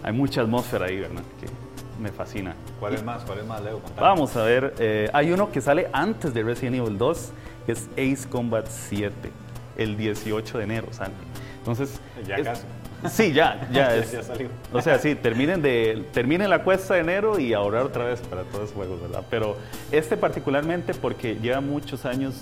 hay 0.03 0.13
mucha 0.13 0.41
atmósfera 0.41 0.85
ahí, 0.87 0.99
¿verdad? 0.99 1.23
Que 1.39 1.47
me 2.01 2.11
fascina. 2.11 2.55
¿Cuál 2.79 2.93
es 2.95 3.03
más? 3.03 3.23
¿Cuál 3.23 3.39
es 3.39 3.45
más, 3.45 3.61
Leo? 3.63 3.79
Contame. 3.79 4.01
Vamos 4.07 4.35
a 4.35 4.43
ver, 4.43 4.73
eh, 4.79 5.09
hay 5.13 5.31
uno 5.31 5.51
que 5.51 5.61
sale 5.61 5.87
antes 5.93 6.33
de 6.33 6.43
Resident 6.43 6.75
Evil 6.77 6.97
2, 6.97 7.31
que 7.65 7.71
es 7.71 7.87
Ace 7.93 8.27
Combat 8.29 8.67
7, 8.69 9.13
el 9.77 9.97
18 9.97 10.57
de 10.57 10.63
enero 10.63 10.87
sale. 10.91 11.13
Entonces, 11.59 11.99
Ya 12.27 12.35
es- 12.37 12.43
casi. 12.43 12.63
Sí, 13.09 13.33
ya, 13.33 13.67
ya, 13.71 13.89
Ya- 13.89 13.95
es. 13.97 14.11
ya 14.11 14.23
salió. 14.23 14.49
O 14.73 14.81
sea, 14.81 14.97
sí, 14.99 15.15
terminen, 15.15 15.61
de, 15.61 16.05
terminen 16.13 16.49
la 16.49 16.63
cuesta 16.63 16.95
de 16.95 17.01
enero 17.01 17.39
y 17.39 17.53
ahorrar 17.53 17.83
otra 17.83 18.05
vez 18.05 18.19
para 18.21 18.43
todos 18.43 18.61
los 18.61 18.71
juegos, 18.71 19.01
¿verdad? 19.01 19.23
Pero 19.29 19.57
este 19.91 20.17
particularmente 20.17 20.93
porque 20.93 21.35
lleva 21.35 21.61
muchos 21.61 22.05
años 22.05 22.35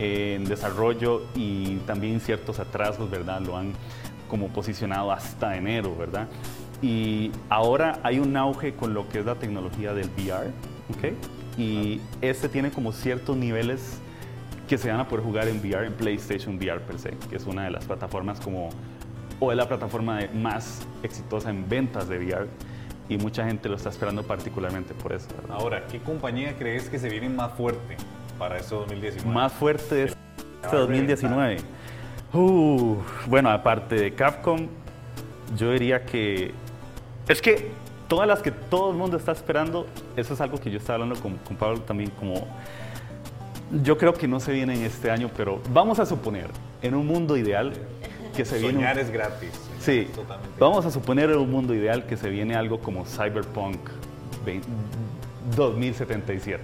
en 0.00 0.44
desarrollo 0.44 1.22
y 1.34 1.76
también 1.78 2.20
ciertos 2.20 2.58
atrasos, 2.58 3.10
¿verdad? 3.10 3.40
Lo 3.42 3.56
han 3.56 3.72
como 4.28 4.48
posicionado 4.48 5.10
hasta 5.12 5.56
enero, 5.56 5.94
¿verdad? 5.96 6.28
Y 6.80 7.32
ahora 7.48 7.98
hay 8.02 8.18
un 8.20 8.36
auge 8.36 8.74
con 8.74 8.94
lo 8.94 9.08
que 9.08 9.18
es 9.20 9.26
la 9.26 9.34
tecnología 9.34 9.92
del 9.94 10.08
VR, 10.16 10.48
¿ok? 10.96 11.14
Y 11.58 12.00
este 12.20 12.48
tiene 12.48 12.70
como 12.70 12.92
ciertos 12.92 13.36
niveles 13.36 13.98
que 14.68 14.78
se 14.78 14.90
van 14.90 15.00
a 15.00 15.08
poder 15.08 15.24
jugar 15.24 15.48
en 15.48 15.58
VR, 15.58 15.86
en 15.86 15.94
PlayStation 15.94 16.56
VR 16.56 16.80
per 16.80 16.98
se, 16.98 17.10
que 17.30 17.36
es 17.36 17.46
una 17.46 17.64
de 17.64 17.70
las 17.70 17.84
plataformas 17.86 18.38
como, 18.38 18.68
o 19.40 19.50
es 19.50 19.56
la 19.56 19.66
plataforma 19.66 20.18
de- 20.18 20.28
más 20.28 20.82
exitosa 21.02 21.50
en 21.50 21.68
ventas 21.68 22.08
de 22.08 22.18
VR, 22.18 22.46
y 23.08 23.16
mucha 23.16 23.44
gente 23.46 23.68
lo 23.68 23.76
está 23.76 23.88
esperando 23.88 24.22
particularmente 24.22 24.92
por 24.94 25.12
eso. 25.14 25.26
¿verdad? 25.40 25.56
Ahora, 25.58 25.86
¿qué 25.86 25.98
compañía 26.00 26.54
crees 26.58 26.88
que 26.90 26.98
se 26.98 27.08
viene 27.08 27.28
más 27.30 27.52
fuerte 27.54 27.96
para 28.38 28.58
este 28.58 28.74
2019? 28.74 29.34
Más 29.34 29.52
fuerte 29.52 30.04
este 30.04 30.18
a 30.62 30.76
2019. 30.76 31.56
Uh, 32.32 32.96
bueno, 33.26 33.50
aparte 33.50 33.94
de 33.94 34.14
Capcom, 34.14 34.66
yo 35.56 35.72
diría 35.72 36.04
que 36.04 36.52
es 37.26 37.40
que 37.40 37.70
todas 38.06 38.28
las 38.28 38.42
que 38.42 38.50
todo 38.50 38.90
el 38.90 38.96
mundo 38.96 39.16
está 39.16 39.32
esperando, 39.32 39.86
eso 40.16 40.34
es 40.34 40.40
algo 40.40 40.58
que 40.58 40.70
yo 40.70 40.78
estaba 40.78 41.02
hablando 41.02 41.20
con, 41.22 41.36
con 41.38 41.56
Pablo 41.56 41.80
también 41.80 42.10
como 42.10 42.46
yo 43.82 43.98
creo 43.98 44.14
que 44.14 44.26
no 44.26 44.40
se 44.40 44.52
viene 44.52 44.74
en 44.74 44.82
este 44.82 45.10
año, 45.10 45.30
pero 45.36 45.60
vamos 45.72 45.98
a 45.98 46.06
suponer, 46.06 46.48
en 46.82 46.94
un 46.94 47.06
mundo 47.06 47.36
ideal, 47.36 47.72
que 48.34 48.44
se 48.44 48.58
viene... 48.58 48.74
Soñar 48.74 48.98
es 48.98 49.10
gratis. 49.10 49.50
Sí, 49.80 50.08
Totalmente. 50.14 50.56
vamos 50.58 50.86
a 50.86 50.90
suponer 50.90 51.30
en 51.30 51.38
un 51.38 51.50
mundo 51.50 51.74
ideal 51.74 52.06
que 52.06 52.16
se 52.16 52.30
viene 52.30 52.54
algo 52.54 52.80
como 52.80 53.04
Cyberpunk 53.04 53.78
20 54.44 54.66
2077. 55.56 56.62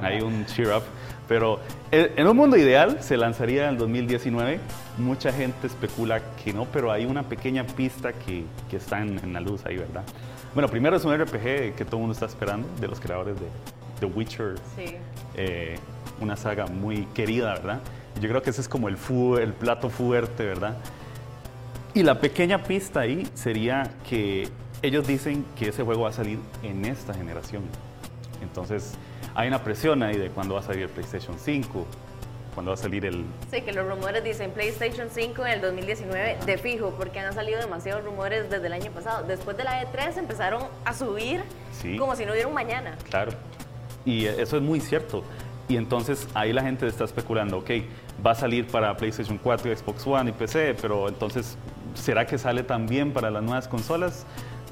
Hay 0.00 0.20
un 0.20 0.44
cheer 0.46 0.68
up. 0.68 0.82
Pero 1.28 1.58
eh, 1.90 2.12
en 2.16 2.26
un 2.28 2.36
mundo 2.36 2.56
ideal 2.56 2.98
se 3.02 3.16
lanzaría 3.16 3.64
en 3.64 3.70
el 3.70 3.78
2019. 3.78 4.60
Mucha 4.98 5.32
gente 5.32 5.66
especula 5.66 6.20
que 6.44 6.52
no, 6.52 6.66
pero 6.66 6.92
hay 6.92 7.04
una 7.04 7.24
pequeña 7.24 7.64
pista 7.66 8.12
que, 8.12 8.44
que 8.70 8.76
está 8.76 9.00
en, 9.00 9.18
en 9.18 9.32
la 9.32 9.40
luz 9.40 9.64
ahí, 9.66 9.76
¿verdad? 9.76 10.02
Bueno, 10.54 10.68
primero 10.68 10.96
es 10.96 11.04
un 11.04 11.14
RPG 11.16 11.74
que 11.74 11.84
todo 11.84 11.96
el 11.96 12.00
mundo 12.02 12.12
está 12.14 12.26
esperando, 12.26 12.66
de 12.80 12.88
los 12.88 13.00
creadores 13.00 13.36
de 13.40 13.46
The 14.00 14.06
Witcher. 14.06 14.54
Sí. 14.76 14.94
Eh, 15.34 15.78
una 16.20 16.36
saga 16.36 16.66
muy 16.66 17.06
querida, 17.12 17.52
¿verdad? 17.54 17.80
Yo 18.20 18.28
creo 18.30 18.40
que 18.42 18.48
ese 18.50 18.62
es 18.62 18.68
como 18.68 18.88
el, 18.88 18.96
fu- 18.96 19.36
el 19.36 19.52
plato 19.52 19.90
fuerte, 19.90 20.46
¿verdad? 20.46 20.76
Y 21.92 22.02
la 22.02 22.20
pequeña 22.20 22.62
pista 22.62 23.00
ahí 23.00 23.26
sería 23.34 23.90
que 24.08 24.48
ellos 24.80 25.06
dicen 25.06 25.44
que 25.58 25.68
ese 25.68 25.82
juego 25.82 26.02
va 26.02 26.10
a 26.10 26.12
salir 26.12 26.38
en 26.62 26.84
esta 26.86 27.12
generación. 27.12 27.62
Entonces, 28.42 28.92
hay 29.36 29.48
una 29.48 29.62
presión 29.62 30.02
ahí 30.02 30.16
de 30.16 30.30
cuándo 30.30 30.54
va 30.54 30.60
a 30.60 30.62
salir 30.62 30.84
el 30.84 30.88
PlayStation 30.88 31.38
5, 31.38 31.86
cuándo 32.54 32.70
va 32.70 32.74
a 32.74 32.78
salir 32.78 33.04
el... 33.04 33.22
Sí, 33.50 33.60
que 33.60 33.72
los 33.72 33.86
rumores 33.86 34.24
dicen 34.24 34.50
PlayStation 34.50 35.08
5 35.10 35.44
en 35.44 35.52
el 35.52 35.60
2019 35.60 36.38
de 36.46 36.56
fijo, 36.58 36.94
porque 36.96 37.20
han 37.20 37.34
salido 37.34 37.60
demasiados 37.60 38.02
rumores 38.02 38.48
desde 38.48 38.66
el 38.66 38.72
año 38.72 38.90
pasado. 38.92 39.26
Después 39.26 39.58
de 39.58 39.64
la 39.64 39.82
E3 39.84 40.16
empezaron 40.16 40.62
a 40.86 40.94
subir 40.94 41.42
Sí. 41.70 41.98
como 41.98 42.16
si 42.16 42.24
no 42.24 42.32
hubiera 42.32 42.48
un 42.48 42.54
mañana. 42.54 42.96
Claro. 43.10 43.32
Y 44.06 44.24
eso 44.24 44.56
es 44.56 44.62
muy 44.62 44.80
cierto. 44.80 45.22
Y 45.68 45.76
entonces 45.76 46.26
ahí 46.32 46.54
la 46.54 46.62
gente 46.62 46.86
está 46.86 47.04
especulando, 47.04 47.58
ok, 47.58 47.70
va 48.24 48.30
a 48.30 48.34
salir 48.34 48.66
para 48.68 48.96
PlayStation 48.96 49.36
4, 49.36 49.70
y 49.70 49.76
Xbox 49.76 50.06
One 50.06 50.30
y 50.30 50.32
PC, 50.32 50.76
pero 50.80 51.08
entonces, 51.08 51.58
¿será 51.94 52.24
que 52.26 52.38
sale 52.38 52.62
también 52.62 53.12
para 53.12 53.30
las 53.30 53.42
nuevas 53.42 53.68
consolas? 53.68 54.24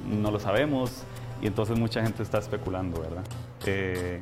No 0.09 0.31
lo 0.31 0.39
sabemos. 0.39 1.03
Y 1.41 1.47
entonces 1.47 1.77
mucha 1.77 2.01
gente 2.01 2.23
está 2.23 2.39
especulando, 2.39 3.01
¿verdad? 3.01 3.23
Eh, 3.67 4.21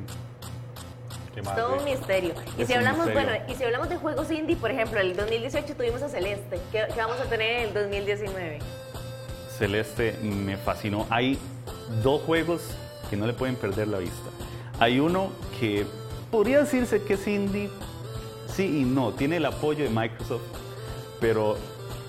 Es 1.36 1.54
todo 1.54 1.78
un 1.78 1.84
misterio. 1.84 2.34
Y 2.56 2.62
Es 2.62 2.68
si 2.68 2.74
hablamos, 2.74 3.12
bueno, 3.12 3.32
y 3.48 3.54
si 3.54 3.64
hablamos 3.64 3.88
de 3.88 3.96
juegos 3.96 4.30
indie, 4.30 4.56
por 4.56 4.70
ejemplo, 4.70 5.00
el 5.00 5.16
2018 5.16 5.74
tuvimos 5.74 6.02
a 6.02 6.08
Celeste. 6.08 6.60
¿Qué, 6.70 6.84
qué 6.92 7.00
vamos 7.00 7.20
a 7.20 7.24
tener 7.24 7.60
en 7.60 7.68
el 7.68 7.74
2019? 7.74 8.58
Celeste 9.58 10.16
me 10.22 10.56
fascinó. 10.56 11.06
Hay 11.10 11.38
dos 12.02 12.22
juegos 12.22 12.62
que 13.10 13.16
no 13.16 13.26
le 13.26 13.32
pueden 13.32 13.56
perder 13.56 13.88
la 13.88 13.98
vista. 13.98 14.30
Hay 14.80 14.98
uno 14.98 15.30
que 15.60 15.86
podría 16.30 16.60
decirse 16.60 17.02
que 17.02 17.14
es 17.14 17.26
indie, 17.26 17.70
sí 18.48 18.80
y 18.80 18.84
no, 18.84 19.12
tiene 19.12 19.36
el 19.36 19.46
apoyo 19.46 19.84
de 19.84 19.90
Microsoft, 19.90 20.42
pero 21.20 21.56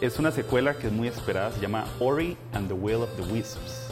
es 0.02 0.18
una 0.20 0.32
secuela 0.32 0.74
que 0.76 0.88
es 0.88 0.94
muy 0.94 1.08
esperada, 1.08 1.52
se 1.52 1.60
llama 1.60 1.86
Ori 2.00 2.36
and 2.54 2.68
the 2.68 2.74
Will 2.74 3.04
of 3.04 3.10
the 3.18 3.22
Wisps. 3.32 3.88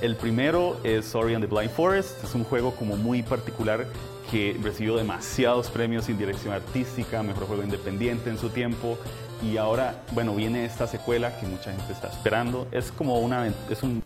El 0.00 0.16
primero 0.16 0.76
es 0.82 1.14
Ori 1.14 1.34
and 1.34 1.44
the 1.44 1.54
Blind 1.54 1.70
Forest, 1.70 2.22
es 2.24 2.34
un 2.34 2.44
juego 2.44 2.74
como 2.74 2.96
muy 2.96 3.22
particular 3.22 3.86
que 4.30 4.58
recibió 4.62 4.96
demasiados 4.96 5.70
premios 5.70 6.08
en 6.08 6.18
dirección 6.18 6.52
artística, 6.52 7.22
mejor 7.22 7.46
juego 7.46 7.62
independiente 7.62 8.30
en 8.30 8.38
su 8.38 8.48
tiempo, 8.50 8.98
y 9.42 9.56
ahora, 9.58 10.02
bueno, 10.12 10.34
viene 10.34 10.64
esta 10.64 10.86
secuela 10.86 11.38
que 11.38 11.46
mucha 11.46 11.70
gente 11.72 11.92
está 11.92 12.08
esperando. 12.08 12.66
Es 12.72 12.90
como 12.90 13.18
una, 13.18 13.46
es 13.70 13.82
un- 13.82 14.02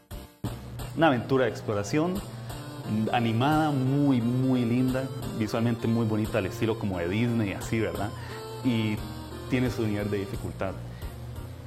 una 0.96 1.06
aventura 1.06 1.44
de 1.44 1.50
exploración 1.50 2.14
animada, 3.12 3.70
muy, 3.70 4.20
muy 4.20 4.64
linda, 4.64 5.04
visualmente 5.38 5.86
muy 5.86 6.04
bonita, 6.06 6.38
al 6.38 6.46
estilo 6.46 6.78
como 6.78 6.98
de 6.98 7.08
Disney, 7.08 7.52
así, 7.52 7.78
¿verdad? 7.78 8.10
Y 8.64 8.96
tiene 9.48 9.70
su 9.70 9.86
nivel 9.86 10.10
de 10.10 10.18
dificultad. 10.18 10.72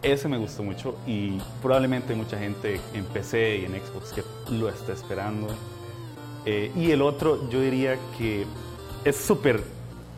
Ese 0.01 0.28
me 0.28 0.38
gustó 0.38 0.64
mucho 0.64 0.97
y 1.08 1.38
probablemente 1.62 2.14
mucha 2.14 2.38
gente 2.38 2.82
en 2.93 3.06
PC 3.06 3.60
y 3.60 3.66
en 3.66 3.72
Xbox 3.72 4.12
que 4.12 4.24
lo 4.51 4.68
está 4.68 4.91
esperando. 4.91 5.47
Eh, 6.46 6.72
y 6.76 6.91
el 6.91 7.02
otro, 7.02 7.50
yo 7.50 7.62
diría 7.62 7.98
que 8.18 8.46
es 9.06 9.16
súper, 9.18 9.64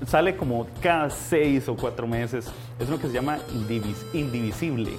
sale 0.08 0.36
como 0.36 0.68
cada 0.82 1.10
seis 1.10 1.68
o 1.70 1.76
cuatro 1.76 2.08
meses. 2.08 2.46
Es 2.80 2.88
uno 2.88 3.00
que 3.00 3.08
se 3.08 3.14
llama 3.14 3.38
Indivis- 3.54 4.06
Indivisible 4.14 4.92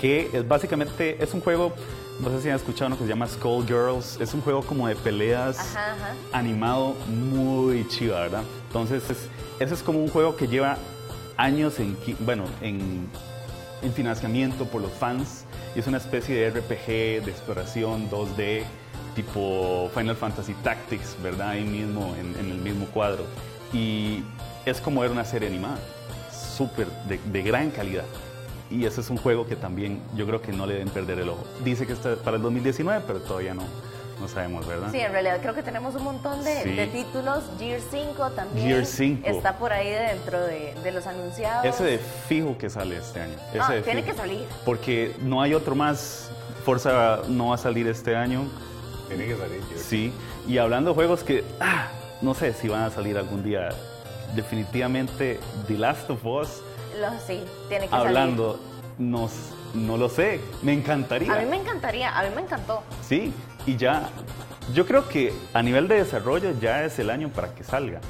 que 0.00 0.30
es 0.32 0.48
básicamente, 0.48 1.22
es 1.22 1.34
un 1.34 1.42
juego, 1.42 1.74
no 2.20 2.30
sé 2.30 2.40
si 2.40 2.48
han 2.48 2.56
escuchado 2.56 2.86
uno 2.86 2.96
que 2.96 3.02
se 3.04 3.08
llama 3.10 3.26
Skull 3.26 3.66
Girls, 3.66 4.18
es 4.18 4.32
un 4.32 4.40
juego 4.40 4.62
como 4.62 4.88
de 4.88 4.96
peleas 4.96 5.58
Ajá, 5.58 5.92
ajá. 5.92 6.14
animado 6.32 6.94
muy 7.06 7.86
chido, 7.88 8.14
¿verdad? 8.14 8.42
Entonces, 8.68 9.10
es, 9.10 9.18
ese 9.58 9.74
es 9.74 9.82
como 9.82 9.98
un 10.02 10.08
juego 10.08 10.36
que 10.36 10.48
lleva 10.48 10.78
años 11.36 11.78
en, 11.80 11.98
bueno, 12.20 12.44
en, 12.62 13.08
en 13.82 13.92
financiamiento 13.92 14.64
por 14.64 14.80
los 14.80 14.92
fans 14.92 15.44
y 15.76 15.80
es 15.80 15.86
una 15.86 15.98
especie 15.98 16.34
de 16.34 16.48
RPG 16.60 16.86
de 17.26 17.30
exploración 17.30 18.08
2D 18.10 18.62
tipo 19.14 19.90
Final 19.94 20.16
Fantasy 20.16 20.54
Tactics, 20.62 21.16
¿verdad? 21.22 21.50
Ahí 21.50 21.64
mismo, 21.64 22.14
en, 22.18 22.34
en 22.38 22.50
el 22.50 22.58
mismo 22.58 22.86
cuadro. 22.86 23.24
Y 23.72 24.22
es 24.66 24.80
como 24.80 25.00
ver 25.02 25.10
una 25.10 25.24
serie 25.24 25.48
animada, 25.48 25.78
súper 26.56 26.86
de, 27.08 27.18
de 27.24 27.42
gran 27.42 27.70
calidad. 27.70 28.04
Y 28.70 28.84
ese 28.86 29.00
es 29.00 29.10
un 29.10 29.16
juego 29.16 29.46
que 29.46 29.56
también 29.56 30.00
yo 30.14 30.26
creo 30.26 30.40
que 30.40 30.52
no 30.52 30.64
le 30.66 30.74
deben 30.74 30.90
perder 30.90 31.18
el 31.18 31.28
ojo. 31.28 31.44
Dice 31.64 31.86
que 31.86 31.92
está 31.92 32.14
para 32.16 32.36
el 32.36 32.42
2019, 32.42 33.02
pero 33.04 33.18
todavía 33.20 33.52
no, 33.52 33.64
no 34.20 34.28
sabemos, 34.28 34.64
¿verdad? 34.64 34.90
Sí, 34.92 35.00
en 35.00 35.10
realidad 35.10 35.38
creo 35.42 35.54
que 35.54 35.62
tenemos 35.64 35.94
un 35.96 36.04
montón 36.04 36.44
de, 36.44 36.62
Sí. 36.62 36.70
de 36.74 36.86
títulos. 36.86 37.42
Gear 37.58 37.80
5 37.90 38.30
también 38.30 38.68
Gear 38.68 38.86
5. 38.86 39.28
está 39.28 39.58
por 39.58 39.72
ahí 39.72 39.90
dentro 39.90 40.40
de, 40.44 40.74
de 40.84 40.92
los 40.92 41.04
anunciados. 41.08 41.64
Ese 41.64 41.82
de 41.82 41.98
fijo 41.98 42.56
que 42.58 42.70
sale 42.70 42.96
este 42.98 43.20
año. 43.20 43.34
Ese 43.50 43.60
Ah, 43.60 43.72
de 43.72 43.82
tiene 43.82 44.02
fijo. 44.02 44.14
que 44.14 44.20
salir. 44.20 44.44
Porque 44.64 45.16
no 45.20 45.42
hay 45.42 45.54
otro 45.54 45.74
más. 45.74 46.30
Forza 46.64 47.22
no 47.28 47.48
va 47.48 47.54
a 47.56 47.58
salir 47.58 47.88
este 47.88 48.14
año. 48.14 48.42
Tiene 49.10 49.26
que 49.26 49.36
salir. 49.36 49.60
yo- 49.70 49.78
Sí. 49.78 50.12
Y 50.48 50.56
hablando 50.58 50.90
de 50.90 50.94
juegos 50.94 51.22
que 51.24 51.44
ah, 51.60 51.88
no 52.22 52.32
sé 52.34 52.54
si 52.54 52.68
van 52.68 52.82
a 52.82 52.90
salir 52.90 53.18
algún 53.18 53.42
día. 53.42 53.68
Definitivamente 54.34 55.38
The 55.66 55.74
Last 55.78 56.08
of 56.10 56.24
Us. 56.24 56.62
Lo- 57.00 57.18
sí, 57.26 57.44
tiene 57.68 57.88
que 57.88 57.94
Hablando, 57.94 58.58
no, 58.98 59.26
s- 59.26 59.34
no 59.74 59.96
lo 59.96 60.08
sé. 60.08 60.40
Me 60.62 60.72
encantaría. 60.72 61.28
salir. 61.28 61.42
A 61.42 61.44
mí 61.44 61.50
me 61.56 61.62
encantaría, 61.62 62.16
a 62.16 62.22
mí 62.22 62.28
me 62.34 62.42
encantó. 62.42 62.82
Sí, 63.06 63.32
y 63.66 63.76
ya, 63.76 64.08
yo 64.72 64.86
creo 64.86 65.08
que 65.08 65.32
a 65.52 65.62
nivel 65.62 65.88
de 65.88 65.96
desarrollo 65.96 66.52
ya 66.60 66.84
es 66.84 66.98
el 66.98 67.10
año 67.10 67.28
para 67.30 67.54
que 67.54 67.64
salga. 67.64 68.00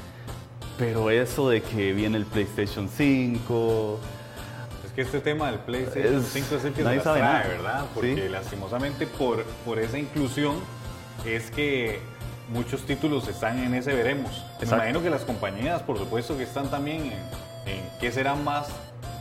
Pero 0.77 1.09
eso 1.11 1.49
de 1.49 1.61
que 1.61 1.93
viene 1.93 2.17
el 2.17 2.25
PlayStation 2.25 2.87
5, 2.89 3.99
Es 4.85 4.91
que 4.93 5.01
este 5.03 5.19
tema 5.21 5.49
del 5.51 5.59
PlayStation 5.59 6.15
Es- 6.19 6.27
5 6.33 6.55
es 6.55 6.65
el 6.65 6.73
que 6.73 6.83
se 6.83 6.95
las 6.95 7.03
sabe 7.03 7.19
trae, 7.19 7.33
nada. 7.33 7.47
¿verdad? 7.47 7.85
Porque 7.93 8.15
Sí. 8.15 8.29
lastimosamente 8.29 9.07
por, 9.07 9.43
por 9.65 9.79
esa 9.79 9.97
inclusión 9.97 10.55
es 11.25 11.51
que 11.51 11.99
muchos 12.49 12.85
títulos 12.85 13.27
están 13.27 13.59
en 13.59 13.73
ese 13.73 13.93
veremos. 13.93 14.45
Me 14.59 14.67
imagino 14.67 15.01
que 15.01 15.09
las 15.09 15.23
compañías, 15.23 15.81
por 15.83 15.97
supuesto, 15.97 16.37
que 16.37 16.43
están 16.43 16.69
también 16.69 17.01
en, 17.65 17.71
en 17.71 17.89
qué 17.99 18.11
será 18.11 18.35
más 18.35 18.67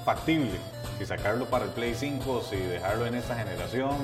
factible. 0.04 0.52
Si 0.98 1.06
sacarlo 1.06 1.46
para 1.46 1.64
el 1.64 1.70
Play 1.70 1.94
5, 1.94 2.42
si 2.48 2.56
dejarlo 2.56 3.06
en 3.06 3.14
esta 3.14 3.34
generación, 3.34 3.96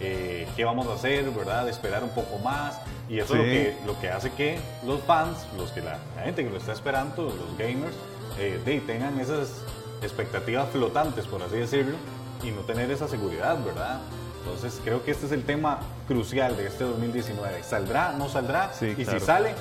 eh, 0.00 0.46
qué 0.56 0.64
vamos 0.64 0.86
a 0.88 0.94
hacer, 0.94 1.30
¿verdad? 1.30 1.68
Esperar 1.68 2.04
un 2.04 2.10
poco 2.10 2.38
más. 2.38 2.78
Y 3.08 3.18
eso 3.18 3.34
es 3.34 3.38
lo 3.38 3.44
que, 3.44 3.76
lo 3.86 4.00
que 4.00 4.10
hace 4.10 4.30
que 4.30 4.58
los 4.86 5.00
fans, 5.02 5.46
los 5.56 5.70
que 5.72 5.80
la, 5.80 5.98
la 6.16 6.22
gente 6.22 6.44
que 6.44 6.50
lo 6.50 6.56
está 6.56 6.72
esperando, 6.72 7.24
los 7.24 7.58
gamers, 7.58 7.94
eh, 8.38 8.60
de, 8.64 8.80
tengan 8.80 9.18
esas 9.20 9.62
expectativas 10.02 10.68
flotantes, 10.70 11.26
por 11.26 11.42
así 11.42 11.56
decirlo, 11.56 11.96
y 12.42 12.50
no 12.50 12.62
tener 12.62 12.90
esa 12.90 13.08
seguridad, 13.08 13.58
¿verdad? 13.64 14.00
Entonces 14.44 14.80
creo 14.84 15.02
que 15.04 15.10
este 15.10 15.26
es 15.26 15.32
el 15.32 15.44
tema 15.44 15.78
crucial 16.06 16.56
de 16.56 16.66
este 16.66 16.84
2019. 16.84 17.62
¿Saldrá? 17.62 18.12
¿No 18.12 18.28
saldrá? 18.28 18.72
Sí, 18.72 18.94
y 18.96 19.04
claro. 19.04 19.18
si 19.20 19.24
sale, 19.26 19.54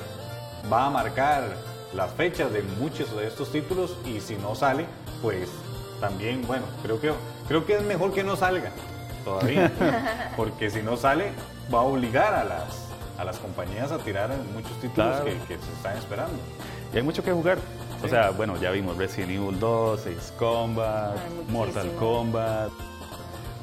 va 0.71 0.87
a 0.87 0.89
marcar 0.89 1.43
las 1.93 2.11
fechas 2.11 2.51
de 2.51 2.63
muchos 2.63 3.15
de 3.15 3.27
estos 3.27 3.51
títulos 3.51 3.95
y 4.05 4.19
si 4.19 4.35
no 4.35 4.55
sale, 4.55 4.85
pues 5.21 5.49
también, 6.01 6.45
bueno, 6.47 6.65
creo 6.81 6.99
que, 6.99 7.13
creo 7.47 7.65
que 7.65 7.75
es 7.77 7.83
mejor 7.83 8.13
que 8.13 8.23
no 8.23 8.35
salga 8.35 8.71
todavía, 9.23 9.71
porque 10.35 10.69
si 10.69 10.81
no 10.81 10.97
sale, 10.97 11.31
va 11.73 11.79
a 11.79 11.83
obligar 11.83 12.33
a 12.33 12.43
las, 12.43 12.87
a 13.17 13.23
las 13.23 13.37
compañías 13.37 13.91
a 13.91 13.99
tirar 13.99 14.31
muchos 14.53 14.71
títulos 14.81 14.93
Claro. 15.21 15.25
que, 15.25 15.31
que 15.47 15.57
se 15.63 15.71
están 15.71 15.95
esperando. 15.97 16.33
y 16.93 16.97
hay 16.97 17.03
mucho 17.03 17.23
que 17.23 17.31
jugar. 17.31 17.57
O 18.03 18.07
sea, 18.09 18.31
bueno, 18.31 18.57
ya 18.57 18.71
vimos 18.71 18.97
Resident 18.97 19.31
Evil 19.31 19.57
2, 19.61 19.99
Ace 20.07 20.33
Combat, 20.37 21.15
Ay, 21.15 21.45
Mortal. 21.47 21.89
Kombat, 21.97 22.69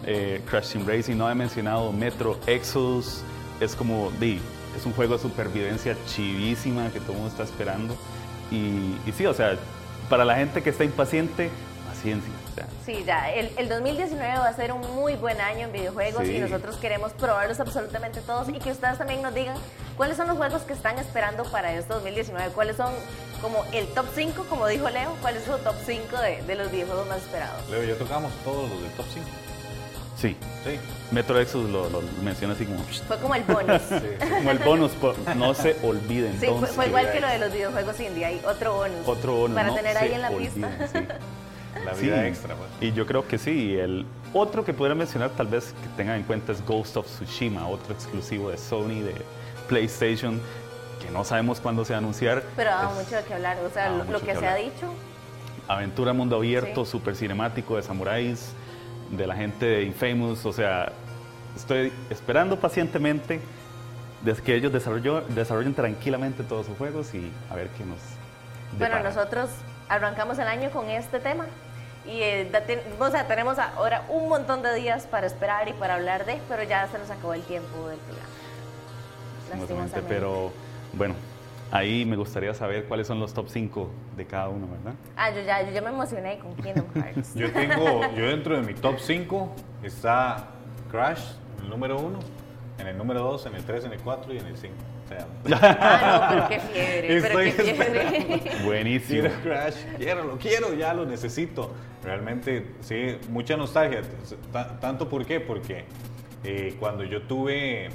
eh, 0.07 0.41
Crash 0.49 0.73
Team 0.73 0.87
Racing, 0.87 1.17
no 1.17 1.31
he 1.31 1.35
mencionado 1.35 1.93
Metro 1.93 2.39
Exodus, 2.47 3.23
es 3.61 3.75
como, 3.75 4.11
di, 4.21 4.41
es 4.77 4.87
un 4.87 4.93
juego 4.93 5.17
de 5.17 5.23
supervivencia 5.23 5.97
chivísima 6.07 6.91
que 6.91 7.01
todo 7.01 7.13
el 7.13 7.19
mundo 7.19 7.31
está 7.31 7.43
esperando. 7.45 7.97
Y, 8.51 8.97
y 9.07 9.13
sí, 9.17 9.27
o 9.27 9.35
sea, 9.35 9.57
para 10.09 10.25
la 10.25 10.37
gente 10.37 10.63
que 10.63 10.71
está 10.71 10.85
impaciente, 10.85 11.51
paciencia. 11.89 12.33
Sí, 12.85 13.05
ya, 13.07 13.31
el, 13.33 13.51
el 13.57 13.69
2019 13.71 14.39
va 14.39 14.49
a 14.49 14.53
ser 14.55 14.73
un 14.73 14.81
muy 14.95 15.15
buen 15.15 15.41
año 15.41 15.67
en 15.67 15.73
videojuegos 15.73 16.25
Sí. 16.27 16.37
y 16.37 16.39
nosotros 16.41 16.77
queremos 16.77 17.13
probarlos 17.13 17.59
absolutamente 17.61 18.21
todos 18.21 18.49
y 18.51 18.53
que 18.59 18.73
ustedes 18.73 18.99
también 18.99 19.23
nos 19.23 19.33
digan 19.35 19.57
¿Cuáles 19.97 20.17
son 20.17 20.29
los 20.29 20.37
juegos 20.37 20.63
que 20.63 20.73
están 20.73 20.99
esperando 20.99 21.45
para 21.45 21.73
este 21.75 21.93
2019? 21.93 22.53
¿Cuáles 22.53 22.77
son 22.77 22.91
como 23.41 23.65
el 23.73 23.87
top 23.89 24.07
5, 24.15 24.47
como 24.49 24.67
dijo 24.67 24.89
Leo? 24.91 25.15
¿Cuál 25.23 25.37
es 25.37 25.45
su 25.45 25.53
top 25.59 25.75
5 25.87 26.17
de, 26.19 26.43
de 26.43 26.55
los 26.55 26.71
videojuegos 26.71 27.07
más 27.07 27.19
esperados? 27.19 27.69
Leo, 27.71 27.85
ya 27.85 27.95
tocamos 27.97 28.33
todos 28.45 28.69
los 28.71 28.83
del 28.83 28.91
top 28.93 29.07
5. 29.13 29.27
Sí. 30.21 30.37
Sí. 30.65 30.79
Metro 31.11 31.39
Exodus 31.41 31.71
lo, 31.71 31.89
lo 31.89 32.03
menciona 32.23 32.53
así 32.55 32.67
como... 32.67 32.81
Fue 32.85 33.19
como 33.19 33.35
el 33.35 33.43
bonus. 33.45 33.81
Como 34.37 34.51
el 34.51 34.59
bonus, 34.59 34.91
por- 34.93 35.17
no 35.37 35.55
se 35.55 35.77
olviden. 35.83 36.39
Sí, 36.39 36.47
fue, 36.59 36.69
fue 36.69 36.87
igual 36.89 37.11
que 37.11 37.21
lo 37.21 37.29
de 37.29 37.39
los 37.39 37.53
videojuegos 37.53 37.99
indie, 38.01 38.25
hay 38.27 38.43
otro 38.47 38.75
bonus. 38.75 39.07
Otro 39.09 39.35
bonus, 39.35 39.55
Para 39.57 39.69
no 39.69 39.75
tener 39.75 39.97
ahí 39.97 40.13
en 40.13 40.23
la 40.23 40.31
olviden, 40.31 40.53
pista. 40.53 40.89
sí. 40.93 40.99
La 41.85 41.95
Sí, 41.95 42.07
vida 42.07 42.27
extra, 42.27 42.55
pues. 42.57 42.69
Y 42.81 42.93
yo 42.93 43.07
creo 43.07 43.27
que 43.29 43.39
sí. 43.39 43.77
El 43.79 44.05
otro 44.35 44.65
que 44.65 44.75
pudiera 44.75 44.95
mencionar, 44.97 45.31
tal 45.31 45.47
vez 45.47 45.73
que 45.81 45.89
tengan 45.97 46.17
en 46.17 46.25
cuenta, 46.25 46.51
es 46.53 46.65
Ghost 46.67 46.97
of 46.97 47.07
Tsushima, 47.07 47.67
otro 47.69 47.95
exclusivo 47.95 48.51
de 48.51 48.59
Sony, 48.59 49.01
de 49.03 49.15
PlayStation, 49.69 50.41
que 51.01 51.11
no 51.13 51.25
sabemos 51.25 51.61
cuándo 51.61 51.85
se 51.85 51.93
va 51.93 51.99
a 51.99 52.01
anunciar. 52.01 52.43
Pero 52.57 52.71
ha 52.71 52.75
dado 52.75 52.91
mucho 53.01 53.15
de 53.17 53.23
qué 53.23 53.35
hablar. 53.35 53.57
O 53.65 53.71
sea, 53.73 53.89
lo, 53.89 54.05
que 54.21 54.27
que 54.27 54.37
se 54.37 54.47
ha 54.49 54.57
dicho. 54.57 54.93
aventura 55.69 56.13
mundo 56.13 56.37
abierto, 56.37 56.85
Sí. 56.85 56.91
súper 56.91 57.15
cinemático 57.15 57.77
de 57.77 57.83
samuráis, 57.85 58.51
de 59.11 59.27
la 59.27 59.35
gente 59.37 59.67
de 59.67 59.83
Infamous. 59.85 60.45
O 60.47 60.53
sea, 60.53 60.93
estoy 61.57 61.93
esperando 62.11 62.59
pacientemente 62.59 63.41
desde 64.23 64.43
que 64.43 64.55
ellos 64.55 64.73
desarrollen 64.73 65.75
tranquilamente 65.75 66.43
todos 66.45 66.67
sus 66.67 66.77
juegos 66.77 67.15
y 67.15 67.31
a 67.51 67.55
ver 67.55 67.69
qué 67.71 67.85
nos. 67.85 67.99
Bueno, 68.79 69.01
nosotros 69.03 69.49
arrancamos 69.89 70.39
el 70.39 70.47
año 70.49 70.71
con 70.71 70.89
este 70.89 71.19
tema. 71.21 71.47
Y 72.07 72.23
eh, 72.23 72.51
ten- 72.67 72.81
o 72.99 73.11
sea, 73.11 73.27
tenemos 73.27 73.59
ahora 73.59 74.05
un 74.09 74.29
montón 74.29 74.63
de 74.63 74.75
días 74.75 75.07
para 75.07 75.27
esperar 75.27 75.69
y 75.69 75.75
para 75.75 75.95
hablar 75.95 76.25
de, 76.25 76.41
pero 76.49 76.63
ya 76.63 76.89
se 76.89 76.99
nos 76.99 77.11
acabó 77.11 77.35
el 77.35 77.43
tiempo 77.43 77.89
del 77.89 77.99
programa. 77.99 78.29
Lastimosamente. 79.51 80.03
pero 80.09 80.53
bueno, 80.93 81.15
ahí 81.71 82.05
me 82.05 82.17
gustaría 82.17 82.53
saber 82.55 82.85
cuáles 82.85 83.07
son 83.07 83.21
los 83.21 83.33
top 83.35 83.49
5 83.49 83.91
de 84.17 84.27
cada 84.27 84.49
uno, 84.49 84.67
¿verdad? 84.69 84.95
Ah, 85.17 85.31
yo 85.31 85.41
ya, 85.43 85.63
yo 85.63 85.71
ya 85.73 85.81
me 85.83 85.91
emocioné 85.91 86.39
con 86.39 86.55
Kingdom 86.57 86.87
Hearts. 86.95 87.35
Yo 87.35 87.51
tengo, 87.53 88.03
yo 88.17 88.27
dentro 88.27 88.57
de 88.57 88.63
mi 88.63 88.75
top 88.75 88.99
5 88.99 89.55
está 89.83 90.49
Crash, 90.91 91.21
el 91.63 91.69
número 91.71 91.99
1, 91.99 92.19
en 92.79 92.87
el 92.87 92.97
número 92.99 93.21
2, 93.23 93.47
en 93.47 93.55
el 93.55 93.65
3, 93.65 93.85
en 93.85 93.93
el 93.93 94.01
4 94.01 94.35
y 94.35 94.39
en 94.39 94.47
el 94.47 94.57
5. 94.57 94.75
O 95.05 95.09
sea, 95.09 95.27
Ah, 95.61 96.21
no, 96.23 96.29
pero 96.29 96.49
qué 96.49 96.61
fiebre, 96.61 97.21
pero 97.21 97.41
Estoy 97.41 97.53
qué 97.53 97.75
fiebre. 97.75 98.65
Buenísimo. 98.65 99.21
Quiero 99.23 99.41
Crash, 99.43 99.75
quiero, 99.97 100.25
lo 100.25 100.39
quiero, 100.39 100.75
ya 100.75 100.95
lo 100.95 101.05
necesito. 101.05 101.73
Realmente, 102.05 102.67
sí, 102.81 103.19
mucha 103.29 103.57
nostalgia. 103.57 104.03
Ta- 104.53 104.79
¿Tanto 104.81 105.09
por 105.09 105.27
qué? 105.27 105.41
Porque 105.41 105.85
eh, 106.45 106.77
cuando 106.81 107.05
yo 107.05 107.23
tuve 107.23 107.91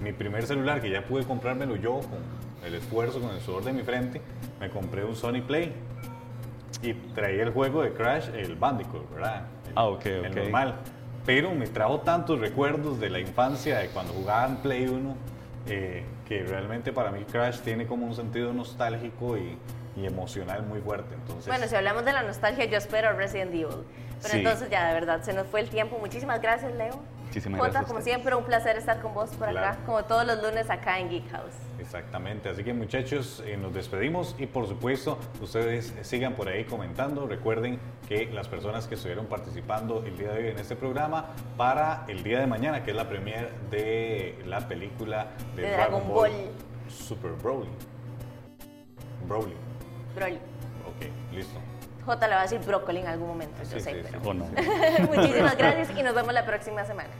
mi 0.00 0.12
primer 0.12 0.44
celular, 0.44 0.80
que 0.80 0.90
ya 0.90 1.02
pude 1.04 1.24
comprármelo 1.24 1.76
yo 1.76 2.00
con 2.00 2.18
el 2.66 2.74
esfuerzo, 2.74 3.20
con 3.20 3.30
el 3.30 3.40
sudor 3.40 3.64
de 3.64 3.72
mi 3.72 3.82
frente, 3.82 4.20
me 4.60 4.68
compré 4.70 5.04
un 5.04 5.14
Sony 5.16 5.40
Play. 5.46 5.72
Y 6.82 6.92
traía 7.14 7.42
el 7.42 7.52
juego 7.52 7.82
de 7.82 7.92
Crash, 7.92 8.28
el 8.34 8.54
Bandicoot, 8.56 9.10
¿verdad? 9.14 9.42
El, 9.66 9.72
Ah, 9.76 9.84
ok, 9.86 10.06
el 10.06 10.26
ok. 10.30 10.36
normal. 10.36 10.74
Pero 11.24 11.50
me 11.52 11.66
trajo 11.66 12.00
tantos 12.00 12.38
recuerdos 12.38 13.00
de 13.00 13.10
la 13.10 13.18
infancia, 13.18 13.78
de 13.78 13.88
cuando 13.88 14.12
jugaba 14.12 14.46
en 14.46 14.56
Play 14.56 14.86
1, 14.86 15.14
eh, 15.68 16.04
que 16.28 16.42
realmente 16.44 16.92
para 16.92 17.10
mí 17.10 17.24
Crash 17.24 17.60
tiene 17.60 17.86
como 17.86 18.06
un 18.06 18.14
sentido 18.14 18.52
nostálgico 18.52 19.36
y, 19.36 19.56
y 19.96 20.06
emocional 20.06 20.62
muy 20.64 20.80
fuerte. 20.80 21.14
Entonces, 21.14 21.46
Bueno, 21.46 21.66
si 21.66 21.74
hablamos 21.74 22.04
de 22.04 22.12
la 22.12 22.22
nostalgia, 22.22 22.66
yo 22.66 22.76
espero 22.76 23.12
Resident 23.14 23.52
Evil. 23.54 23.68
Pero 24.22 24.28
Sí. 24.32 24.38
entonces 24.38 24.70
ya, 24.70 24.86
de 24.88 24.94
verdad, 24.94 25.22
se 25.22 25.32
nos 25.32 25.46
fue 25.46 25.60
el 25.60 25.68
tiempo. 25.68 25.98
Muchísimas 25.98 26.40
gracias, 26.40 26.72
Leo. 26.74 27.00
Muchísimas 27.26 27.58
Jota, 27.58 27.70
gracias 27.72 27.88
como 27.90 28.00
siempre, 28.02 28.34
un 28.34 28.44
placer 28.44 28.76
estar 28.76 29.00
con 29.00 29.12
vos 29.14 29.30
por 29.30 29.48
acá, 29.48 29.60
Claro. 29.60 29.78
como 29.86 30.04
todos 30.04 30.26
los 30.26 30.42
lunes 30.42 30.70
acá 30.70 31.00
en 31.00 31.08
Geek 31.10 31.30
House. 31.32 31.54
Exactamente, 31.78 32.48
así 32.48 32.64
que 32.64 32.72
muchachos, 32.72 33.42
eh, 33.46 33.56
nos 33.56 33.74
despedimos 33.74 34.34
y 34.38 34.46
por 34.46 34.66
supuesto 34.66 35.18
ustedes 35.40 35.94
sigan 36.02 36.34
por 36.34 36.48
ahí 36.48 36.64
comentando. 36.64 37.26
Recuerden 37.26 37.78
que 38.08 38.26
las 38.32 38.48
personas 38.48 38.86
que 38.86 38.94
estuvieron 38.94 39.26
participando 39.26 40.02
el 40.06 40.16
día 40.16 40.32
de 40.32 40.38
hoy 40.44 40.48
en 40.50 40.58
este 40.58 40.74
programa 40.74 41.26
para 41.56 42.04
el 42.08 42.22
día 42.22 42.40
de 42.40 42.46
mañana, 42.46 42.82
que 42.82 42.92
es 42.92 42.96
la 42.96 43.08
premiere 43.08 43.50
de 43.70 44.38
la 44.46 44.66
película 44.66 45.28
de, 45.54 45.62
De 45.62 45.70
Dragon 45.72 46.08
Ball. 46.08 46.30
Super 46.88 47.32
Broly. 47.32 47.68
Broly, 49.28 49.54
Broly. 50.14 50.36
ok, 50.36 51.34
listo. 51.34 51.58
Jota 52.04 52.28
le 52.28 52.34
va 52.36 52.40
a 52.40 52.44
decir 52.44 52.60
brócoli 52.60 53.00
en 53.00 53.08
algún 53.08 53.26
momento, 53.28 53.58
yo 53.64 53.70
Sí, 53.78 53.80
sé, 53.80 53.90
sí, 53.90 53.96
pero... 54.04 54.20
sí. 54.22 54.28
¿O 54.28 54.34
no? 54.34 54.44
Muchísimas 55.14 55.56
gracias 55.58 55.90
y 55.98 56.02
nos 56.04 56.14
vemos 56.14 56.32
la 56.32 56.46
próxima 56.46 56.84
semana. 56.84 57.10